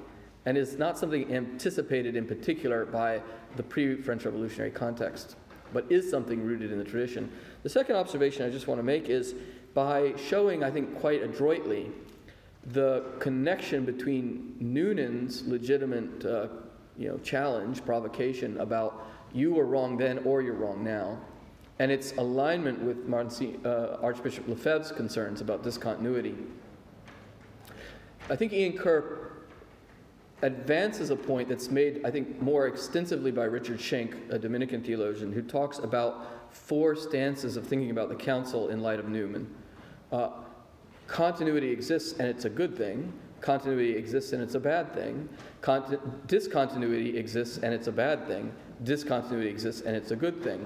and 0.46 0.58
is 0.58 0.76
not 0.76 0.98
something 0.98 1.32
anticipated 1.32 2.16
in 2.16 2.26
particular 2.26 2.84
by 2.84 3.20
the 3.56 3.62
pre 3.62 3.96
French 3.96 4.24
Revolutionary 4.24 4.70
context, 4.70 5.36
but 5.72 5.84
is 5.90 6.10
something 6.10 6.42
rooted 6.44 6.72
in 6.72 6.78
the 6.78 6.84
tradition. 6.84 7.30
The 7.62 7.68
second 7.68 7.96
observation 7.96 8.44
I 8.44 8.50
just 8.50 8.66
want 8.66 8.78
to 8.78 8.82
make 8.82 9.08
is 9.08 9.34
by 9.74 10.14
showing, 10.16 10.64
I 10.64 10.70
think, 10.70 10.98
quite 10.98 11.22
adroitly 11.22 11.90
the 12.66 13.04
connection 13.18 13.84
between 13.84 14.56
Noonan's 14.60 15.46
legitimate 15.46 16.24
uh, 16.24 16.48
you 16.96 17.08
know, 17.08 17.18
challenge, 17.18 17.84
provocation 17.84 18.58
about 18.60 19.06
you 19.32 19.52
were 19.52 19.66
wrong 19.66 19.96
then 19.96 20.18
or 20.18 20.42
you're 20.42 20.54
wrong 20.54 20.84
now, 20.84 21.18
and 21.78 21.90
its 21.90 22.12
alignment 22.18 22.80
with 22.80 23.06
Martin, 23.06 23.60
uh, 23.64 23.96
Archbishop 24.02 24.46
Lefebvre's 24.46 24.92
concerns 24.92 25.40
about 25.40 25.64
discontinuity. 25.64 26.36
I 28.30 28.36
think 28.36 28.52
Ian 28.52 28.78
Ker 28.78 29.32
advances 30.42 31.10
a 31.10 31.16
point 31.16 31.48
that's 31.48 31.70
made, 31.70 32.04
I 32.04 32.10
think, 32.10 32.40
more 32.40 32.66
extensively 32.66 33.30
by 33.30 33.44
Richard 33.44 33.80
Schenk, 33.80 34.16
a 34.30 34.38
Dominican 34.38 34.82
theologian, 34.82 35.32
who 35.32 35.42
talks 35.42 35.78
about 35.78 36.54
four 36.54 36.94
stances 36.94 37.56
of 37.56 37.66
thinking 37.66 37.90
about 37.90 38.08
the 38.08 38.16
council 38.16 38.68
in 38.68 38.80
light 38.80 38.98
of 38.98 39.08
Newman. 39.08 39.52
Uh, 40.10 40.30
continuity 41.06 41.70
exists 41.70 42.18
and 42.18 42.28
it's 42.28 42.44
a 42.44 42.50
good 42.50 42.76
thing. 42.76 43.12
Continuity 43.40 43.96
exists 43.96 44.32
and 44.32 44.42
it's 44.42 44.54
a 44.54 44.60
bad 44.60 44.94
thing. 44.94 45.28
Conti- 45.60 45.98
discontinuity 46.26 47.18
exists 47.18 47.58
and 47.58 47.74
it's 47.74 47.88
a 47.88 47.92
bad 47.92 48.26
thing. 48.26 48.52
Discontinuity 48.84 49.48
exists 49.48 49.82
and 49.82 49.96
it's 49.96 50.10
a 50.10 50.16
good 50.16 50.42
thing. 50.42 50.64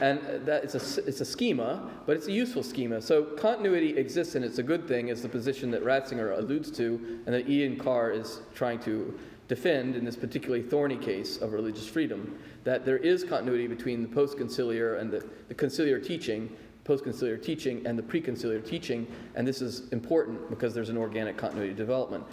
And 0.00 0.20
that 0.44 0.64
it's 0.64 0.74
a, 0.74 1.04
it's 1.04 1.20
a 1.20 1.24
schema, 1.24 1.88
but 2.04 2.16
it's 2.16 2.26
a 2.26 2.32
useful 2.32 2.62
schema. 2.62 3.00
So 3.00 3.22
continuity 3.22 3.96
exists 3.96 4.34
and 4.34 4.44
it's 4.44 4.58
a 4.58 4.62
good 4.62 4.88
thing 4.88 5.08
is 5.08 5.22
the 5.22 5.28
position 5.28 5.70
that 5.70 5.84
Ratzinger 5.84 6.36
alludes 6.36 6.70
to 6.72 7.22
and 7.26 7.34
that 7.34 7.48
Ian 7.48 7.78
Ker 7.78 8.10
is 8.10 8.40
trying 8.54 8.80
to 8.80 9.16
defend 9.46 9.94
in 9.94 10.04
this 10.04 10.16
particularly 10.16 10.62
thorny 10.62 10.96
case 10.96 11.36
of 11.36 11.52
religious 11.52 11.86
freedom. 11.86 12.38
That 12.64 12.84
there 12.84 12.96
is 12.96 13.24
continuity 13.24 13.66
between 13.66 14.02
the 14.02 14.08
post-conciliar 14.08 14.98
and 14.98 15.10
the, 15.10 15.24
the 15.48 15.54
conciliar 15.54 16.04
teaching, 16.04 16.50
post-conciliar 16.84 17.42
teaching 17.42 17.86
and 17.86 17.98
the 17.98 18.02
pre-conciliar 18.02 18.64
teaching, 18.64 19.06
and 19.34 19.46
this 19.46 19.60
is 19.60 19.88
important 19.88 20.48
because 20.50 20.74
there's 20.74 20.90
an 20.90 20.96
organic 20.96 21.36
continuity 21.36 21.74
development 21.74 22.24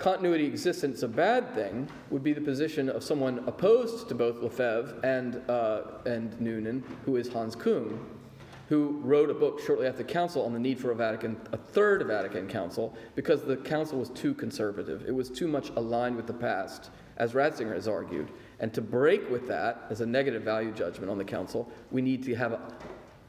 continuity 0.00 0.46
exists 0.46 0.82
and 0.82 0.94
it's 0.94 1.02
a 1.02 1.08
bad 1.08 1.54
thing 1.54 1.86
would 2.08 2.24
be 2.24 2.32
the 2.32 2.40
position 2.40 2.88
of 2.88 3.04
someone 3.04 3.38
opposed 3.46 4.08
to 4.08 4.14
both 4.14 4.42
Lefebvre 4.42 4.98
and, 5.04 5.42
uh, 5.48 5.82
and 6.06 6.40
Noonan, 6.40 6.82
who 7.04 7.16
is 7.16 7.28
Hans 7.28 7.54
Küng, 7.54 7.98
who 8.70 8.98
wrote 9.04 9.28
a 9.28 9.34
book 9.34 9.60
shortly 9.60 9.86
after 9.86 9.98
the 9.98 10.10
council 10.10 10.42
on 10.46 10.54
the 10.54 10.58
need 10.58 10.78
for 10.78 10.90
a 10.90 10.94
Vatican, 10.94 11.38
a 11.52 11.58
third 11.58 12.06
Vatican 12.06 12.48
council, 12.48 12.96
because 13.14 13.42
the 13.42 13.58
council 13.58 13.98
was 13.98 14.08
too 14.10 14.32
conservative. 14.32 15.04
It 15.06 15.14
was 15.14 15.28
too 15.28 15.46
much 15.46 15.68
aligned 15.76 16.16
with 16.16 16.26
the 16.26 16.32
past, 16.32 16.90
as 17.18 17.32
Ratzinger 17.32 17.74
has 17.74 17.86
argued. 17.86 18.30
And 18.58 18.72
to 18.72 18.80
break 18.80 19.28
with 19.30 19.46
that 19.48 19.84
as 19.90 20.00
a 20.00 20.06
negative 20.06 20.42
value 20.42 20.72
judgment 20.72 21.10
on 21.10 21.18
the 21.18 21.24
council, 21.24 21.70
we 21.90 22.00
need 22.00 22.22
to 22.22 22.34
have 22.36 22.52
a, 22.52 22.60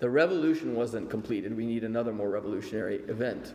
the 0.02 0.10
revolution 0.10 0.76
wasn't 0.76 1.10
completed. 1.10 1.56
We 1.56 1.66
need 1.66 1.84
another 1.84 2.12
more 2.12 2.30
revolutionary 2.30 2.98
event. 3.08 3.54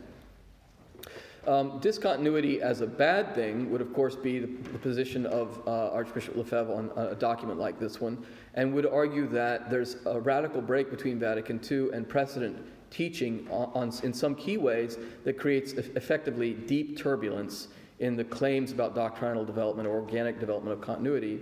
Um, 1.45 1.79
discontinuity 1.79 2.61
as 2.61 2.81
a 2.81 2.87
bad 2.87 3.35
thing 3.35 3.69
would, 3.69 3.81
of 3.81 3.93
course, 3.93 4.15
be 4.15 4.39
the, 4.39 4.47
the 4.47 4.79
position 4.79 5.25
of 5.25 5.61
uh, 5.67 5.91
Archbishop 5.91 6.35
Lefebvre 6.35 6.73
on 6.73 6.91
a 6.97 7.15
document 7.15 7.59
like 7.59 7.79
this 7.79 8.01
one, 8.01 8.25
and 8.53 8.73
would 8.73 8.85
argue 8.85 9.27
that 9.27 9.69
there's 9.69 9.97
a 10.05 10.19
radical 10.19 10.61
break 10.61 10.89
between 10.89 11.19
Vatican 11.19 11.59
II 11.69 11.89
and 11.93 12.07
precedent 12.07 12.57
teaching 12.91 13.45
on, 13.49 13.69
on 13.73 13.93
in 14.03 14.13
some 14.13 14.33
key 14.33 14.57
ways 14.57 14.97
that 15.25 15.37
creates 15.37 15.73
effectively 15.73 16.53
deep 16.53 16.97
turbulence 16.97 17.67
in 17.99 18.15
the 18.15 18.23
claims 18.23 18.71
about 18.71 18.95
doctrinal 18.95 19.43
development 19.43 19.87
or 19.87 19.99
organic 19.99 20.39
development 20.39 20.73
of 20.73 20.81
continuity. 20.81 21.41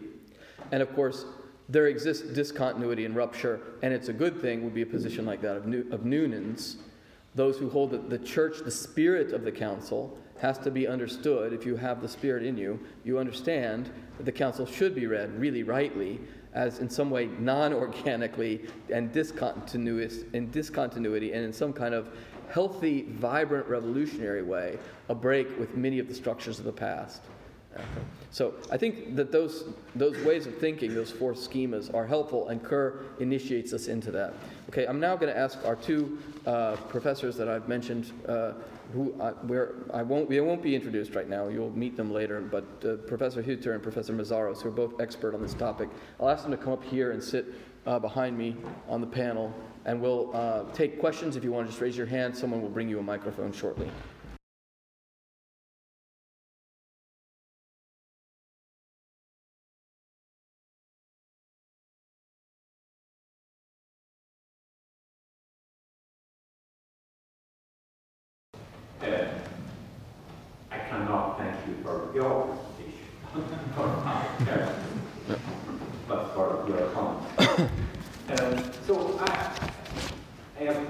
And 0.71 0.81
of 0.81 0.93
course, 0.95 1.25
there 1.68 1.88
exists 1.88 2.28
discontinuity 2.34 3.05
and 3.05 3.16
rupture, 3.16 3.59
and 3.82 3.93
it's 3.93 4.09
a 4.09 4.13
good 4.13 4.39
thing, 4.39 4.63
would 4.63 4.74
be 4.74 4.84
a 4.84 4.86
position 4.86 5.26
like 5.26 5.41
that 5.41 5.57
of, 5.57 5.66
New, 5.66 5.86
of 5.91 6.05
Noonan's 6.05 6.78
those 7.36 7.57
who 7.57 7.70
hold 7.70 7.91
that 7.91 8.09
the 8.09 8.18
church, 8.18 8.59
the 8.63 8.72
spirit 8.72 9.34
of 9.34 9.43
the 9.43 9.51
council, 9.51 10.18
has 10.39 10.57
to 10.59 10.72
be 10.72 10.88
understood. 10.88 11.53
If 11.53 11.66
you 11.66 11.76
have 11.76 12.01
the 12.01 12.07
spirit 12.07 12.43
in 12.43 12.57
you, 12.57 12.80
you 13.03 13.20
understand 13.20 13.91
that 14.18 14.24
the 14.24 14.32
council 14.32 14.66
should 14.66 14.95
be 14.95 15.05
read 15.05 15.38
really 15.39 15.63
rightly 15.63 16.20
as 16.53 16.80
in 16.80 16.89
some 16.89 17.09
way 17.09 17.26
non-organically 17.39 18.66
and 18.89 19.11
discontinuous 19.11 20.24
in 20.34 20.49
discontinuity 20.51 21.34
and 21.34 21.43
in 21.43 21.51
some 21.51 21.74
kind 21.74 21.93
of 21.93 22.09
healthy, 22.49 23.03
vibrant, 23.09 23.68
revolutionary 23.68 24.43
way, 24.43 24.78
a 25.09 25.16
break 25.16 25.59
with 25.59 25.76
many 25.76 25.99
of 25.99 26.07
the 26.07 26.13
structures 26.13 26.59
of 26.59 26.66
the 26.66 26.72
past. 26.72 27.22
So 28.32 28.53
I 28.69 28.76
think 28.76 29.15
that 29.15 29.32
those, 29.32 29.63
those 29.95 30.17
ways 30.26 30.45
of 30.45 30.57
thinking, 30.57 30.93
those 30.93 31.09
four 31.09 31.34
schemas, 31.34 31.93
are 31.93 32.05
helpful, 32.05 32.49
and 32.49 32.61
Ker 32.61 33.05
initiates 33.19 33.71
us 33.71 33.88
into 33.88 34.11
that. 34.11 34.34
Okay, 34.69 34.86
I'm 34.86 34.99
now 34.99 35.15
going 35.15 35.32
to 35.32 35.39
ask 35.39 35.57
our 35.65 35.78
two 35.78 36.17
uh, 36.45 36.76
professors 36.89 37.38
that 37.38 37.47
I've 37.47 37.69
mentioned, 37.69 38.11
uh, 38.28 38.53
who 38.91 39.15
I, 39.21 39.30
where 39.47 39.76
I 39.93 40.03
won't, 40.03 40.28
we 40.28 40.39
won't 40.41 40.61
be 40.61 40.76
introduced 40.76 41.15
right 41.15 41.30
now. 41.30 41.47
You'll 41.47 41.71
meet 41.71 41.95
them 41.95 42.11
later, 42.11 42.41
but 42.41 42.65
uh, 42.84 42.95
Professor 43.07 43.41
Hutter 43.41 43.73
and 43.73 43.82
Professor 43.82 44.13
Meszaros, 44.13 44.61
who 44.61 44.67
are 44.67 44.71
both 44.73 44.99
expert 44.99 45.34
on 45.34 45.41
this 45.41 45.53
topic, 45.53 45.88
I'll 46.19 46.30
ask 46.30 46.43
them 46.43 46.51
to 46.51 46.57
come 46.57 46.73
up 46.73 46.84
here 46.84 47.11
and 47.11 47.23
sit 47.23 47.45
uh, 47.86 47.99
behind 47.99 48.38
me 48.38 48.57
on 48.89 48.99
the 48.99 49.07
panel, 49.07 49.53
and 49.86 50.01
we'll 50.01 50.36
uh, 50.36 50.63
take 50.73 50.99
questions. 50.99 51.38
If 51.38 51.43
you 51.43 51.53
want 51.53 51.67
to 51.67 51.71
just 51.71 51.82
raise 51.82 51.95
your 51.95 52.07
hand, 52.07 52.36
someone 52.36 52.61
will 52.61 52.69
bring 52.69 52.89
you 52.89 52.99
a 52.99 53.03
microphone 53.03 53.53
shortly. 53.53 53.89
for 71.95 72.13
your 72.13 72.57
dish, 72.77 72.95
but 76.07 76.33
for 76.33 76.65
your 76.67 76.89
home. 76.89 77.25
um, 77.47 78.71
so 78.85 79.17
I, 79.21 79.71
I 80.59 80.63
have 80.63 80.87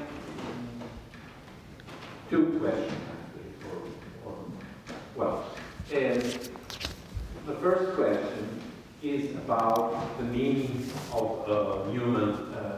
two 2.30 2.60
questions, 2.60 2.94
actually, 3.14 3.52
well, 5.16 5.46
um, 5.94 6.22
the 7.46 7.56
first 7.62 7.96
question 7.96 8.62
is 9.04 9.36
about 9.36 10.18
the 10.18 10.24
meaning 10.24 10.90
of 11.14 11.48
uh, 11.48 11.86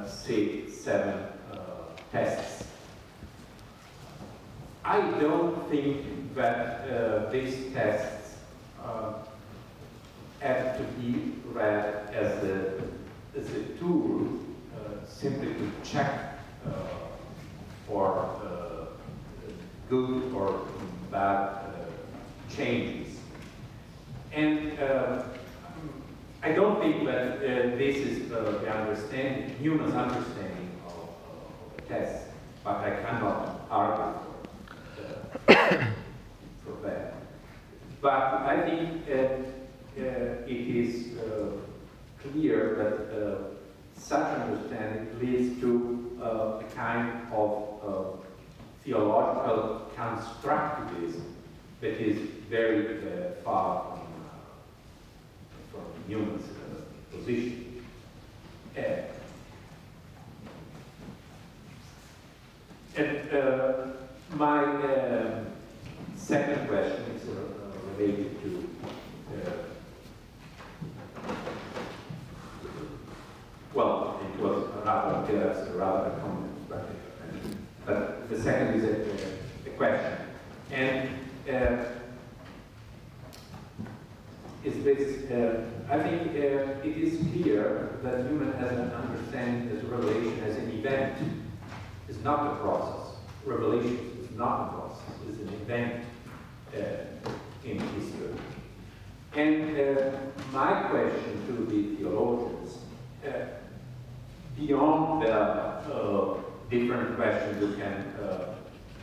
C7 0.06 0.88
uh, 0.88 1.56
uh, 1.56 1.60
tests. 2.12 2.66
I 4.84 5.00
don't 5.20 5.70
think 5.70 6.36
that 6.36 6.88
uh, 6.90 7.30
these 7.30 7.74
tests 7.74 8.17
simply 15.18 15.48
to 15.48 15.72
check 15.84 16.40
uh, 16.66 16.70
for 17.88 18.30
uh, 18.46 18.86
good 19.90 20.32
or 20.34 20.68
bad 21.12 21.50
uh, 21.50 22.56
changes. 22.56 23.18
And 24.32 24.80
uh, 24.80 25.24
I 26.44 26.52
don't 26.52 26.80
think 26.80 27.06
that 27.06 27.38
uh, 27.38 27.76
this 27.78 27.98
is 27.98 28.32
uh, 28.32 28.60
the 28.62 28.70
understanding, 28.72 29.56
Newman's 29.60 29.96
understanding 29.96 30.70
of, 30.86 30.94
of 30.94 31.88
test, 31.88 32.28
but 32.64 32.76
I 32.78 32.92
cannot 33.02 33.66
argue 33.72 34.20
for, 35.46 35.54
uh, 35.54 35.86
for 36.64 36.88
that. 36.88 37.17
But 38.08 38.42
I 38.46 38.62
think 38.62 39.04
uh, 39.10 39.14
uh, 39.14 40.48
it 40.48 40.62
is 40.82 41.18
uh, 41.18 41.58
clear 42.22 42.76
that 42.80 43.52
such 43.98 44.28
understanding 44.40 45.20
leads 45.20 45.60
to 45.60 46.18
a 46.24 46.64
kind 46.74 47.28
of 47.34 48.24
theological 48.86 49.92
constructivism 49.98 51.26
that 51.82 52.00
is 52.00 52.18
very 52.50 52.98
far 53.44 54.00
from, 55.74 55.82
from 55.82 55.84
Newman's 56.08 56.48
position. 57.12 57.84
And 62.96 63.34
uh, 63.34 63.88
my 64.36 64.64
uh, 64.64 65.44
second 66.16 66.70
question 66.70 67.04
is 67.18 67.28
uh, 67.28 67.57
related 67.98 68.42
to 68.44 68.70
uh, 69.34 69.52
well, 73.74 74.20
it 74.24 74.42
was 74.42 74.64
rather 74.86 75.34
yes, 75.34 75.70
rather 75.76 76.10
a 76.10 76.20
comment, 76.20 76.70
but, 76.70 76.90
but 77.86 78.30
the 78.30 78.42
second 78.42 78.82
is 78.82 78.84
a, 78.84 79.70
a 79.70 79.74
question. 79.74 80.18
And 80.72 81.10
uh, 81.50 81.86
is 84.64 84.84
this, 84.84 85.30
uh, 85.32 85.66
I 85.90 86.00
think 86.00 86.32
uh, 86.32 86.88
it 86.88 86.98
is 86.98 87.20
clear 87.32 88.00
that 88.04 88.26
Newman 88.26 88.54
has 88.54 88.72
an 88.72 88.92
understanding 88.92 89.78
as 89.78 89.84
revelation 89.86 90.44
as 90.44 90.58
an 90.58 90.72
event. 90.72 91.18
It's 92.10 92.24
not 92.24 92.54
a 92.54 92.56
process. 92.58 93.16
Revelation 93.46 94.12
is 94.22 94.32
not 94.36 94.68
a 94.68 94.74
process. 94.74 95.14
It's 95.30 95.40
an 95.40 95.54
event 95.62 96.04
uh, 96.76 97.30
in 97.64 97.80
history. 97.80 98.34
And 99.36 99.78
uh, 99.78 100.12
my 100.58 100.88
question 100.90 101.36
to 101.46 101.54
the 101.72 101.96
theologians, 101.96 102.80
uh, 103.24 103.30
beyond 104.58 105.22
the 105.22 105.32
uh, 105.32 106.38
different 106.72 107.16
questions 107.16 107.62
you 107.62 107.78
can 107.78 107.98
uh, 108.20 108.56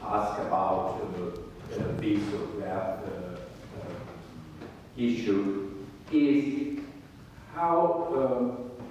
ask 0.02 0.40
about 0.40 1.00
uh, 1.00 1.78
this 1.98 2.20
or 2.34 2.60
that 2.60 3.04
uh, 3.04 3.36
uh, 3.78 3.92
issue, 4.96 5.70
is 6.10 6.80
how 7.54 7.78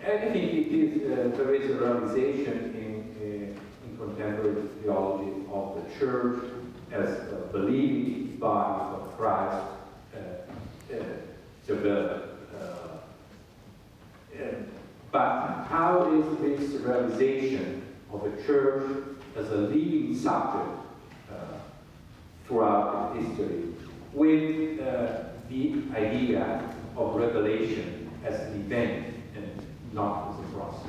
I 0.02 0.18
think 0.32 0.36
it 0.36 0.72
is 0.72 1.38
there 1.38 1.54
is 1.56 1.70
a 1.70 1.74
realization 1.74 2.58
in, 2.84 2.94
in 3.28 3.98
contemporary 3.98 4.70
theology 4.82 5.32
of 5.52 5.66
the 5.76 6.00
church 6.00 6.40
as 6.94 7.10
believing 7.52 8.38
body 8.38 8.96
of 8.96 9.18
Christ 9.18 9.66
developed. 11.68 12.33
Uh, 14.40 14.44
and 14.44 14.72
but 15.12 15.66
how 15.70 16.12
is 16.12 16.38
this 16.40 16.82
realization 16.82 17.84
of 18.12 18.26
a 18.26 18.44
church 18.44 18.84
as 19.36 19.50
a 19.52 19.56
living 19.56 20.16
subject 20.18 20.80
uh, 21.32 21.36
throughout 22.48 23.16
history 23.16 23.66
with 24.12 24.80
uh, 24.80 25.24
the 25.50 25.84
idea 25.96 26.68
of 26.98 27.16
revelation 27.16 28.10
as 28.26 28.40
an 28.42 28.62
event 28.62 29.14
and 29.36 29.68
not 29.94 30.34
as 30.34 30.40
a 30.40 30.54
process? 30.54 30.88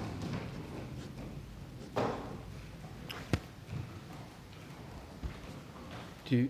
Do 6.27 6.37
you, 6.37 6.49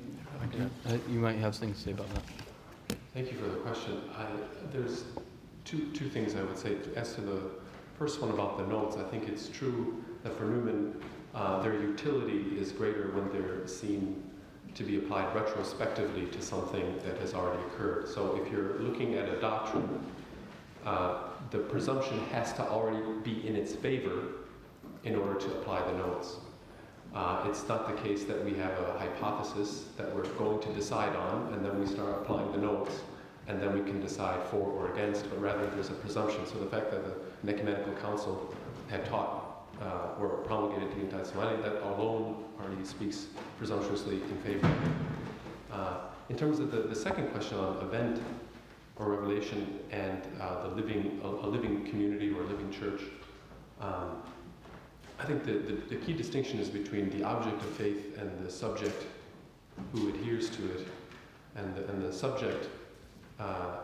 uh, 0.86 0.96
you 1.10 1.18
might 1.18 1.36
have 1.38 1.56
things 1.56 1.78
to 1.78 1.84
say 1.84 1.90
about 1.90 2.06
that. 2.14 2.96
Thank 3.12 3.32
you 3.32 3.38
for 3.38 3.48
the 3.48 3.56
question. 3.56 4.00
I, 4.16 4.26
there's 4.72 5.04
two, 5.64 5.90
two 5.92 6.08
things 6.08 6.34
I 6.34 6.42
would 6.42 6.58
say. 6.58 6.76
As 6.96 7.14
to 7.14 7.20
the 7.20 7.40
first 7.98 8.20
one 8.20 8.30
about 8.30 8.58
the 8.58 8.66
notes, 8.66 8.96
I 8.96 9.02
think 9.04 9.28
it's 9.28 9.48
true 9.48 10.04
that 10.22 10.36
for 10.36 10.44
Newman, 10.44 10.94
uh, 11.34 11.62
their 11.62 11.74
utility 11.74 12.58
is 12.58 12.72
greater 12.72 13.10
when 13.12 13.32
they're 13.32 13.66
seen 13.66 14.22
to 14.74 14.82
be 14.82 14.96
applied 14.98 15.34
retrospectively 15.34 16.26
to 16.26 16.42
something 16.42 16.98
that 17.04 17.18
has 17.18 17.34
already 17.34 17.62
occurred. 17.64 18.08
So 18.08 18.40
if 18.42 18.50
you're 18.52 18.78
looking 18.80 19.14
at 19.14 19.28
a 19.28 19.40
doctrine, 19.40 20.04
uh, 20.84 21.18
the 21.50 21.58
presumption 21.58 22.18
has 22.32 22.52
to 22.54 22.62
already 22.62 23.00
be 23.22 23.46
in 23.46 23.56
its 23.56 23.74
favor 23.74 24.32
in 25.04 25.16
order 25.16 25.38
to 25.38 25.46
apply 25.52 25.80
the 25.82 25.96
notes. 25.98 26.36
Uh, 27.14 27.44
it's 27.48 27.66
not 27.68 27.86
the 27.86 28.02
case 28.02 28.24
that 28.24 28.44
we 28.44 28.54
have 28.54 28.76
a 28.80 28.98
hypothesis 28.98 29.84
that 29.96 30.12
we're 30.14 30.24
going 30.34 30.60
to 30.60 30.72
decide 30.72 31.14
on, 31.14 31.52
and 31.52 31.64
then 31.64 31.78
we 31.78 31.86
start 31.86 32.10
applying 32.10 32.50
the 32.50 32.58
notes, 32.58 33.00
and 33.48 33.60
then 33.60 33.74
we 33.74 33.84
can 33.84 34.00
decide 34.00 34.42
for 34.48 34.56
or 34.56 34.92
against, 34.92 35.28
but 35.28 35.40
rather 35.40 35.66
there's 35.70 35.90
a 35.90 35.94
presumption. 35.94 36.46
So 36.46 36.58
the 36.58 36.66
fact 36.66 36.90
that 36.90 37.02
the 37.04 37.52
Ecumenical 37.52 37.92
Council 37.94 38.54
had 38.88 39.04
taught 39.04 39.44
uh, 39.82 40.20
or 40.20 40.28
promulgated 40.44 40.90
Dignitas 40.90 41.32
Humanae, 41.32 41.60
that 41.62 41.82
alone 41.82 42.44
already 42.60 42.84
speaks 42.84 43.26
presumptuously 43.58 44.16
in 44.16 44.36
favor. 44.42 44.72
Uh, 45.72 45.98
in 46.28 46.36
terms 46.36 46.58
of 46.58 46.70
the, 46.70 46.82
the 46.82 46.94
second 46.94 47.28
question 47.28 47.58
on 47.58 47.76
event 47.78 48.20
or 48.96 49.10
revelation 49.10 49.80
and 49.90 50.22
uh, 50.40 50.62
the 50.62 50.68
living, 50.68 51.20
a, 51.22 51.26
a, 51.26 51.48
living 51.48 51.84
community 51.86 52.30
or 52.30 52.42
a 52.42 52.46
living 52.46 52.70
church, 52.70 53.02
um, 53.80 54.22
I 55.18 55.24
think 55.24 55.44
the, 55.44 55.52
the, 55.52 55.72
the, 55.88 55.96
key 55.96 56.12
distinction 56.12 56.58
is 56.58 56.68
between 56.68 57.10
the 57.10 57.24
object 57.24 57.60
of 57.60 57.68
faith 57.70 58.16
and 58.18 58.44
the 58.44 58.50
subject 58.50 59.06
who 59.92 60.08
adheres 60.08 60.48
to 60.50 60.64
it, 60.72 60.86
and 61.56 61.74
the, 61.74 61.88
and 61.88 62.02
the 62.02 62.12
subject 62.12 62.68
uh, 63.38 63.78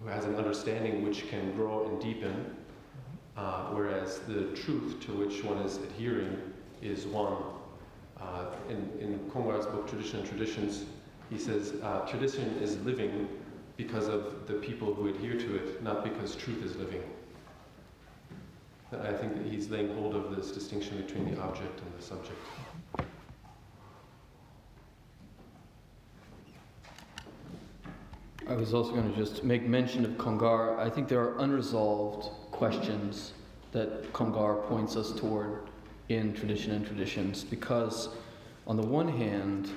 who 0.00 0.08
has 0.08 0.24
an 0.24 0.36
understanding 0.36 1.04
which 1.04 1.28
can 1.28 1.54
grow 1.54 1.88
and 1.88 2.00
deepen, 2.00 2.54
uh, 3.36 3.68
whereas 3.70 4.20
the 4.20 4.44
truth 4.54 5.00
to 5.00 5.12
which 5.12 5.42
one 5.42 5.58
is 5.58 5.78
adhering 5.78 6.38
is 6.82 7.06
one. 7.06 7.36
Uh, 8.20 8.46
in, 8.68 8.90
in 9.00 9.30
Congar's 9.30 9.66
book, 9.66 9.88
Tradition 9.88 10.20
and 10.20 10.28
Traditions, 10.28 10.84
he 11.30 11.38
says 11.38 11.74
uh, 11.82 12.00
tradition 12.00 12.58
is 12.62 12.78
living 12.82 13.28
because 13.76 14.08
of 14.08 14.46
the 14.46 14.54
people 14.54 14.94
who 14.94 15.08
adhere 15.08 15.38
to 15.38 15.56
it, 15.56 15.82
not 15.82 16.04
because 16.04 16.36
truth 16.36 16.62
is 16.64 16.76
living. 16.76 17.02
I 18.92 19.12
think 19.12 19.34
that 19.36 19.46
he's 19.50 19.68
laying 19.70 19.92
hold 19.96 20.14
of 20.14 20.36
this 20.36 20.52
distinction 20.52 21.02
between 21.02 21.34
the 21.34 21.40
object 21.40 21.80
and 21.80 21.98
the 21.98 22.02
subject. 22.02 22.38
I 28.46 28.52
was 28.52 28.74
also 28.74 28.92
going 28.92 29.10
to 29.10 29.16
just 29.16 29.42
make 29.42 29.62
mention 29.62 30.04
of 30.04 30.12
Congar. 30.12 30.78
I 30.78 30.90
think 30.90 31.08
there 31.08 31.20
are 31.20 31.38
unresolved 31.38 32.28
questions 32.50 33.32
that 33.72 34.12
Congar 34.12 34.66
points 34.68 34.96
us 34.96 35.12
toward 35.12 35.60
in 36.10 36.34
tradition 36.34 36.72
and 36.72 36.86
traditions 36.86 37.42
because, 37.42 38.10
on 38.66 38.76
the 38.76 38.86
one 38.86 39.08
hand, 39.08 39.70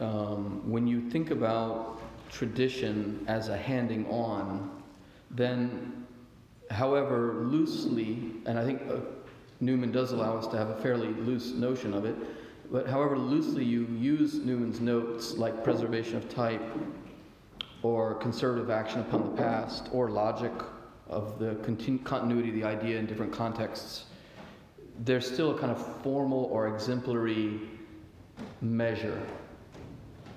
um, 0.00 0.68
when 0.68 0.84
you 0.84 1.08
think 1.10 1.30
about 1.30 2.00
tradition 2.28 3.24
as 3.28 3.48
a 3.48 3.56
handing 3.56 4.04
on, 4.08 4.82
then 5.30 6.04
however 6.72 7.44
loosely, 7.44 8.32
and 8.46 8.58
I 8.58 8.64
think 8.64 8.82
uh, 8.90 8.96
Newman 9.60 9.92
does 9.92 10.10
allow 10.10 10.36
us 10.36 10.48
to 10.48 10.56
have 10.56 10.70
a 10.70 10.76
fairly 10.82 11.08
loose 11.08 11.52
notion 11.52 11.94
of 11.94 12.04
it, 12.04 12.16
but 12.72 12.88
however 12.88 13.16
loosely 13.16 13.64
you 13.64 13.86
use 13.86 14.34
Newman's 14.34 14.80
notes, 14.80 15.34
like 15.34 15.62
preservation 15.62 16.16
of 16.16 16.28
type, 16.28 16.62
or 17.82 18.14
conservative 18.14 18.70
action 18.70 19.00
upon 19.00 19.30
the 19.30 19.36
past, 19.36 19.88
or 19.92 20.10
logic 20.10 20.52
of 21.08 21.38
the 21.38 21.54
continu- 21.56 22.02
continuity 22.04 22.48
of 22.50 22.54
the 22.54 22.64
idea 22.64 22.98
in 22.98 23.06
different 23.06 23.32
contexts, 23.32 24.04
there's 25.00 25.30
still 25.30 25.56
a 25.56 25.58
kind 25.58 25.72
of 25.72 26.02
formal 26.02 26.44
or 26.44 26.68
exemplary 26.68 27.60
measure, 28.60 29.20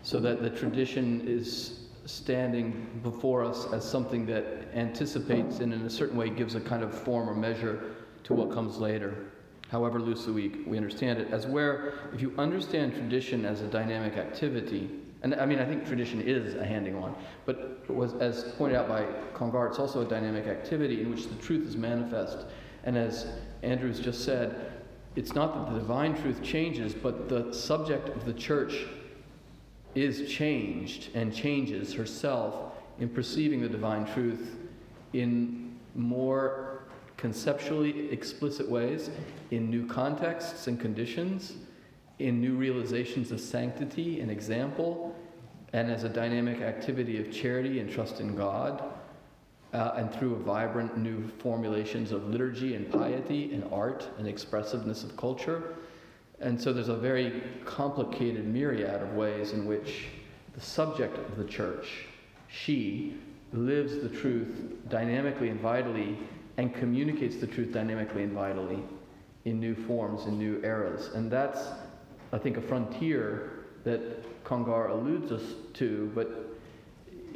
so 0.03 0.19
that 0.19 0.41
the 0.41 0.49
tradition 0.49 1.21
is 1.27 1.81
standing 2.05 2.99
before 3.01 3.43
us 3.43 3.65
as 3.73 3.83
something 3.83 4.25
that 4.25 4.45
anticipates 4.73 5.59
and 5.59 5.73
in 5.73 5.81
a 5.81 5.89
certain 5.89 6.17
way 6.17 6.29
gives 6.29 6.55
a 6.55 6.61
kind 6.61 6.83
of 6.83 6.93
form 6.93 7.29
or 7.29 7.35
measure 7.35 7.95
to 8.23 8.33
what 8.33 8.51
comes 8.51 8.77
later, 8.77 9.31
however 9.69 9.99
loosely 9.99 10.31
we, 10.31 10.49
we 10.65 10.77
understand 10.77 11.19
it. 11.19 11.31
As 11.31 11.47
where, 11.47 11.93
if 12.13 12.21
you 12.21 12.33
understand 12.37 12.93
tradition 12.93 13.45
as 13.45 13.61
a 13.61 13.67
dynamic 13.67 14.17
activity, 14.17 14.89
and 15.25 15.33
I 15.33 15.47
mean, 15.47 15.57
I 15.57 15.65
think 15.65 15.87
tradition 15.87 16.21
is 16.21 16.53
a 16.53 16.63
handing 16.63 16.95
on, 16.95 17.15
but 17.47 17.89
was, 17.89 18.13
as 18.13 18.43
pointed 18.59 18.77
out 18.77 18.87
by 18.87 19.07
Congar, 19.33 19.67
it's 19.67 19.79
also 19.79 20.05
a 20.05 20.07
dynamic 20.07 20.45
activity 20.45 21.01
in 21.01 21.09
which 21.09 21.27
the 21.27 21.33
truth 21.41 21.67
is 21.67 21.75
manifest. 21.75 22.45
And 22.83 22.95
as 22.95 23.25
Andrews 23.63 23.99
just 23.99 24.23
said, 24.23 24.83
it's 25.15 25.33
not 25.33 25.55
that 25.55 25.73
the 25.73 25.79
divine 25.79 26.15
truth 26.15 26.43
changes, 26.43 26.93
but 26.93 27.27
the 27.27 27.51
subject 27.51 28.09
of 28.09 28.23
the 28.25 28.33
church 28.33 28.85
is 29.95 30.31
changed 30.31 31.09
and 31.15 31.33
changes 31.33 31.91
herself 31.91 32.73
in 32.99 33.09
perceiving 33.09 33.61
the 33.61 33.69
divine 33.69 34.05
truth 34.05 34.55
in 35.13 35.75
more 35.95 36.83
conceptually 37.17 38.11
explicit 38.11 38.69
ways, 38.69 39.09
in 39.49 39.71
new 39.71 39.87
contexts 39.87 40.67
and 40.67 40.79
conditions, 40.79 41.53
in 42.19 42.39
new 42.39 42.55
realizations 42.55 43.31
of 43.31 43.39
sanctity 43.39 44.21
and 44.21 44.31
example, 44.31 45.15
and 45.73 45.91
as 45.91 46.03
a 46.03 46.09
dynamic 46.09 46.61
activity 46.61 47.19
of 47.19 47.31
charity 47.31 47.79
and 47.79 47.91
trust 47.91 48.19
in 48.19 48.35
God, 48.35 48.83
uh, 49.73 49.93
and 49.97 50.13
through 50.13 50.37
vibrant 50.37 50.97
new 50.97 51.27
formulations 51.27 52.13
of 52.13 52.29
liturgy 52.29 52.75
and 52.75 52.89
piety 52.89 53.53
and 53.53 53.63
art 53.73 54.07
and 54.17 54.27
expressiveness 54.27 55.03
of 55.03 55.17
culture. 55.17 55.75
And 56.39 56.59
so 56.59 56.71
there's 56.71 56.87
a 56.87 56.95
very 56.95 57.43
complicated 57.65 58.45
myriad 58.45 59.01
of 59.01 59.13
ways 59.13 59.51
in 59.51 59.65
which 59.65 60.07
the 60.53 60.61
subject 60.61 61.17
of 61.17 61.35
the 61.37 61.43
church, 61.43 62.05
she, 62.47 63.15
lives 63.51 63.99
the 63.99 64.09
truth 64.09 64.55
dynamically 64.89 65.49
and 65.49 65.59
vitally 65.59 66.17
and 66.57 66.73
communicates 66.73 67.35
the 67.37 67.47
truth 67.47 67.73
dynamically 67.73 68.23
and 68.23 68.31
vitally 68.31 68.81
in 69.43 69.59
new 69.59 69.75
forms, 69.75 70.25
in 70.25 70.37
new 70.37 70.61
eras. 70.63 71.09
And 71.13 71.29
that's, 71.29 71.67
I 72.31 72.37
think, 72.37 72.57
a 72.57 72.61
frontier 72.61 73.65
that 73.83 74.43
Congar 74.43 74.89
alludes 74.89 75.31
us 75.31 75.43
to, 75.73 76.11
but 76.15 76.55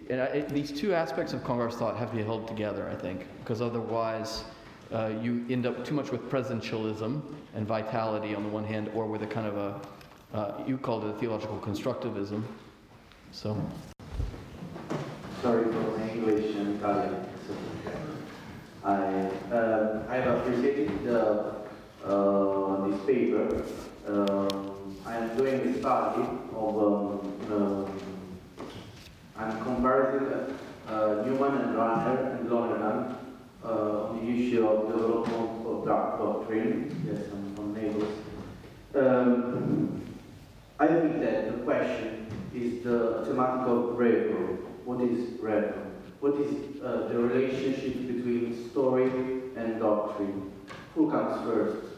and 0.09 0.21
I, 0.21 0.25
it, 0.25 0.49
these 0.49 0.71
two 0.71 0.93
aspects 0.93 1.33
of 1.33 1.43
Congar's 1.43 1.75
thought 1.75 1.95
have 1.97 2.09
to 2.11 2.17
be 2.17 2.23
held 2.23 2.47
together, 2.47 2.89
I 2.89 2.95
think, 2.95 3.25
because 3.39 3.61
otherwise 3.61 4.43
uh, 4.91 5.11
you 5.21 5.45
end 5.49 5.67
up 5.67 5.85
too 5.85 5.93
much 5.93 6.11
with 6.11 6.29
presentialism 6.31 7.21
and 7.53 7.67
vitality 7.67 8.33
on 8.33 8.43
the 8.43 8.49
one 8.49 8.63
hand, 8.63 8.89
or 8.95 9.05
with 9.05 9.21
a 9.21 9.27
kind 9.27 9.45
of 9.45 9.57
a, 9.57 9.81
uh, 10.35 10.63
you 10.67 10.77
called 10.77 11.05
it 11.05 11.15
a 11.15 11.19
theological 11.19 11.59
constructivism. 11.59 12.43
So. 13.31 13.61
Sorry 15.43 15.71
for 15.71 16.01
English 16.11 16.55
and 16.55 16.77
Italian. 16.77 17.25
I 18.83 18.95
uh, 19.53 20.05
I 20.09 20.15
have 20.15 20.39
appreciated 20.39 21.03
the, 21.03 21.55
uh, 22.05 22.87
this 22.87 23.05
paper. 23.05 23.63
I 25.09 25.15
am 25.17 25.35
doing 25.35 25.59
a 25.61 25.79
study 25.79 26.21
of 26.53 26.77
um, 26.77 27.19
um, 27.51 27.99
I'm 29.35 29.59
comparing 29.63 30.53
uh, 30.87 31.23
Newman 31.25 31.61
and 31.61 31.75
Rahner 31.75 32.39
and 32.39 32.47
Lonergan 32.47 33.15
uh, 33.65 34.03
on 34.09 34.23
the 34.23 34.31
issue 34.31 34.67
of 34.67 34.87
development 34.91 35.65
of 35.65 35.85
dark 35.87 36.19
doctrine. 36.19 37.03
Yes, 37.07 37.23
I'm 37.33 37.55
from 37.55 37.73
Naples. 37.73 38.13
Um, 38.93 40.03
I 40.79 40.85
think 40.85 41.21
that 41.21 41.53
the 41.53 41.63
question 41.63 42.27
is 42.53 42.83
the 42.83 43.25
thematic 43.25 43.67
of 43.67 43.97
reform. 43.97 44.57
What 44.85 45.01
is 45.01 45.39
reform? 45.39 45.91
What 46.19 46.35
is 46.35 46.83
uh, 46.83 47.07
the 47.07 47.17
relationship 47.17 47.95
between 48.05 48.69
story 48.69 49.09
and 49.55 49.79
doctrine? 49.79 50.51
Who 50.93 51.09
comes 51.09 51.43
first? 51.47 51.88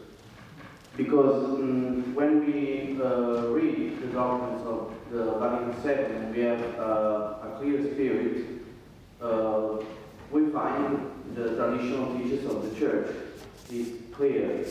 Because 0.96 1.44
um, 1.44 2.14
when 2.14 2.44
we 2.44 3.00
uh, 3.02 3.46
read 3.48 4.00
the 4.02 4.08
documents 4.08 4.62
of 4.66 4.92
the 5.10 5.24
Vatican 5.38 5.74
II, 5.84 6.32
we 6.32 6.40
have 6.42 6.78
uh, 6.78 7.48
a 7.48 7.56
clear 7.58 7.82
spirit. 7.92 8.46
Uh, 9.20 9.78
we 10.30 10.50
find 10.50 11.10
the 11.34 11.56
traditional 11.56 12.18
teachers 12.18 12.44
of 12.44 12.62
the 12.62 12.78
church 12.78 13.08
is 13.70 13.92
clear. 14.12 14.66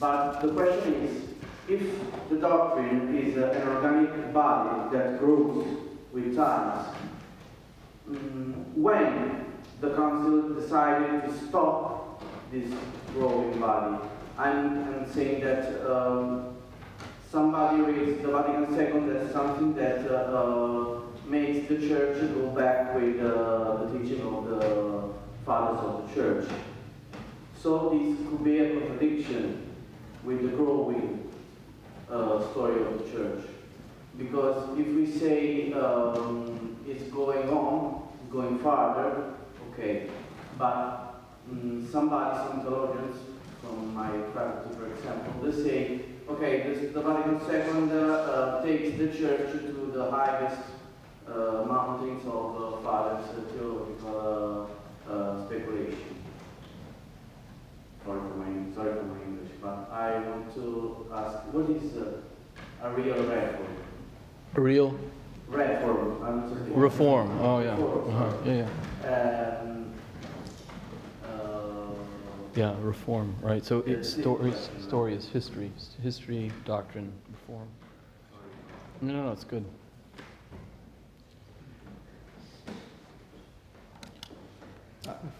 But 0.00 0.40
the 0.40 0.52
question 0.52 0.94
is, 0.94 1.22
if 1.68 2.28
the 2.28 2.36
doctrine 2.36 3.16
is 3.16 3.36
an 3.36 3.68
organic 3.68 4.32
body 4.32 4.96
that 4.96 5.20
grows 5.20 5.64
with 6.12 6.34
times, 6.34 6.88
um, 8.08 8.66
when 8.74 9.46
the 9.80 9.94
council 9.94 10.54
decided 10.54 11.22
to 11.22 11.46
stop 11.46 12.01
this 12.52 12.70
growing 13.14 13.58
body, 13.58 13.96
I'm, 14.38 14.84
I'm 14.84 15.12
saying 15.12 15.42
that 15.42 15.90
um, 15.90 16.54
somebody 17.30 17.80
raised 17.80 18.22
the 18.22 18.28
Vatican 18.28 18.78
II 18.78 19.16
as 19.16 19.32
something 19.32 19.74
that 19.74 20.06
uh, 20.10 20.14
uh, 20.14 21.00
makes 21.26 21.66
the 21.68 21.78
church 21.88 22.20
go 22.34 22.48
back 22.48 22.94
with 22.94 23.20
uh, 23.20 23.84
the 23.84 23.98
teaching 23.98 24.20
of 24.20 24.48
the 24.48 25.08
fathers 25.46 25.80
of 25.80 26.08
the 26.08 26.14
church. 26.14 26.48
So 27.60 27.90
this 27.90 28.18
could 28.28 28.44
be 28.44 28.58
a 28.58 28.70
contradiction 28.78 29.70
with 30.24 30.42
the 30.42 30.48
growing 30.48 31.32
uh, 32.10 32.50
story 32.50 32.82
of 32.82 32.98
the 32.98 33.10
church. 33.10 33.44
Because 34.18 34.78
if 34.78 34.88
we 34.88 35.06
say 35.06 35.72
um, 35.72 36.76
it's 36.86 37.04
going 37.04 37.48
on, 37.48 38.08
going 38.30 38.58
farther, 38.58 39.32
okay, 39.72 40.10
but 40.58 41.01
um, 41.50 41.88
somebody, 41.90 42.36
some 42.38 42.60
theologians 42.62 43.16
from 43.60 43.94
my 43.94 44.10
faculty, 44.34 44.76
for 44.76 44.86
example, 44.92 45.42
they 45.42 45.52
say, 45.52 46.00
okay, 46.28 46.62
this, 46.62 46.92
the 46.92 47.00
Vatican 47.00 47.40
II 47.40 47.90
uh, 47.92 48.62
takes 48.62 48.98
the 48.98 49.08
church 49.08 49.52
to 49.52 49.90
the 49.94 50.10
highest 50.10 50.62
uh, 51.28 51.64
mountains 51.66 52.22
of 52.26 52.54
the 52.58 52.76
fathers' 52.82 53.26
theological 53.52 54.70
uh, 55.08 55.12
uh, 55.12 55.46
speculation. 55.46 56.16
Sorry 58.04 58.20
for 58.20 58.36
my 58.36 58.74
sorry 58.74 58.94
for 58.94 59.04
my 59.04 59.22
English, 59.22 59.52
but 59.62 59.88
I 59.92 60.18
want 60.28 60.52
to 60.54 61.06
ask, 61.14 61.38
what 61.52 61.70
is 61.70 61.96
uh, 61.96 62.20
a 62.82 62.90
real 62.90 63.14
reform? 63.14 63.76
A 64.54 64.60
Real 64.60 64.98
Reform. 65.52 66.72
Reform. 66.74 67.40
Oh, 67.40 67.60
yeah. 67.60 67.72
Reform. 67.72 68.08
Uh-huh. 68.08 68.36
Yeah, 68.44 68.68
yeah. 69.04 69.58
Um, 69.60 69.68
uh, 69.68 69.71
Yeah, 72.54 72.74
reform, 72.82 73.34
right. 73.40 73.64
So 73.64 73.78
it's 73.86 74.10
story, 74.10 74.52
story 74.78 75.14
is 75.14 75.26
history. 75.26 75.72
History, 76.02 76.52
doctrine, 76.66 77.10
reform. 77.30 77.66
No, 79.00 79.14
no, 79.14 79.22
no, 79.24 79.32
it's 79.32 79.44
good. 79.44 79.64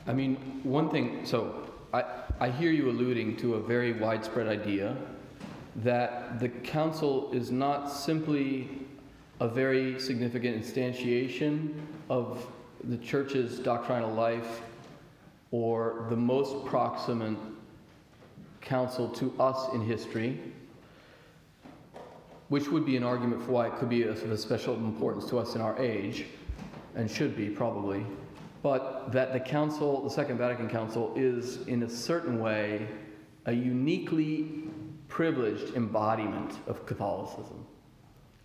I 0.06 0.12
mean, 0.12 0.36
one 0.62 0.88
thing, 0.88 1.24
so 1.24 1.70
I, 1.92 2.04
I 2.40 2.48
hear 2.48 2.72
you 2.72 2.88
alluding 2.88 3.36
to 3.38 3.54
a 3.54 3.60
very 3.60 3.92
widespread 3.92 4.48
idea 4.48 4.96
that 5.76 6.40
the 6.40 6.48
council 6.48 7.30
is 7.32 7.50
not 7.50 7.90
simply 7.90 8.86
a 9.40 9.48
very 9.48 10.00
significant 10.00 10.62
instantiation 10.62 11.74
of 12.08 12.46
the 12.84 12.96
church's 12.96 13.58
doctrinal 13.58 14.12
life 14.12 14.62
or 15.53 16.07
the 16.09 16.16
most 16.16 16.66
proximate 16.66 17.36
council 18.62 19.09
to 19.09 19.32
us 19.38 19.72
in 19.74 19.82
history, 19.82 20.40
which 22.48 22.68
would 22.68 22.84
be 22.84 22.96
an 22.96 23.05
argument 23.05 23.42
for 23.44 23.53
why 23.53 23.66
it 23.66 23.76
could 23.76 23.88
be 23.88 24.03
of 24.03 24.30
a 24.30 24.36
special 24.36 24.74
importance 24.74 25.26
to 25.26 25.38
us 25.38 25.55
in 25.55 25.61
our 25.61 25.78
age, 25.78 26.24
and 26.96 27.11
should 27.11 27.36
be 27.36 27.48
probably, 27.48 28.05
but 28.62 29.12
that 29.12 29.32
the 29.32 29.40
council, 29.40 30.03
the 30.03 30.11
Second 30.11 30.38
Vatican 30.38 30.68
Council, 30.68 31.12
is 31.16 31.66
in 31.66 31.82
a 31.82 31.88
certain 31.88 32.40
way 32.40 32.86
a 33.46 33.53
uniquely 33.53 34.64
privileged 35.09 35.74
embodiment 35.74 36.59
of 36.66 36.86
Catholicism, 36.86 37.66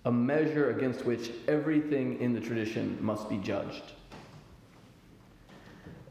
a 0.05 0.12
measure 0.12 0.72
against 0.72 1.05
which 1.05 1.32
everything 1.47 2.20
in 2.20 2.34
the 2.34 2.39
tradition 2.39 2.97
must 3.01 3.30
be 3.30 3.38
judged. 3.38 3.93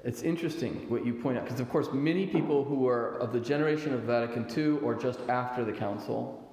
It's 0.07 0.22
interesting 0.22 0.88
what 0.88 1.04
you 1.04 1.12
point 1.14 1.36
out, 1.36 1.42
because 1.42 1.59
of 1.59 1.68
course, 1.68 1.88
many 1.92 2.28
people 2.28 2.62
who 2.62 2.86
are 2.86 3.18
of 3.18 3.32
the 3.32 3.40
generation 3.40 3.92
of 3.92 4.02
Vatican 4.02 4.46
II 4.57 4.78
or 4.78 4.94
just 4.94 5.18
after 5.28 5.64
the 5.64 5.72
Council 5.72 6.48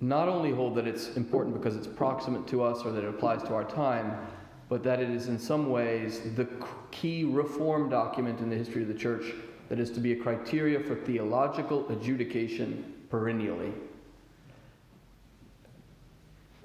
not 0.00 0.26
only 0.26 0.52
hold 0.52 0.74
that 0.76 0.86
it's 0.86 1.18
important 1.18 1.54
because 1.54 1.76
it's 1.76 1.86
proximate 1.86 2.46
to 2.46 2.62
us 2.62 2.82
or 2.82 2.92
that 2.92 3.04
it 3.04 3.10
applies 3.10 3.42
to 3.42 3.54
our 3.54 3.64
time, 3.64 4.26
but 4.70 4.82
that 4.82 5.00
it 5.00 5.10
is 5.10 5.28
in 5.28 5.38
some 5.38 5.68
ways 5.68 6.22
the 6.34 6.48
key 6.90 7.24
reform 7.24 7.90
document 7.90 8.40
in 8.40 8.48
the 8.48 8.56
history 8.56 8.80
of 8.80 8.88
the 8.88 8.94
Church 8.94 9.34
that 9.68 9.78
is 9.78 9.90
to 9.90 10.00
be 10.00 10.12
a 10.12 10.16
criteria 10.16 10.80
for 10.80 10.94
theological 10.94 11.86
adjudication 11.90 12.94
perennially. 13.10 13.74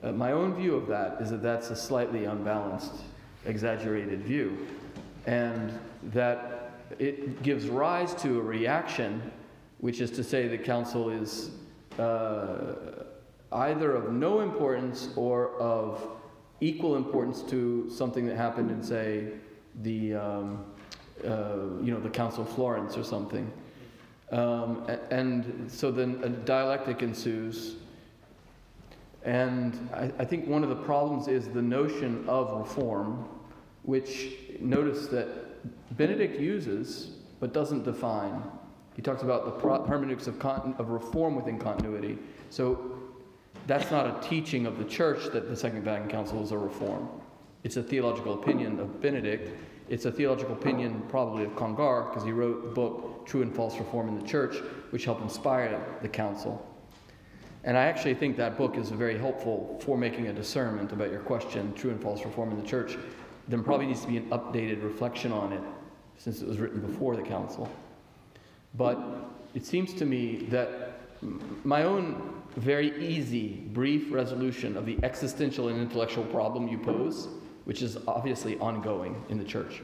Uh, 0.02 0.14
my 0.14 0.32
own 0.32 0.56
view 0.56 0.74
of 0.74 0.88
that 0.88 1.22
is 1.22 1.32
that 1.32 1.44
that's 1.44 1.70
a 1.70 1.76
slightly 1.76 2.24
unbalanced, 2.24 2.94
exaggerated 3.46 4.22
view 4.22 4.58
and 5.26 5.78
that 6.04 6.72
it 7.00 7.42
gives 7.44 7.68
rise 7.68 8.14
to 8.16 8.40
a 8.40 8.42
reaction, 8.42 9.32
which 9.80 10.02
is 10.02 10.12
to 10.12 10.24
say 10.24 10.48
the 10.48 10.58
council 10.58 11.10
is 11.10 11.52
uh, 12.00 12.74
either 13.52 13.96
of 13.96 14.12
no 14.12 14.42
importance 14.42 15.10
or 15.16 15.52
of 15.60 16.08
equal 16.60 16.96
importance 16.96 17.42
to 17.42 17.90
something 17.90 18.26
that 18.26 18.38
happened 18.38 18.70
in, 18.72 18.84
say, 18.84 19.28
the 19.82 20.16
um, 20.16 20.66
uh, 21.26 21.80
you 21.82 21.92
know 21.94 22.00
the 22.00 22.10
Council 22.10 22.44
of 22.44 22.50
Florence 22.50 22.98
or 22.98 23.04
something. 23.04 23.52
Um, 24.32 24.88
and 25.12 25.70
so 25.70 25.92
then 25.92 26.20
a 26.24 26.30
dialectic 26.30 27.02
ensues 27.02 27.76
And 29.24 29.90
I, 29.94 30.12
I 30.20 30.26
think 30.26 30.48
one 30.48 30.64
of 30.64 30.70
the 30.70 30.76
problems 30.76 31.28
is 31.28 31.48
the 31.48 31.62
notion 31.62 32.26
of 32.28 32.52
reform, 32.58 33.28
which 33.84 34.34
notice 34.60 35.08
that 35.08 35.28
Benedict 35.98 36.40
uses 36.40 37.12
but 37.40 37.54
doesn't 37.54 37.84
define. 37.84 38.42
He 38.96 39.02
talks 39.02 39.24
about 39.24 39.46
the 39.46 39.52
pro- 39.52 39.84
hermeneutics 39.86 40.28
of, 40.28 40.38
con- 40.40 40.76
of 40.78 40.90
reform 40.90 41.36
within 41.36 41.58
continuity. 41.58 42.18
So 42.50 43.00
that's 43.68 43.90
not 43.92 44.06
a 44.08 44.28
teaching 44.28 44.66
of 44.66 44.78
the 44.78 44.86
church 44.86 45.32
that 45.34 45.50
the 45.50 45.56
Second 45.56 45.84
Vatican 45.84 46.10
Council 46.10 46.44
is 46.44 46.52
a 46.52 46.58
reform. 46.58 47.10
It's 47.64 47.78
a 47.78 47.84
theological 47.84 48.34
opinion 48.42 48.80
of 48.80 49.02
Benedict. 49.02 49.50
It's 49.90 50.06
a 50.06 50.12
theological 50.12 50.56
opinion 50.56 51.04
probably 51.10 51.44
of 51.44 51.52
Congar 51.56 52.10
because 52.10 52.24
he 52.24 52.32
wrote 52.32 52.64
the 52.64 52.70
book 52.70 53.26
True 53.26 53.42
and 53.42 53.56
False 53.56 53.78
Reform 53.78 54.08
in 54.08 54.20
the 54.20 54.28
Church, 54.28 54.58
which 54.92 55.06
helped 55.06 55.22
inspire 55.22 55.84
the 56.02 56.08
council. 56.08 56.66
And 57.64 57.78
I 57.78 57.84
actually 57.84 58.16
think 58.16 58.38
that 58.38 58.58
book 58.58 58.76
is 58.76 58.90
very 58.90 59.18
helpful 59.18 59.80
for 59.84 59.98
making 59.98 60.28
a 60.28 60.34
discernment 60.34 60.92
about 60.92 61.12
your 61.12 61.20
question, 61.20 61.74
true 61.76 61.92
and 61.92 62.02
false 62.02 62.26
reform 62.26 62.52
in 62.52 62.62
the 62.62 62.68
church. 62.68 62.98
There 63.52 63.62
probably 63.62 63.88
needs 63.88 64.00
to 64.02 64.08
be 64.08 64.16
an 64.16 64.30
updated 64.30 64.82
reflection 64.82 65.34
on 65.34 65.52
it 65.52 65.62
since 66.18 66.42
it 66.42 66.48
was 66.48 66.58
written 66.58 66.80
before 66.80 67.18
the 67.18 67.22
council. 67.22 67.70
But 68.76 68.98
it 69.54 69.66
seems 69.66 69.94
to 69.96 70.06
me 70.06 70.48
that 70.52 70.94
my 71.66 71.84
own 71.84 72.42
very 72.56 72.98
easy, 73.06 73.68
brief 73.74 74.10
resolution 74.10 74.78
of 74.78 74.86
the 74.86 74.98
existential 75.04 75.68
and 75.68 75.82
intellectual 75.82 76.24
problem 76.26 76.70
you 76.70 76.78
pose, 76.78 77.28
which 77.66 77.82
is 77.82 77.98
obviously 78.08 78.58
ongoing 78.60 79.22
in 79.28 79.38
the 79.38 79.44
church, 79.44 79.82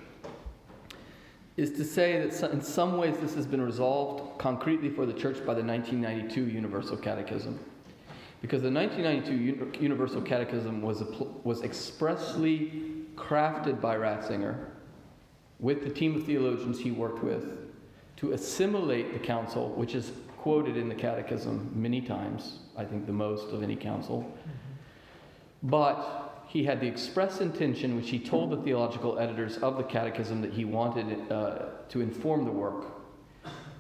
is 1.58 1.72
to 1.72 1.84
say 1.84 2.26
that 2.26 2.52
in 2.52 2.62
some 2.62 2.98
ways 2.98 3.18
this 3.18 3.36
has 3.36 3.46
been 3.46 3.62
resolved 3.62 4.40
concretely 4.40 4.90
for 4.90 5.06
the 5.06 5.14
church 5.14 5.46
by 5.46 5.54
the 5.54 5.64
1992 5.64 6.46
Universal 6.46 6.96
Catechism. 6.98 7.60
Because 8.42 8.62
the 8.62 8.72
1992 8.72 9.82
Universal 9.82 10.22
Catechism 10.22 10.82
was, 10.82 11.04
was 11.44 11.64
expressly 11.64 12.97
crafted 13.18 13.82
by 13.82 13.98
Ratzinger 13.98 14.70
with 15.60 15.84
the 15.84 15.90
team 15.90 16.16
of 16.16 16.26
theologians 16.26 16.80
he 16.80 16.92
worked 16.92 17.24
with 17.24 17.58
to 18.18 18.32
assimilate 18.32 19.12
the 19.14 19.20
council, 19.20 19.70
which 19.72 19.96
is 19.96 20.12
quoted 20.38 20.78
in 20.78 20.88
the 20.88 20.96
Catechism 20.96 21.72
many 21.76 22.00
times, 22.00 22.60
I 22.78 22.86
think 22.86 23.06
the 23.06 23.12
most 23.12 23.52
of 23.52 23.64
any 23.64 23.76
council. 23.76 24.32
But 25.64 26.46
he 26.48 26.64
had 26.64 26.80
the 26.80 26.88
express 26.88 27.42
intention, 27.42 27.96
which 27.96 28.10
he 28.10 28.20
told 28.20 28.52
the 28.52 28.58
theological 28.58 29.20
editors 29.20 29.58
of 29.58 29.78
the 29.78 29.84
Catechism 29.84 30.42
that 30.42 30.54
he 30.54 30.64
wanted 30.64 31.32
uh, 31.32 31.66
to 31.90 32.02
inform 32.02 32.46
the 32.46 32.52
work, 32.52 32.86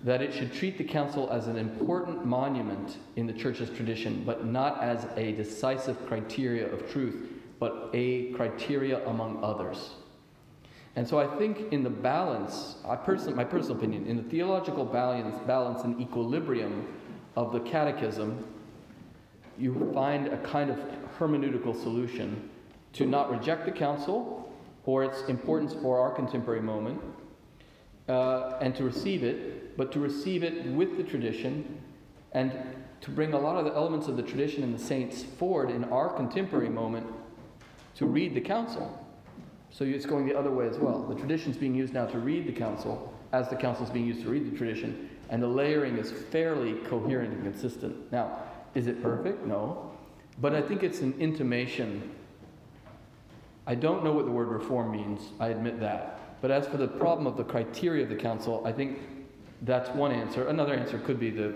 that 0.03 0.21
it 0.21 0.33
should 0.33 0.53
treat 0.53 0.77
the 0.77 0.83
council 0.83 1.29
as 1.31 1.47
an 1.47 1.57
important 1.57 2.25
monument 2.25 2.97
in 3.15 3.25
the 3.25 3.33
church's 3.33 3.69
tradition, 3.69 4.23
but 4.25 4.45
not 4.45 4.83
as 4.83 5.07
a 5.15 5.31
decisive 5.33 6.05
criteria 6.07 6.71
of 6.71 6.91
truth, 6.91 7.36
but 7.59 7.89
a 7.93 8.31
criteria 8.33 9.05
among 9.07 9.43
others. 9.43 9.91
And 10.95 11.07
so 11.07 11.19
I 11.19 11.27
think 11.37 11.71
in 11.71 11.83
the 11.83 11.89
balance, 11.89 12.77
I 12.83 12.95
person, 12.95 13.35
my 13.35 13.43
personal 13.43 13.77
opinion, 13.77 14.07
in 14.07 14.17
the 14.17 14.23
theological 14.23 14.83
balance, 14.83 15.37
balance 15.45 15.83
and 15.83 16.01
equilibrium 16.01 16.87
of 17.35 17.53
the 17.53 17.59
catechism, 17.59 18.43
you 19.59 19.91
find 19.93 20.27
a 20.27 20.37
kind 20.39 20.71
of 20.71 20.77
hermeneutical 21.19 21.79
solution 21.79 22.49
to 22.93 23.05
not 23.05 23.29
reject 23.29 23.65
the 23.65 23.71
council 23.71 24.51
or 24.85 25.03
its 25.03 25.21
importance 25.23 25.75
for 25.81 25.99
our 25.99 26.11
contemporary 26.11 26.61
moment, 26.61 26.99
uh, 28.09 28.57
and 28.61 28.75
to 28.75 28.83
receive 28.83 29.23
it, 29.23 29.77
but 29.77 29.91
to 29.91 29.99
receive 29.99 30.43
it 30.43 30.65
with 30.67 30.97
the 30.97 31.03
tradition 31.03 31.79
and 32.31 32.51
to 33.01 33.11
bring 33.11 33.33
a 33.33 33.39
lot 33.39 33.57
of 33.57 33.65
the 33.65 33.73
elements 33.75 34.07
of 34.07 34.17
the 34.17 34.23
tradition 34.23 34.63
and 34.63 34.73
the 34.73 34.83
saints 34.83 35.23
forward 35.23 35.69
in 35.69 35.83
our 35.85 36.09
contemporary 36.09 36.69
moment 36.69 37.05
to 37.97 38.05
read 38.05 38.33
the 38.33 38.41
council. 38.41 39.03
So 39.69 39.83
it's 39.83 40.05
going 40.05 40.25
the 40.25 40.37
other 40.37 40.51
way 40.51 40.67
as 40.67 40.77
well. 40.77 41.03
The 41.03 41.15
tradition's 41.15 41.57
being 41.57 41.75
used 41.75 41.93
now 41.93 42.05
to 42.05 42.19
read 42.19 42.47
the 42.47 42.53
council 42.53 43.13
as 43.33 43.49
the 43.49 43.55
council's 43.55 43.89
being 43.89 44.05
used 44.05 44.21
to 44.21 44.29
read 44.29 44.49
the 44.49 44.57
tradition, 44.57 45.09
and 45.29 45.43
the 45.43 45.47
layering 45.47 45.97
is 45.97 46.11
fairly 46.11 46.75
coherent 46.85 47.33
and 47.33 47.43
consistent. 47.43 48.11
Now, 48.11 48.39
is 48.73 48.87
it 48.87 49.01
perfect? 49.01 49.45
No. 49.45 49.91
But 50.39 50.55
I 50.55 50.61
think 50.61 50.83
it's 50.83 51.01
an 51.01 51.13
intimation. 51.19 52.11
I 53.65 53.75
don't 53.75 54.03
know 54.03 54.13
what 54.13 54.25
the 54.25 54.31
word 54.31 54.47
reform 54.47 54.91
means, 54.91 55.21
I 55.39 55.49
admit 55.49 55.79
that. 55.81 56.41
But 56.41 56.51
as 56.51 56.67
for 56.67 56.77
the 56.77 56.87
problem 56.87 57.27
of 57.27 57.35
the 57.35 57.43
criteria 57.43 58.03
of 58.03 58.09
the 58.09 58.15
council, 58.15 58.61
I 58.63 58.71
think 58.71 58.99
that's 59.63 59.89
one 59.89 60.11
answer. 60.11 60.47
Another 60.47 60.73
answer 60.73 60.99
could 60.99 61.19
be 61.19 61.31
the 61.31 61.55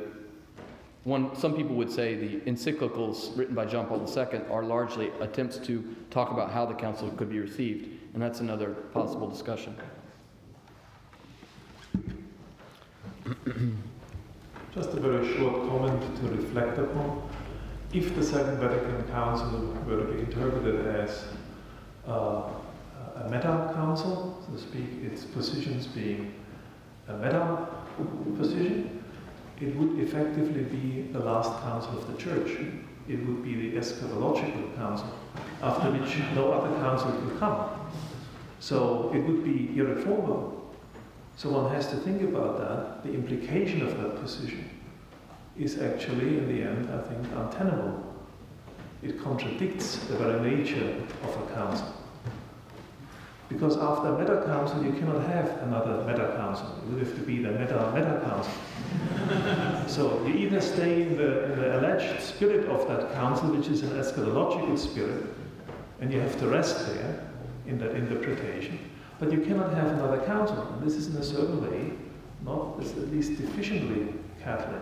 one, 1.03 1.35
some 1.35 1.55
people 1.55 1.75
would 1.75 1.91
say 1.91 2.13
the 2.13 2.41
encyclicals 2.41 3.35
written 3.35 3.55
by 3.55 3.65
John 3.65 3.87
Paul 3.87 4.07
II 4.07 4.41
are 4.51 4.63
largely 4.63 5.09
attempts 5.19 5.57
to 5.59 5.95
talk 6.11 6.31
about 6.31 6.51
how 6.51 6.65
the 6.65 6.75
council 6.75 7.09
could 7.11 7.29
be 7.29 7.39
received, 7.39 7.89
and 8.13 8.21
that's 8.21 8.39
another 8.39 8.69
possible 8.69 9.27
discussion. 9.27 9.75
Just 14.75 14.91
a 14.91 14.99
very 14.99 15.35
short 15.37 15.67
comment 15.67 16.01
to 16.17 16.27
reflect 16.29 16.77
upon. 16.77 17.29
If 17.93 18.15
the 18.15 18.23
Second 18.23 18.59
Vatican 18.59 19.03
Council 19.09 19.75
were 19.87 20.05
to 20.05 20.13
be 20.13 20.19
interpreted 20.19 20.85
as 20.87 21.25
uh, 22.07 22.43
a 23.15 23.27
meta 23.29 23.71
council, 23.73 24.41
so 24.45 24.53
to 24.53 24.61
speak, 24.61 25.03
its 25.03 25.25
positions 25.25 25.87
being 25.87 26.33
a 27.07 27.17
meta 27.17 27.67
position, 28.37 29.00
it 29.61 29.75
would 29.75 29.99
effectively 29.99 30.63
be 30.63 31.03
the 31.11 31.19
last 31.19 31.61
council 31.61 31.97
of 31.97 32.07
the 32.11 32.17
church. 32.17 32.49
It 33.07 33.25
would 33.25 33.43
be 33.43 33.69
the 33.69 33.77
eschatological 33.77 34.75
council, 34.75 35.11
after 35.61 35.91
which 35.91 36.17
no 36.35 36.51
other 36.51 36.75
council 36.77 37.11
could 37.11 37.39
come. 37.39 37.69
So 38.59 39.11
it 39.13 39.19
would 39.19 39.43
be 39.43 39.77
irreformable. 39.77 40.73
So 41.35 41.49
one 41.49 41.73
has 41.73 41.87
to 41.87 41.95
think 41.95 42.21
about 42.21 42.59
that. 42.59 43.03
The 43.03 43.13
implication 43.13 43.81
of 43.81 43.97
that 43.97 44.21
position 44.21 44.69
is 45.57 45.79
actually, 45.79 46.37
in 46.37 46.47
the 46.47 46.63
end, 46.63 46.89
I 46.91 47.01
think, 47.01 47.25
untenable. 47.35 48.03
It 49.03 49.21
contradicts 49.21 49.97
the 50.07 50.15
very 50.17 50.55
nature 50.55 51.01
of 51.23 51.49
a 51.49 51.53
council. 51.53 52.00
Because 53.51 53.77
after 53.77 54.17
meta 54.17 54.43
council, 54.45 54.81
you 54.83 54.93
cannot 54.93 55.27
have 55.27 55.47
another 55.63 56.05
meta 56.05 56.33
council. 56.37 56.81
You 56.89 56.97
have 56.97 57.13
to 57.15 57.21
be 57.21 57.43
the 57.43 57.51
meta 57.51 57.91
meta 57.93 58.21
council. 58.23 59.87
so 59.87 60.25
you 60.25 60.33
either 60.35 60.61
stay 60.61 61.03
in 61.03 61.17
the, 61.17 61.51
in 61.51 61.59
the 61.59 61.79
alleged 61.79 62.21
spirit 62.21 62.69
of 62.69 62.87
that 62.87 63.13
council, 63.13 63.49
which 63.49 63.67
is 63.67 63.83
an 63.83 63.89
eschatological 63.91 64.79
spirit, 64.79 65.25
and 65.99 66.11
you 66.13 66.19
have 66.19 66.39
to 66.39 66.47
rest 66.47 66.87
there 66.87 67.27
in 67.67 67.77
that 67.79 67.91
interpretation. 67.91 68.79
But 69.19 69.31
you 69.31 69.41
cannot 69.41 69.73
have 69.73 69.87
another 69.87 70.25
council. 70.25 70.61
And 70.73 70.81
this 70.81 70.95
is 70.95 71.07
in 71.07 71.17
a 71.17 71.23
certain 71.23 71.61
way 71.61 71.91
not 72.43 72.79
at 72.79 73.11
least 73.11 73.33
deficiently 73.33 74.13
Catholic. 74.41 74.81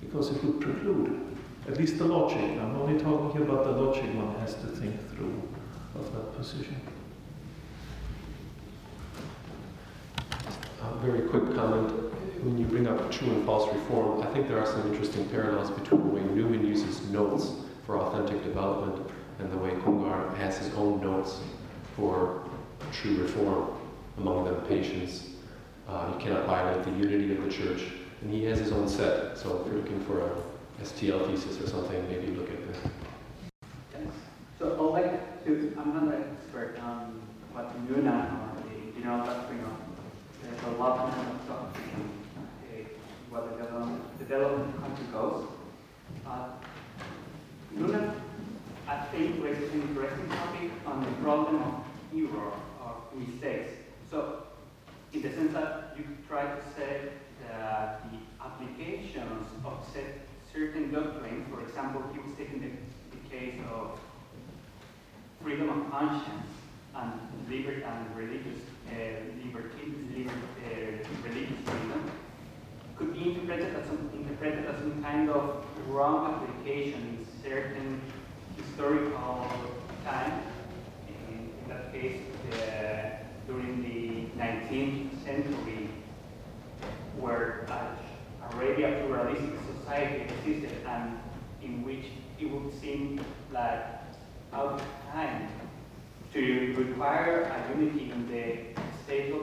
Because 0.00 0.30
it 0.30 0.42
would 0.42 0.60
preclude, 0.60 1.20
at 1.66 1.76
least 1.76 1.98
the 1.98 2.04
logic. 2.04 2.38
I'm 2.38 2.76
only 2.76 2.98
talking 2.98 3.30
here 3.32 3.42
about 3.42 3.64
the 3.64 3.72
logic 3.72 4.04
one 4.14 4.34
has 4.36 4.54
to 4.54 4.68
think 4.68 4.94
through 5.10 5.42
of 5.94 6.12
that 6.14 6.34
position. 6.36 6.80
Very 11.00 11.22
quick 11.28 11.54
comment. 11.54 11.90
When 12.44 12.56
you 12.56 12.64
bring 12.66 12.86
up 12.86 13.10
true 13.10 13.28
and 13.28 13.44
false 13.44 13.72
reform, 13.74 14.22
I 14.22 14.26
think 14.26 14.46
there 14.46 14.58
are 14.58 14.66
some 14.66 14.86
interesting 14.92 15.28
parallels 15.28 15.70
between 15.70 16.06
the 16.06 16.14
way 16.14 16.22
Newman 16.22 16.64
uses 16.64 17.08
notes 17.10 17.52
for 17.84 17.98
authentic 17.98 18.44
development 18.44 19.10
and 19.40 19.50
the 19.50 19.56
way 19.56 19.70
Congar 19.70 20.36
has 20.36 20.58
his 20.58 20.72
own 20.74 21.00
notes 21.00 21.40
for 21.96 22.44
true 22.92 23.16
reform, 23.16 23.70
among 24.18 24.44
them 24.44 24.60
patience. 24.66 25.30
Uh, 25.88 26.12
you 26.12 26.20
cannot 26.20 26.46
violate 26.46 26.84
the 26.84 26.90
unity 26.92 27.34
of 27.36 27.42
the 27.42 27.50
church. 27.50 27.82
And 28.20 28.32
he 28.32 28.44
has 28.44 28.58
his 28.58 28.72
own 28.72 28.88
set. 28.88 29.36
So 29.36 29.60
if 29.60 29.66
you're 29.66 29.82
looking 29.82 30.00
for 30.04 30.20
a 30.20 30.30
STL 30.82 31.26
thesis 31.26 31.60
or 31.60 31.66
something, 31.68 32.08
maybe 32.08 32.28
look 32.28 32.50
at 32.50 32.68
this. 32.68 32.78
So 34.58 34.74
I'd 34.74 35.02
like 35.02 35.44
to, 35.44 35.76
I'm 35.78 35.94
not 35.94 36.14
an 36.14 36.36
expert 36.36 36.78
on 36.80 37.20
what 37.52 37.72
the 37.72 37.94
Yunnan 37.94 38.08
or 38.08 38.50
the 38.62 39.00
general 39.00 39.24
doctrine 39.24 39.60
of 39.60 39.70
the 39.78 39.87
development 40.58 41.40
of 41.48 41.50
uh, 41.50 41.68
what 43.30 43.58
the 43.58 44.24
development, 44.24 44.80
country 44.80 45.06
goes. 45.12 45.46
Uh, 46.26 46.48
Noonan, 47.72 48.12
I 48.88 49.04
think, 49.06 49.42
raises 49.44 49.72
an 49.72 49.82
interesting 49.82 50.28
topic 50.28 50.70
on 50.86 51.04
the 51.04 51.10
problem 51.22 51.62
of 51.62 51.84
error 52.14 52.52
or 52.82 52.94
mistakes. 53.14 53.72
So 54.10 54.44
in 55.12 55.22
the 55.22 55.30
sense 55.30 55.52
that 55.52 55.94
you 55.96 56.04
try 56.26 56.42
to 56.42 56.62
say 56.76 57.10
that 57.46 58.02
the 58.10 58.18
applications 58.44 59.46
of 59.64 59.86
cer- 59.92 60.20
certain 60.52 60.90
doctrines, 60.92 61.46
for 61.52 61.60
example, 61.62 62.02
he 62.12 62.18
was 62.18 62.36
taking 62.36 62.60
the, 62.60 62.70
the 63.16 63.28
case 63.28 63.60
of 63.70 63.98
freedom 65.42 65.68
of 65.68 65.90
conscience 65.90 66.46
and 66.94 67.12
liberty 67.48 67.82
and 67.82 68.16
religious 68.16 68.60
liberty, 69.44 69.94
liber, 70.14 70.30
uh, 70.30 71.28
religious 71.28 71.58
freedom 71.64 72.10
could 72.96 73.12
be 73.12 73.30
interpreted 73.30 73.74
as 73.76 73.86
some, 73.86 74.10
interpreted 74.14 74.64
as 74.66 74.76
some 74.80 75.02
kind 75.02 75.30
of 75.30 75.64
wrong 75.88 76.34
application 76.34 77.00
in 77.00 77.26
certain 77.42 78.00
historical 78.56 79.46
time. 80.04 80.42
In, 81.28 81.50
in 81.62 81.68
that 81.68 81.92
case, 81.92 82.20
during 83.46 83.82
the 83.82 84.40
19th 84.40 85.24
century, 85.24 85.88
where 87.18 87.66
already 88.52 88.82
a 88.84 89.04
pluralistic 89.06 89.50
society 89.78 90.22
existed 90.22 90.76
and 90.86 91.18
in 91.62 91.82
which 91.84 92.06
it 92.40 92.50
would 92.50 92.72
seem 92.80 93.20
like 93.52 93.84
out 94.52 94.74
of 94.74 94.82
time 95.12 95.48
to 96.32 96.74
require 96.76 97.42
a 97.42 97.78
unity 97.78 98.10
in 98.10 98.28
the 98.30 98.67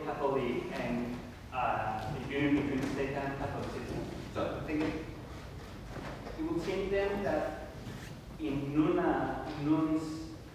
Catholic 0.05 0.63
and 0.79 1.17
uh, 1.53 1.99
a 2.05 2.31
union 2.31 2.67
between 2.67 2.93
state 2.93 3.13
and 3.15 3.37
Catholicism. 3.39 3.99
So 4.33 4.59
I 4.61 4.67
think 4.67 4.83
it, 4.83 6.43
would 6.45 6.63
seem 6.63 6.91
then 6.91 7.23
that 7.23 7.69
in 8.39 8.73
Nuna, 8.73 9.45
Nun's 9.63 10.03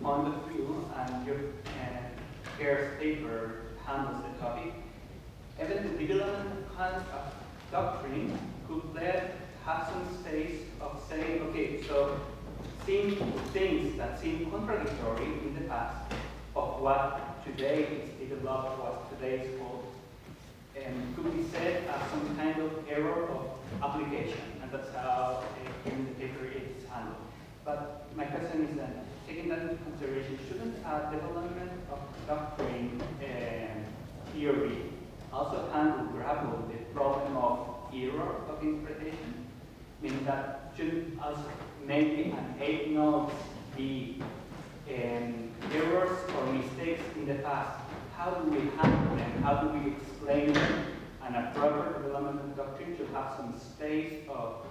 point 0.01 0.29
of 0.29 0.49
view 0.49 0.89
and 0.97 1.27
your 1.27 1.37
uh, 1.37 2.59
Ker's 2.59 2.99
paper 3.01 3.63
handles 3.85 4.23
the 4.23 4.39
topic, 4.41 4.73
even 5.61 5.93
the 5.93 6.07
development 6.07 6.67
of 6.79 7.35
doctrine 7.71 8.39
could 8.69 8.83
let 8.95 9.37
have 9.65 9.89
some 9.93 10.23
space 10.23 10.61
of 10.81 11.03
saying, 11.09 11.43
okay, 11.43 11.83
so 11.83 12.21
seeing 12.87 13.17
things 13.53 13.97
that 13.99 14.21
seem 14.21 14.51
contradictory 14.51 15.27
in 15.47 15.55
the 15.55 15.69
past 15.69 16.13
of 16.57 16.81
what 16.81 17.45
today 17.45 17.87
is 18.21 18.29
developed, 18.29 18.79
what 18.79 19.10
called, 19.21 19.85
and 20.75 21.15
could 21.15 21.37
be 21.37 21.45
said 21.53 21.85
as 21.89 22.11
some 22.11 22.37
kind 22.37 22.59
of 22.63 22.73
error 22.89 23.29
of 23.29 23.83
application, 23.83 24.41
and 24.63 24.71
that's 24.73 24.95
how 24.95 25.45
uh, 25.45 25.91
in 25.91 26.07
the 26.07 26.13
paper 26.13 26.47
it 26.47 26.77
is 26.79 26.89
handled. 26.89 27.17
But 27.65 28.09
my 28.17 28.25
question 28.25 28.65
is 28.65 28.77
that, 28.77 29.05
taking 29.29 29.51
that 29.51 29.61
into 29.61 29.77
consideration, 29.77 30.39
shouldn't 30.49 30.77
a 30.79 31.11
development 31.13 31.71
of 31.93 31.99
doctrine 32.27 33.03
and 33.23 33.85
theory 34.33 34.85
also 35.33 35.69
handle, 35.71 36.07
grapple 36.07 36.67
the 36.69 36.79
problem 36.95 37.37
of 37.37 37.69
error 37.95 38.37
of 38.49 38.63
interpretation? 38.63 39.47
Meaning 40.01 40.25
that 40.25 40.73
should 40.77 41.19
also 41.23 41.45
maybe 41.87 42.31
an 42.31 42.55
eight 42.59 42.91
notes 42.91 43.35
the 43.77 44.15
um, 44.89 45.51
errors 45.75 46.19
or 46.37 46.53
mistakes 46.55 47.03
in 47.17 47.27
the 47.27 47.35
past, 47.35 47.79
how 48.21 48.33
do 48.33 48.51
we 48.51 48.69
handle 48.77 49.17
them? 49.17 49.43
How 49.43 49.55
do 49.63 49.79
we 49.79 49.93
explain 49.93 50.53
them? 50.53 50.85
And 51.25 51.37
a 51.37 51.53
proper 51.55 52.03
development 52.03 52.55
doctrine 52.55 52.95
should 52.95 53.09
have 53.15 53.35
some 53.35 53.59
space 53.59 54.13
of 54.29 54.67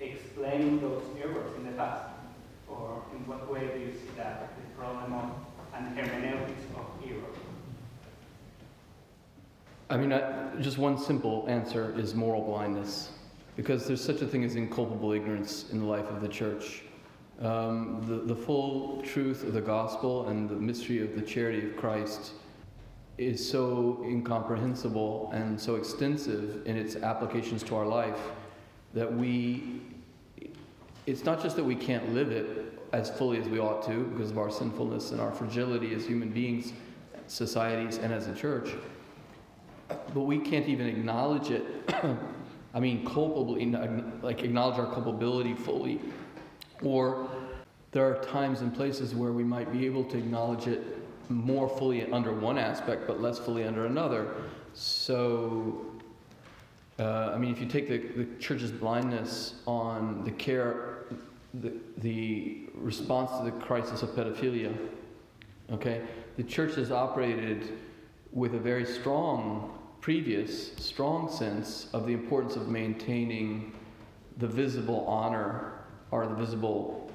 explaining 0.00 0.82
those 0.82 1.02
errors 1.18 1.50
in 1.56 1.64
the 1.64 1.72
past. 1.72 2.10
Or 2.68 3.02
in 3.14 3.26
what 3.26 3.50
way 3.50 3.60
do 3.72 3.80
you 3.80 3.92
see 3.92 4.10
that, 4.18 4.52
the 4.54 4.78
problem 4.78 5.14
of 5.14 5.30
and 5.74 5.96
hermeneutics 5.96 6.62
of 6.76 6.86
error? 7.08 7.22
I 9.88 9.96
mean, 9.96 10.12
I, 10.12 10.54
just 10.60 10.76
one 10.76 10.98
simple 10.98 11.46
answer 11.48 11.98
is 11.98 12.14
moral 12.14 12.42
blindness, 12.42 13.12
because 13.56 13.86
there's 13.86 14.04
such 14.04 14.20
a 14.20 14.26
thing 14.26 14.44
as 14.44 14.56
inculpable 14.56 15.12
ignorance 15.12 15.70
in 15.72 15.80
the 15.80 15.86
life 15.86 16.08
of 16.10 16.20
the 16.20 16.28
church. 16.28 16.82
Um, 17.40 18.04
the, 18.06 18.34
the 18.34 18.36
full 18.36 19.00
truth 19.02 19.42
of 19.42 19.54
the 19.54 19.62
gospel 19.62 20.28
and 20.28 20.50
the 20.50 20.54
mystery 20.54 21.02
of 21.02 21.14
the 21.14 21.22
charity 21.22 21.66
of 21.66 21.76
Christ 21.78 22.32
is 23.20 23.46
so 23.46 24.02
incomprehensible 24.04 25.30
and 25.32 25.60
so 25.60 25.76
extensive 25.76 26.62
in 26.66 26.76
its 26.76 26.96
applications 26.96 27.62
to 27.62 27.76
our 27.76 27.86
life 27.86 28.18
that 28.94 29.12
we, 29.12 29.82
it's 31.06 31.24
not 31.24 31.42
just 31.42 31.56
that 31.56 31.64
we 31.64 31.74
can't 31.74 32.14
live 32.14 32.30
it 32.30 32.78
as 32.92 33.10
fully 33.10 33.38
as 33.38 33.48
we 33.48 33.58
ought 33.58 33.84
to 33.86 34.04
because 34.04 34.30
of 34.30 34.38
our 34.38 34.50
sinfulness 34.50 35.12
and 35.12 35.20
our 35.20 35.32
fragility 35.32 35.94
as 35.94 36.04
human 36.04 36.30
beings, 36.30 36.72
societies, 37.26 37.98
and 37.98 38.12
as 38.12 38.26
a 38.26 38.34
church 38.34 38.70
but 40.14 40.20
we 40.20 40.38
can't 40.38 40.68
even 40.68 40.86
acknowledge 40.86 41.50
it. 41.50 41.64
I 42.74 42.80
mean, 42.80 43.04
culpably, 43.04 43.66
like 44.22 44.42
acknowledge 44.42 44.78
our 44.78 44.92
culpability 44.92 45.54
fully. 45.54 46.00
Or 46.82 47.28
there 47.90 48.04
are 48.04 48.22
times 48.22 48.60
and 48.60 48.74
places 48.74 49.14
where 49.14 49.32
we 49.32 49.42
might 49.42 49.72
be 49.72 49.86
able 49.86 50.04
to 50.04 50.18
acknowledge 50.18 50.66
it 50.66 50.99
more 51.30 51.68
fully 51.68 52.10
under 52.12 52.32
one 52.32 52.58
aspect, 52.58 53.06
but 53.06 53.20
less 53.20 53.38
fully 53.38 53.64
under 53.64 53.86
another. 53.86 54.34
So, 54.74 55.86
uh, 56.98 57.32
I 57.34 57.38
mean, 57.38 57.52
if 57.52 57.60
you 57.60 57.66
take 57.66 57.88
the, 57.88 58.24
the 58.24 58.38
church's 58.38 58.72
blindness 58.72 59.54
on 59.66 60.24
the 60.24 60.32
care, 60.32 61.04
the, 61.54 61.72
the 61.98 62.62
response 62.74 63.30
to 63.38 63.44
the 63.44 63.64
crisis 63.64 64.02
of 64.02 64.10
pedophilia, 64.10 64.76
okay, 65.72 66.02
the 66.36 66.42
church 66.42 66.74
has 66.74 66.90
operated 66.90 67.78
with 68.32 68.54
a 68.54 68.58
very 68.58 68.84
strong 68.84 69.76
previous 70.00 70.74
strong 70.76 71.30
sense 71.30 71.88
of 71.92 72.06
the 72.06 72.12
importance 72.12 72.56
of 72.56 72.68
maintaining 72.68 73.72
the 74.38 74.46
visible 74.46 75.04
honor 75.06 75.72
or 76.10 76.26
the 76.26 76.34
visible 76.34 77.09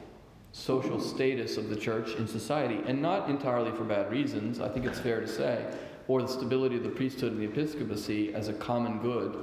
social 0.55 1.01
status 1.01 1.57
of 1.57 1.69
the 1.69 1.75
church 1.75 2.15
in 2.15 2.25
society, 2.25 2.79
and 2.87 3.01
not 3.01 3.29
entirely 3.29 3.71
for 3.71 3.83
bad 3.83 4.09
reasons, 4.09 4.61
I 4.61 4.69
think 4.69 4.85
it's 4.85 4.99
fair 4.99 5.19
to 5.19 5.27
say, 5.27 5.65
or 6.07 6.21
the 6.21 6.29
stability 6.29 6.77
of 6.77 6.83
the 6.83 6.89
priesthood 6.89 7.33
and 7.33 7.41
the 7.41 7.45
episcopacy 7.45 8.33
as 8.33 8.47
a 8.47 8.53
common 8.53 8.99
good 8.99 9.35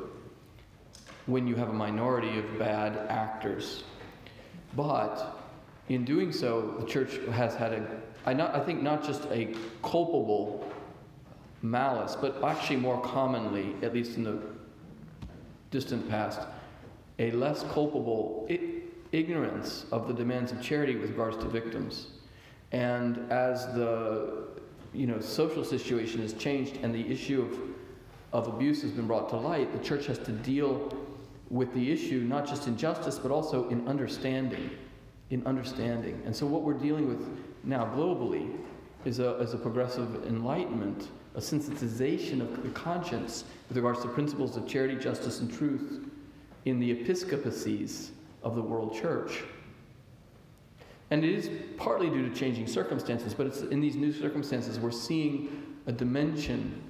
when 1.26 1.46
you 1.46 1.54
have 1.54 1.68
a 1.68 1.72
minority 1.72 2.38
of 2.38 2.58
bad 2.58 2.96
actors. 3.10 3.84
But 4.74 5.38
in 5.90 6.06
doing 6.06 6.32
so, 6.32 6.76
the 6.80 6.86
church 6.86 7.18
has 7.32 7.54
had 7.54 7.74
a, 7.74 7.86
I, 8.24 8.32
not, 8.32 8.54
I 8.56 8.60
think, 8.60 8.82
not 8.82 9.04
just 9.04 9.26
a 9.26 9.54
culpable 9.82 10.72
malice, 11.60 12.16
but 12.18 12.42
actually 12.42 12.76
more 12.76 13.00
commonly, 13.02 13.76
at 13.82 13.92
least 13.92 14.16
in 14.16 14.24
the 14.24 14.40
distant 15.70 16.08
past, 16.08 16.40
a 17.18 17.30
less 17.32 17.64
culpable 17.64 18.46
I- 18.50 18.81
ignorance 19.12 19.86
of 19.92 20.08
the 20.08 20.14
demands 20.14 20.52
of 20.52 20.62
charity 20.62 20.96
with 20.96 21.10
regards 21.10 21.36
to 21.38 21.44
victims. 21.44 22.08
And 22.72 23.30
as 23.30 23.66
the 23.74 24.48
you 24.92 25.06
know 25.06 25.20
social 25.20 25.64
situation 25.64 26.20
has 26.20 26.34
changed 26.34 26.78
and 26.82 26.94
the 26.94 27.10
issue 27.10 27.42
of, 27.42 28.46
of 28.46 28.54
abuse 28.54 28.82
has 28.82 28.90
been 28.90 29.06
brought 29.06 29.28
to 29.30 29.36
light, 29.36 29.72
the 29.72 29.84
church 29.84 30.06
has 30.06 30.18
to 30.20 30.32
deal 30.32 30.96
with 31.50 31.72
the 31.74 31.92
issue 31.92 32.20
not 32.20 32.46
just 32.46 32.66
in 32.66 32.76
justice 32.76 33.18
but 33.18 33.30
also 33.30 33.68
in 33.68 33.86
understanding. 33.86 34.70
In 35.30 35.46
understanding. 35.46 36.20
And 36.26 36.34
so 36.34 36.46
what 36.46 36.62
we're 36.62 36.74
dealing 36.74 37.08
with 37.08 37.26
now 37.64 37.86
globally 37.94 38.54
is 39.04 39.18
a, 39.18 39.36
is 39.38 39.54
a 39.54 39.58
progressive 39.58 40.26
enlightenment 40.26 41.08
a 41.34 41.40
sensitization 41.40 42.40
of 42.40 42.62
the 42.62 42.68
conscience 42.70 43.44
with 43.68 43.76
regards 43.76 44.02
to 44.02 44.08
principles 44.08 44.56
of 44.56 44.66
charity, 44.66 44.96
justice, 44.96 45.40
and 45.40 45.52
truth 45.52 46.08
in 46.64 46.78
the 46.78 46.94
episcopacies 46.94 48.10
of 48.42 48.54
the 48.54 48.62
world 48.62 48.94
church. 48.94 49.42
And 51.10 51.24
it 51.24 51.30
is 51.30 51.50
partly 51.76 52.08
due 52.08 52.28
to 52.28 52.34
changing 52.34 52.66
circumstances, 52.66 53.34
but 53.34 53.46
it's 53.46 53.60
in 53.60 53.80
these 53.80 53.96
new 53.96 54.12
circumstances 54.12 54.80
we're 54.80 54.90
seeing 54.90 55.76
a 55.86 55.92
dimension 55.92 56.82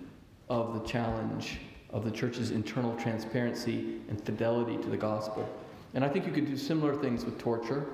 of 0.48 0.74
the 0.74 0.88
challenge 0.88 1.58
of 1.90 2.04
the 2.04 2.10
church's 2.10 2.50
internal 2.50 2.96
transparency 2.96 4.00
and 4.08 4.22
fidelity 4.24 4.76
to 4.78 4.88
the 4.88 4.96
gospel. 4.96 5.48
And 5.94 6.04
I 6.04 6.08
think 6.08 6.26
you 6.26 6.32
could 6.32 6.46
do 6.46 6.56
similar 6.56 6.94
things 6.96 7.24
with 7.24 7.38
torture. 7.38 7.86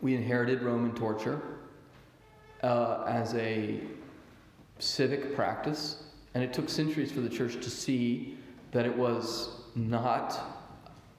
We 0.00 0.14
inherited 0.14 0.62
Roman 0.62 0.94
torture 0.94 1.40
uh, 2.62 3.04
as 3.08 3.34
a 3.34 3.80
civic 4.78 5.34
practice, 5.34 6.04
and 6.34 6.44
it 6.44 6.52
took 6.52 6.68
centuries 6.68 7.10
for 7.10 7.20
the 7.20 7.28
church 7.28 7.54
to 7.54 7.70
see 7.70 8.36
that 8.72 8.86
it 8.86 8.96
was 8.96 9.62
not, 9.74 10.55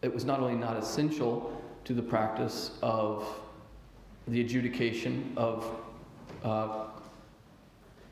it 0.02 0.14
was 0.14 0.26
not 0.26 0.40
only 0.40 0.56
not 0.56 0.78
essential 0.78 1.62
to 1.86 1.94
the 1.94 2.02
practice 2.02 2.72
of 2.82 3.28
the 4.28 4.42
adjudication 4.42 5.34
of 5.38 5.66
uh, 6.44 6.86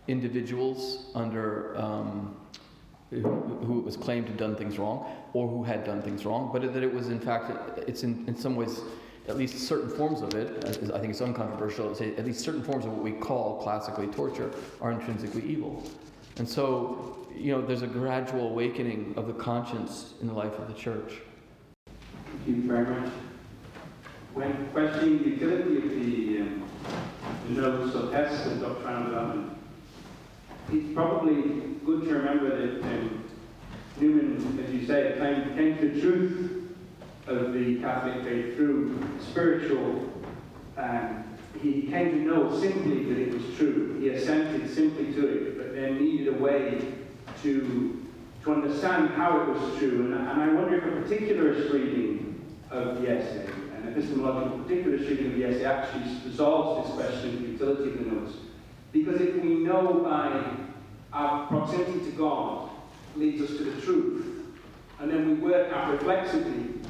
individuals 0.08 1.08
under 1.14 1.78
um, 1.78 2.36
who, 3.10 3.22
who, 3.22 3.80
it 3.80 3.86
was 3.86 3.98
claimed 3.98 4.28
had 4.28 4.38
done 4.38 4.56
things 4.56 4.80
wrong 4.80 5.12
or 5.34 5.48
who 5.48 5.64
had 5.64 5.84
done 5.84 6.02
things 6.02 6.26
wrong, 6.26 6.50
but 6.52 6.74
that 6.74 6.84
it 6.84 6.94
was 6.94 7.10
in 7.10 7.20
fact, 7.20 7.80
it's 7.88 8.04
in, 8.04 8.24
in 8.28 8.36
some 8.36 8.56
ways 8.56 8.82
at 9.28 9.38
least 9.38 9.58
certain 9.68 9.90
forms 9.90 10.22
of 10.22 10.34
it, 10.36 10.64
I 10.66 11.00
think 11.00 11.10
it's 11.10 11.22
uncontroversial 11.22 11.90
to 11.90 11.96
say, 11.96 12.16
at 12.16 12.26
least 12.26 12.42
certain 12.42 12.64
forms 12.64 12.86
of 12.86 12.94
what 12.94 13.04
we 13.04 13.12
call 13.12 13.62
classically 13.62 14.08
torture 14.08 14.52
are 14.82 14.92
intrinsically 14.92 15.44
evil. 15.44 15.84
And 16.38 16.48
so, 16.48 17.28
you 17.36 17.52
know, 17.52 17.62
there's 17.62 17.82
a 17.82 17.88
gradual 17.88 18.50
awakening 18.50 19.14
of 19.18 19.28
the 19.28 19.34
conscience 19.34 20.14
in 20.22 20.28
the 20.28 20.34
life 20.34 20.54
of 20.60 20.68
the 20.68 20.74
church. 20.74 21.14
Thank 22.46 22.58
you 22.58 22.68
very 22.68 22.86
much. 22.86 23.12
When 24.36 24.68
questioning 24.68 25.24
the 25.24 25.30
utility 25.30 25.78
of 25.78 25.90
the, 25.90 26.42
um, 26.42 26.70
the 27.48 27.62
notes 27.62 27.96
or 27.96 28.12
tests 28.12 28.46
of 28.46 28.62
doctrinal 28.62 29.06
development, 29.06 29.58
it's 30.72 30.94
probably 30.94 31.42
good 31.84 32.04
to 32.04 32.14
remember 32.14 32.56
that 32.56 32.84
um, 32.84 33.24
Newman, 34.00 34.64
as 34.64 34.72
you 34.72 34.86
say, 34.86 35.16
came, 35.18 35.56
came 35.56 35.78
to 35.80 35.90
the 35.90 36.02
truth 36.02 36.76
of 37.26 37.54
the 37.54 37.80
Catholic 37.80 38.24
faith 38.24 38.56
through 38.56 39.04
spiritual 39.28 40.12
um, 40.78 41.24
he 41.64 41.84
came 41.84 42.12
to 42.12 42.18
know 42.20 42.60
simply 42.60 43.06
that 43.06 43.18
it 43.18 43.34
was 43.34 43.58
true. 43.58 43.98
He 44.00 44.10
assented 44.10 44.70
simply 44.70 45.14
to 45.14 45.28
it, 45.28 45.58
but 45.58 45.74
then 45.74 45.98
needed 45.98 46.28
a 46.28 46.38
way 46.38 46.80
to, 47.42 48.06
to 48.44 48.54
understand 48.54 49.12
how 49.12 49.42
it 49.42 49.48
was 49.48 49.80
true. 49.80 50.06
And, 50.06 50.14
and 50.14 50.42
I 50.44 50.54
wonder 50.54 50.78
if 50.78 50.84
a 50.84 51.02
particularist 51.02 51.74
reading 51.74 52.25
of 52.78 53.02
the 53.02 53.10
essay, 53.10 53.48
an 53.78 53.88
epistemological 53.88 54.60
particularist 54.60 55.10
reading 55.10 55.28
of 55.28 55.38
the 55.38 55.46
essay, 55.46 55.66
actually 55.66 56.30
resolves 56.30 56.88
this 56.88 56.96
question 56.96 57.36
of 57.36 57.42
utility 57.42 57.90
of 57.90 57.98
the 58.00 58.12
notes. 58.12 58.34
Because 58.92 59.22
if 59.22 59.36
we 59.36 59.56
know 59.56 60.02
by 60.04 60.44
our 61.14 61.48
proximity 61.48 62.00
to 62.00 62.12
God 62.12 62.70
leads 63.16 63.42
us 63.42 63.58
to 63.58 63.64
the 63.64 63.82
truth, 63.82 64.26
and 65.00 65.12
then 65.12 65.28
we 65.28 65.34
work 65.36 65.72
out 65.74 65.92
reflexively 65.92 66.82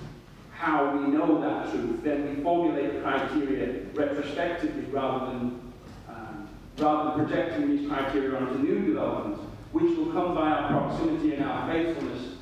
how 0.51 0.95
we 0.95 1.07
know 1.07 1.41
that 1.41 1.71
truth, 1.71 2.03
then 2.03 2.35
we 2.35 2.43
formulate 2.43 3.03
criteria 3.03 3.85
retrospectively 3.93 4.85
rather 4.91 5.25
than 5.25 5.73
um, 6.07 6.49
rather 6.77 7.17
than 7.17 7.25
projecting 7.25 7.75
these 7.75 7.89
criteria 7.89 8.37
onto 8.37 8.59
new 8.59 8.85
developments, 8.85 9.41
which 9.71 9.97
will 9.97 10.11
come 10.11 10.33
by 10.33 10.49
our 10.49 10.69
proximity 10.69 11.33
and 11.35 11.43
our 11.43 11.69
faithfulness 11.69 12.34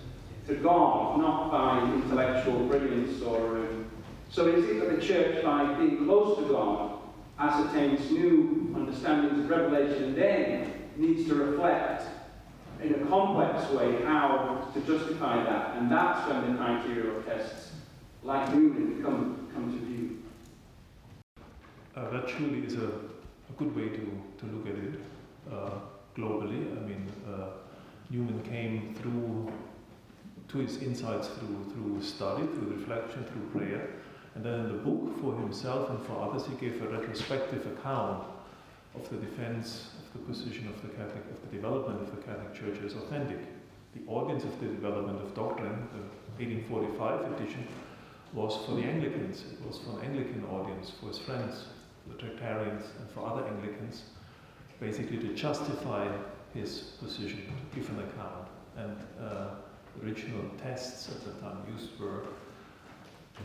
to 0.47 0.55
God, 0.55 1.19
not 1.19 1.51
by 1.51 1.93
intellectual 1.93 2.67
brilliance 2.67 3.21
or. 3.21 3.57
Um, 3.57 3.85
so 4.29 4.47
is 4.47 4.65
it 4.65 4.79
that 4.79 4.95
the 4.95 4.99
church, 4.99 5.43
by 5.43 5.75
being 5.75 6.05
close 6.05 6.39
to 6.39 6.45
God, 6.45 6.97
ascertains 7.37 8.09
new 8.09 8.73
understandings 8.75 9.39
of 9.39 9.49
revelation, 9.49 10.15
then 10.15 10.73
needs 10.95 11.27
to 11.27 11.35
reflect 11.35 12.03
in 12.81 12.95
a 12.95 13.05
complex 13.05 13.69
way 13.71 14.01
how 14.03 14.67
to 14.73 14.81
justify 14.81 15.43
that, 15.43 15.77
and 15.77 15.91
that's 15.91 16.27
when 16.27 16.51
the 16.51 16.57
criteria 16.57 17.11
of 17.11 17.25
tests 17.25 17.73
like 18.23 18.53
Newman 18.53 19.03
come, 19.03 19.49
come 19.53 19.71
to 19.71 19.85
view. 19.85 20.23
Uh, 21.95 22.09
that 22.09 22.27
surely 22.27 22.65
is 22.65 22.73
a, 22.75 22.87
a 22.87 23.53
good 23.57 23.75
way 23.75 23.89
to, 23.89 24.21
to 24.39 24.45
look 24.47 24.67
at 24.67 24.83
it 24.83 24.99
uh, 25.51 25.79
globally. 26.17 26.75
I 26.75 26.87
mean, 26.87 27.11
uh, 27.27 27.49
Newman 28.09 28.41
came 28.43 28.95
through 28.95 29.51
to 30.53 30.59
his 30.59 30.77
insights 30.77 31.27
through, 31.27 31.65
through 31.73 32.01
study, 32.01 32.43
through 32.43 32.77
reflection, 32.77 33.25
through 33.25 33.59
prayer. 33.59 33.89
And 34.35 34.45
then 34.45 34.61
in 34.61 34.67
the 34.67 34.83
book, 34.83 35.19
for 35.19 35.35
himself 35.35 35.89
and 35.89 36.05
for 36.05 36.21
others, 36.21 36.45
he 36.47 36.55
gave 36.55 36.81
a 36.81 36.87
retrospective 36.87 37.65
account 37.67 38.23
of 38.95 39.09
the 39.09 39.17
defense 39.17 39.89
of 39.99 40.13
the 40.13 40.27
position 40.27 40.67
of 40.67 40.81
the 40.83 40.89
Catholic, 40.89 41.23
of 41.31 41.41
the 41.41 41.55
development 41.55 42.01
of 42.01 42.15
the 42.15 42.21
Catholic 42.21 42.53
Church 42.53 42.77
as 42.85 42.93
authentic. 42.93 43.39
The 43.95 44.01
audience 44.07 44.43
of 44.43 44.59
the 44.59 44.67
development 44.67 45.21
of 45.21 45.33
doctrine, 45.35 45.87
the 45.93 46.43
1845 46.43 47.33
edition, 47.33 47.67
was 48.33 48.65
for 48.65 48.75
the 48.75 48.83
Anglicans. 48.83 49.43
It 49.51 49.65
was 49.67 49.79
for 49.79 49.99
an 49.99 50.05
Anglican 50.05 50.45
audience, 50.45 50.91
for 50.99 51.07
his 51.07 51.19
friends, 51.19 51.65
the 52.07 52.15
Tractarians, 52.15 52.85
and 52.99 53.09
for 53.09 53.25
other 53.25 53.45
Anglicans, 53.47 54.03
basically 54.79 55.17
to 55.17 55.33
justify 55.33 56.07
his 56.53 56.93
position, 56.99 57.41
to 57.71 57.79
give 57.79 57.89
an 57.89 57.99
account. 57.99 58.47
And 58.75 58.97
uh, 59.21 59.49
original 60.01 60.49
tests 60.61 61.09
at 61.09 61.23
the 61.25 61.31
time 61.41 61.57
used 61.71 61.99
were 61.99 62.23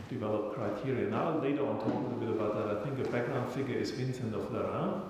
develop 0.09 0.53
criteria. 0.55 1.09
Now, 1.09 1.39
later 1.39 1.65
on, 1.67 1.79
talk 1.79 1.93
a 1.93 1.97
little 1.97 2.19
bit 2.19 2.29
about 2.29 2.55
that, 2.55 2.77
I 2.77 2.83
think 2.83 3.05
a 3.05 3.11
background 3.11 3.51
figure 3.51 3.75
is 3.75 3.91
Vincent 3.91 4.33
of 4.33 4.49
Lerins. 4.51 5.01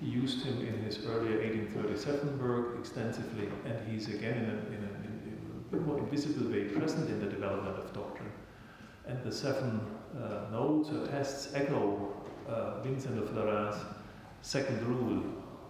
He 0.00 0.06
used 0.06 0.44
him 0.44 0.60
in 0.66 0.82
his 0.82 1.04
earlier 1.04 1.40
1837 1.40 2.38
work 2.38 2.78
extensively, 2.78 3.48
and 3.66 3.88
he's 3.88 4.08
again 4.08 4.36
in 4.38 4.44
a, 4.44 4.56
in 4.74 4.82
a, 4.82 4.92
in 5.04 5.64
a 5.68 5.72
bit 5.72 5.86
more 5.86 5.98
invisible 5.98 6.50
way 6.50 6.64
present 6.64 7.08
in 7.10 7.20
the 7.20 7.26
development 7.26 7.76
of 7.76 7.92
doctrine. 7.92 8.32
And 9.06 9.22
the 9.22 9.32
seven 9.32 9.80
uh, 10.16 10.50
notes 10.50 10.90
or 10.90 11.06
tests 11.06 11.54
echo 11.54 12.14
uh, 12.48 12.80
Vincent 12.80 13.18
of 13.18 13.30
Lerins' 13.30 13.78
second 14.42 14.82
rule, 14.86 15.22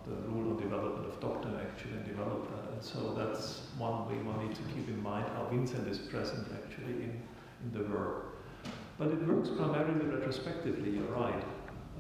the 0.06 0.14
rule 0.28 0.52
on 0.52 0.62
development 0.62 1.06
of 1.06 1.20
doctrine 1.20 1.56
actually, 1.60 1.92
and 1.92 2.06
develop 2.06 2.48
that. 2.50 2.59
And 2.59 2.59
so 2.80 3.14
that's 3.16 3.62
one 3.78 4.08
way 4.08 4.16
one 4.22 4.46
needs 4.46 4.58
to 4.58 4.64
keep 4.74 4.88
in 4.88 5.02
mind 5.02 5.26
how 5.34 5.46
Vincent 5.50 5.86
is 5.88 5.98
present 5.98 6.46
actually 6.54 7.04
in, 7.04 7.22
in 7.64 7.72
the 7.72 7.84
work. 7.92 8.26
But 8.98 9.08
it 9.08 9.26
works 9.26 9.48
primarily 9.48 10.04
retrospectively, 10.06 10.90
you're 10.90 11.12
right. 11.12 11.42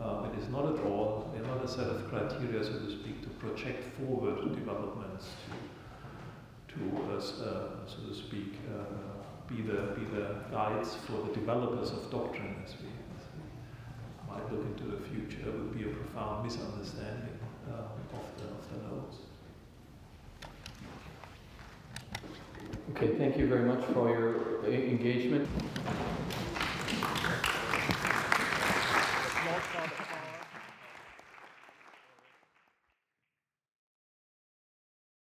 Um, 0.00 0.30
it 0.32 0.38
is 0.38 0.48
not 0.48 0.64
at 0.64 0.84
all, 0.84 1.30
they're 1.32 1.46
not 1.46 1.62
a 1.64 1.68
set 1.68 1.86
of 1.86 2.08
criteria, 2.08 2.64
so 2.64 2.72
to 2.72 2.90
speak, 2.90 3.22
to 3.22 3.28
project 3.40 3.84
forward 3.96 4.54
developments, 4.54 5.28
to, 6.68 6.74
to 6.74 6.96
uh, 6.96 7.16
uh, 7.16 7.20
so 7.86 8.08
to 8.08 8.14
speak, 8.14 8.54
uh, 8.72 8.84
be, 9.48 9.62
the, 9.62 9.92
be 9.96 10.04
the 10.16 10.36
guides 10.50 10.94
for 11.06 11.26
the 11.26 11.34
developers 11.34 11.90
of 11.90 12.10
doctrine 12.10 12.56
as 12.64 12.72
we, 12.80 12.88
as 13.18 13.24
we 13.36 14.32
might 14.32 14.50
look 14.52 14.64
into 14.64 14.84
the 14.84 15.00
future. 15.08 15.48
It 15.48 15.52
would 15.52 15.76
be 15.76 15.84
a 15.84 15.92
profound 15.92 16.44
misunderstanding 16.44 17.38
uh, 17.68 17.88
of, 18.16 18.24
the, 18.38 18.44
of 18.44 18.72
the 18.72 18.88
notes. 18.88 19.29
Okay, 22.96 23.14
thank 23.16 23.36
you 23.36 23.46
very 23.46 23.62
much 23.62 23.84
for 23.92 24.08
your 24.08 24.64
engagement. 24.66 25.48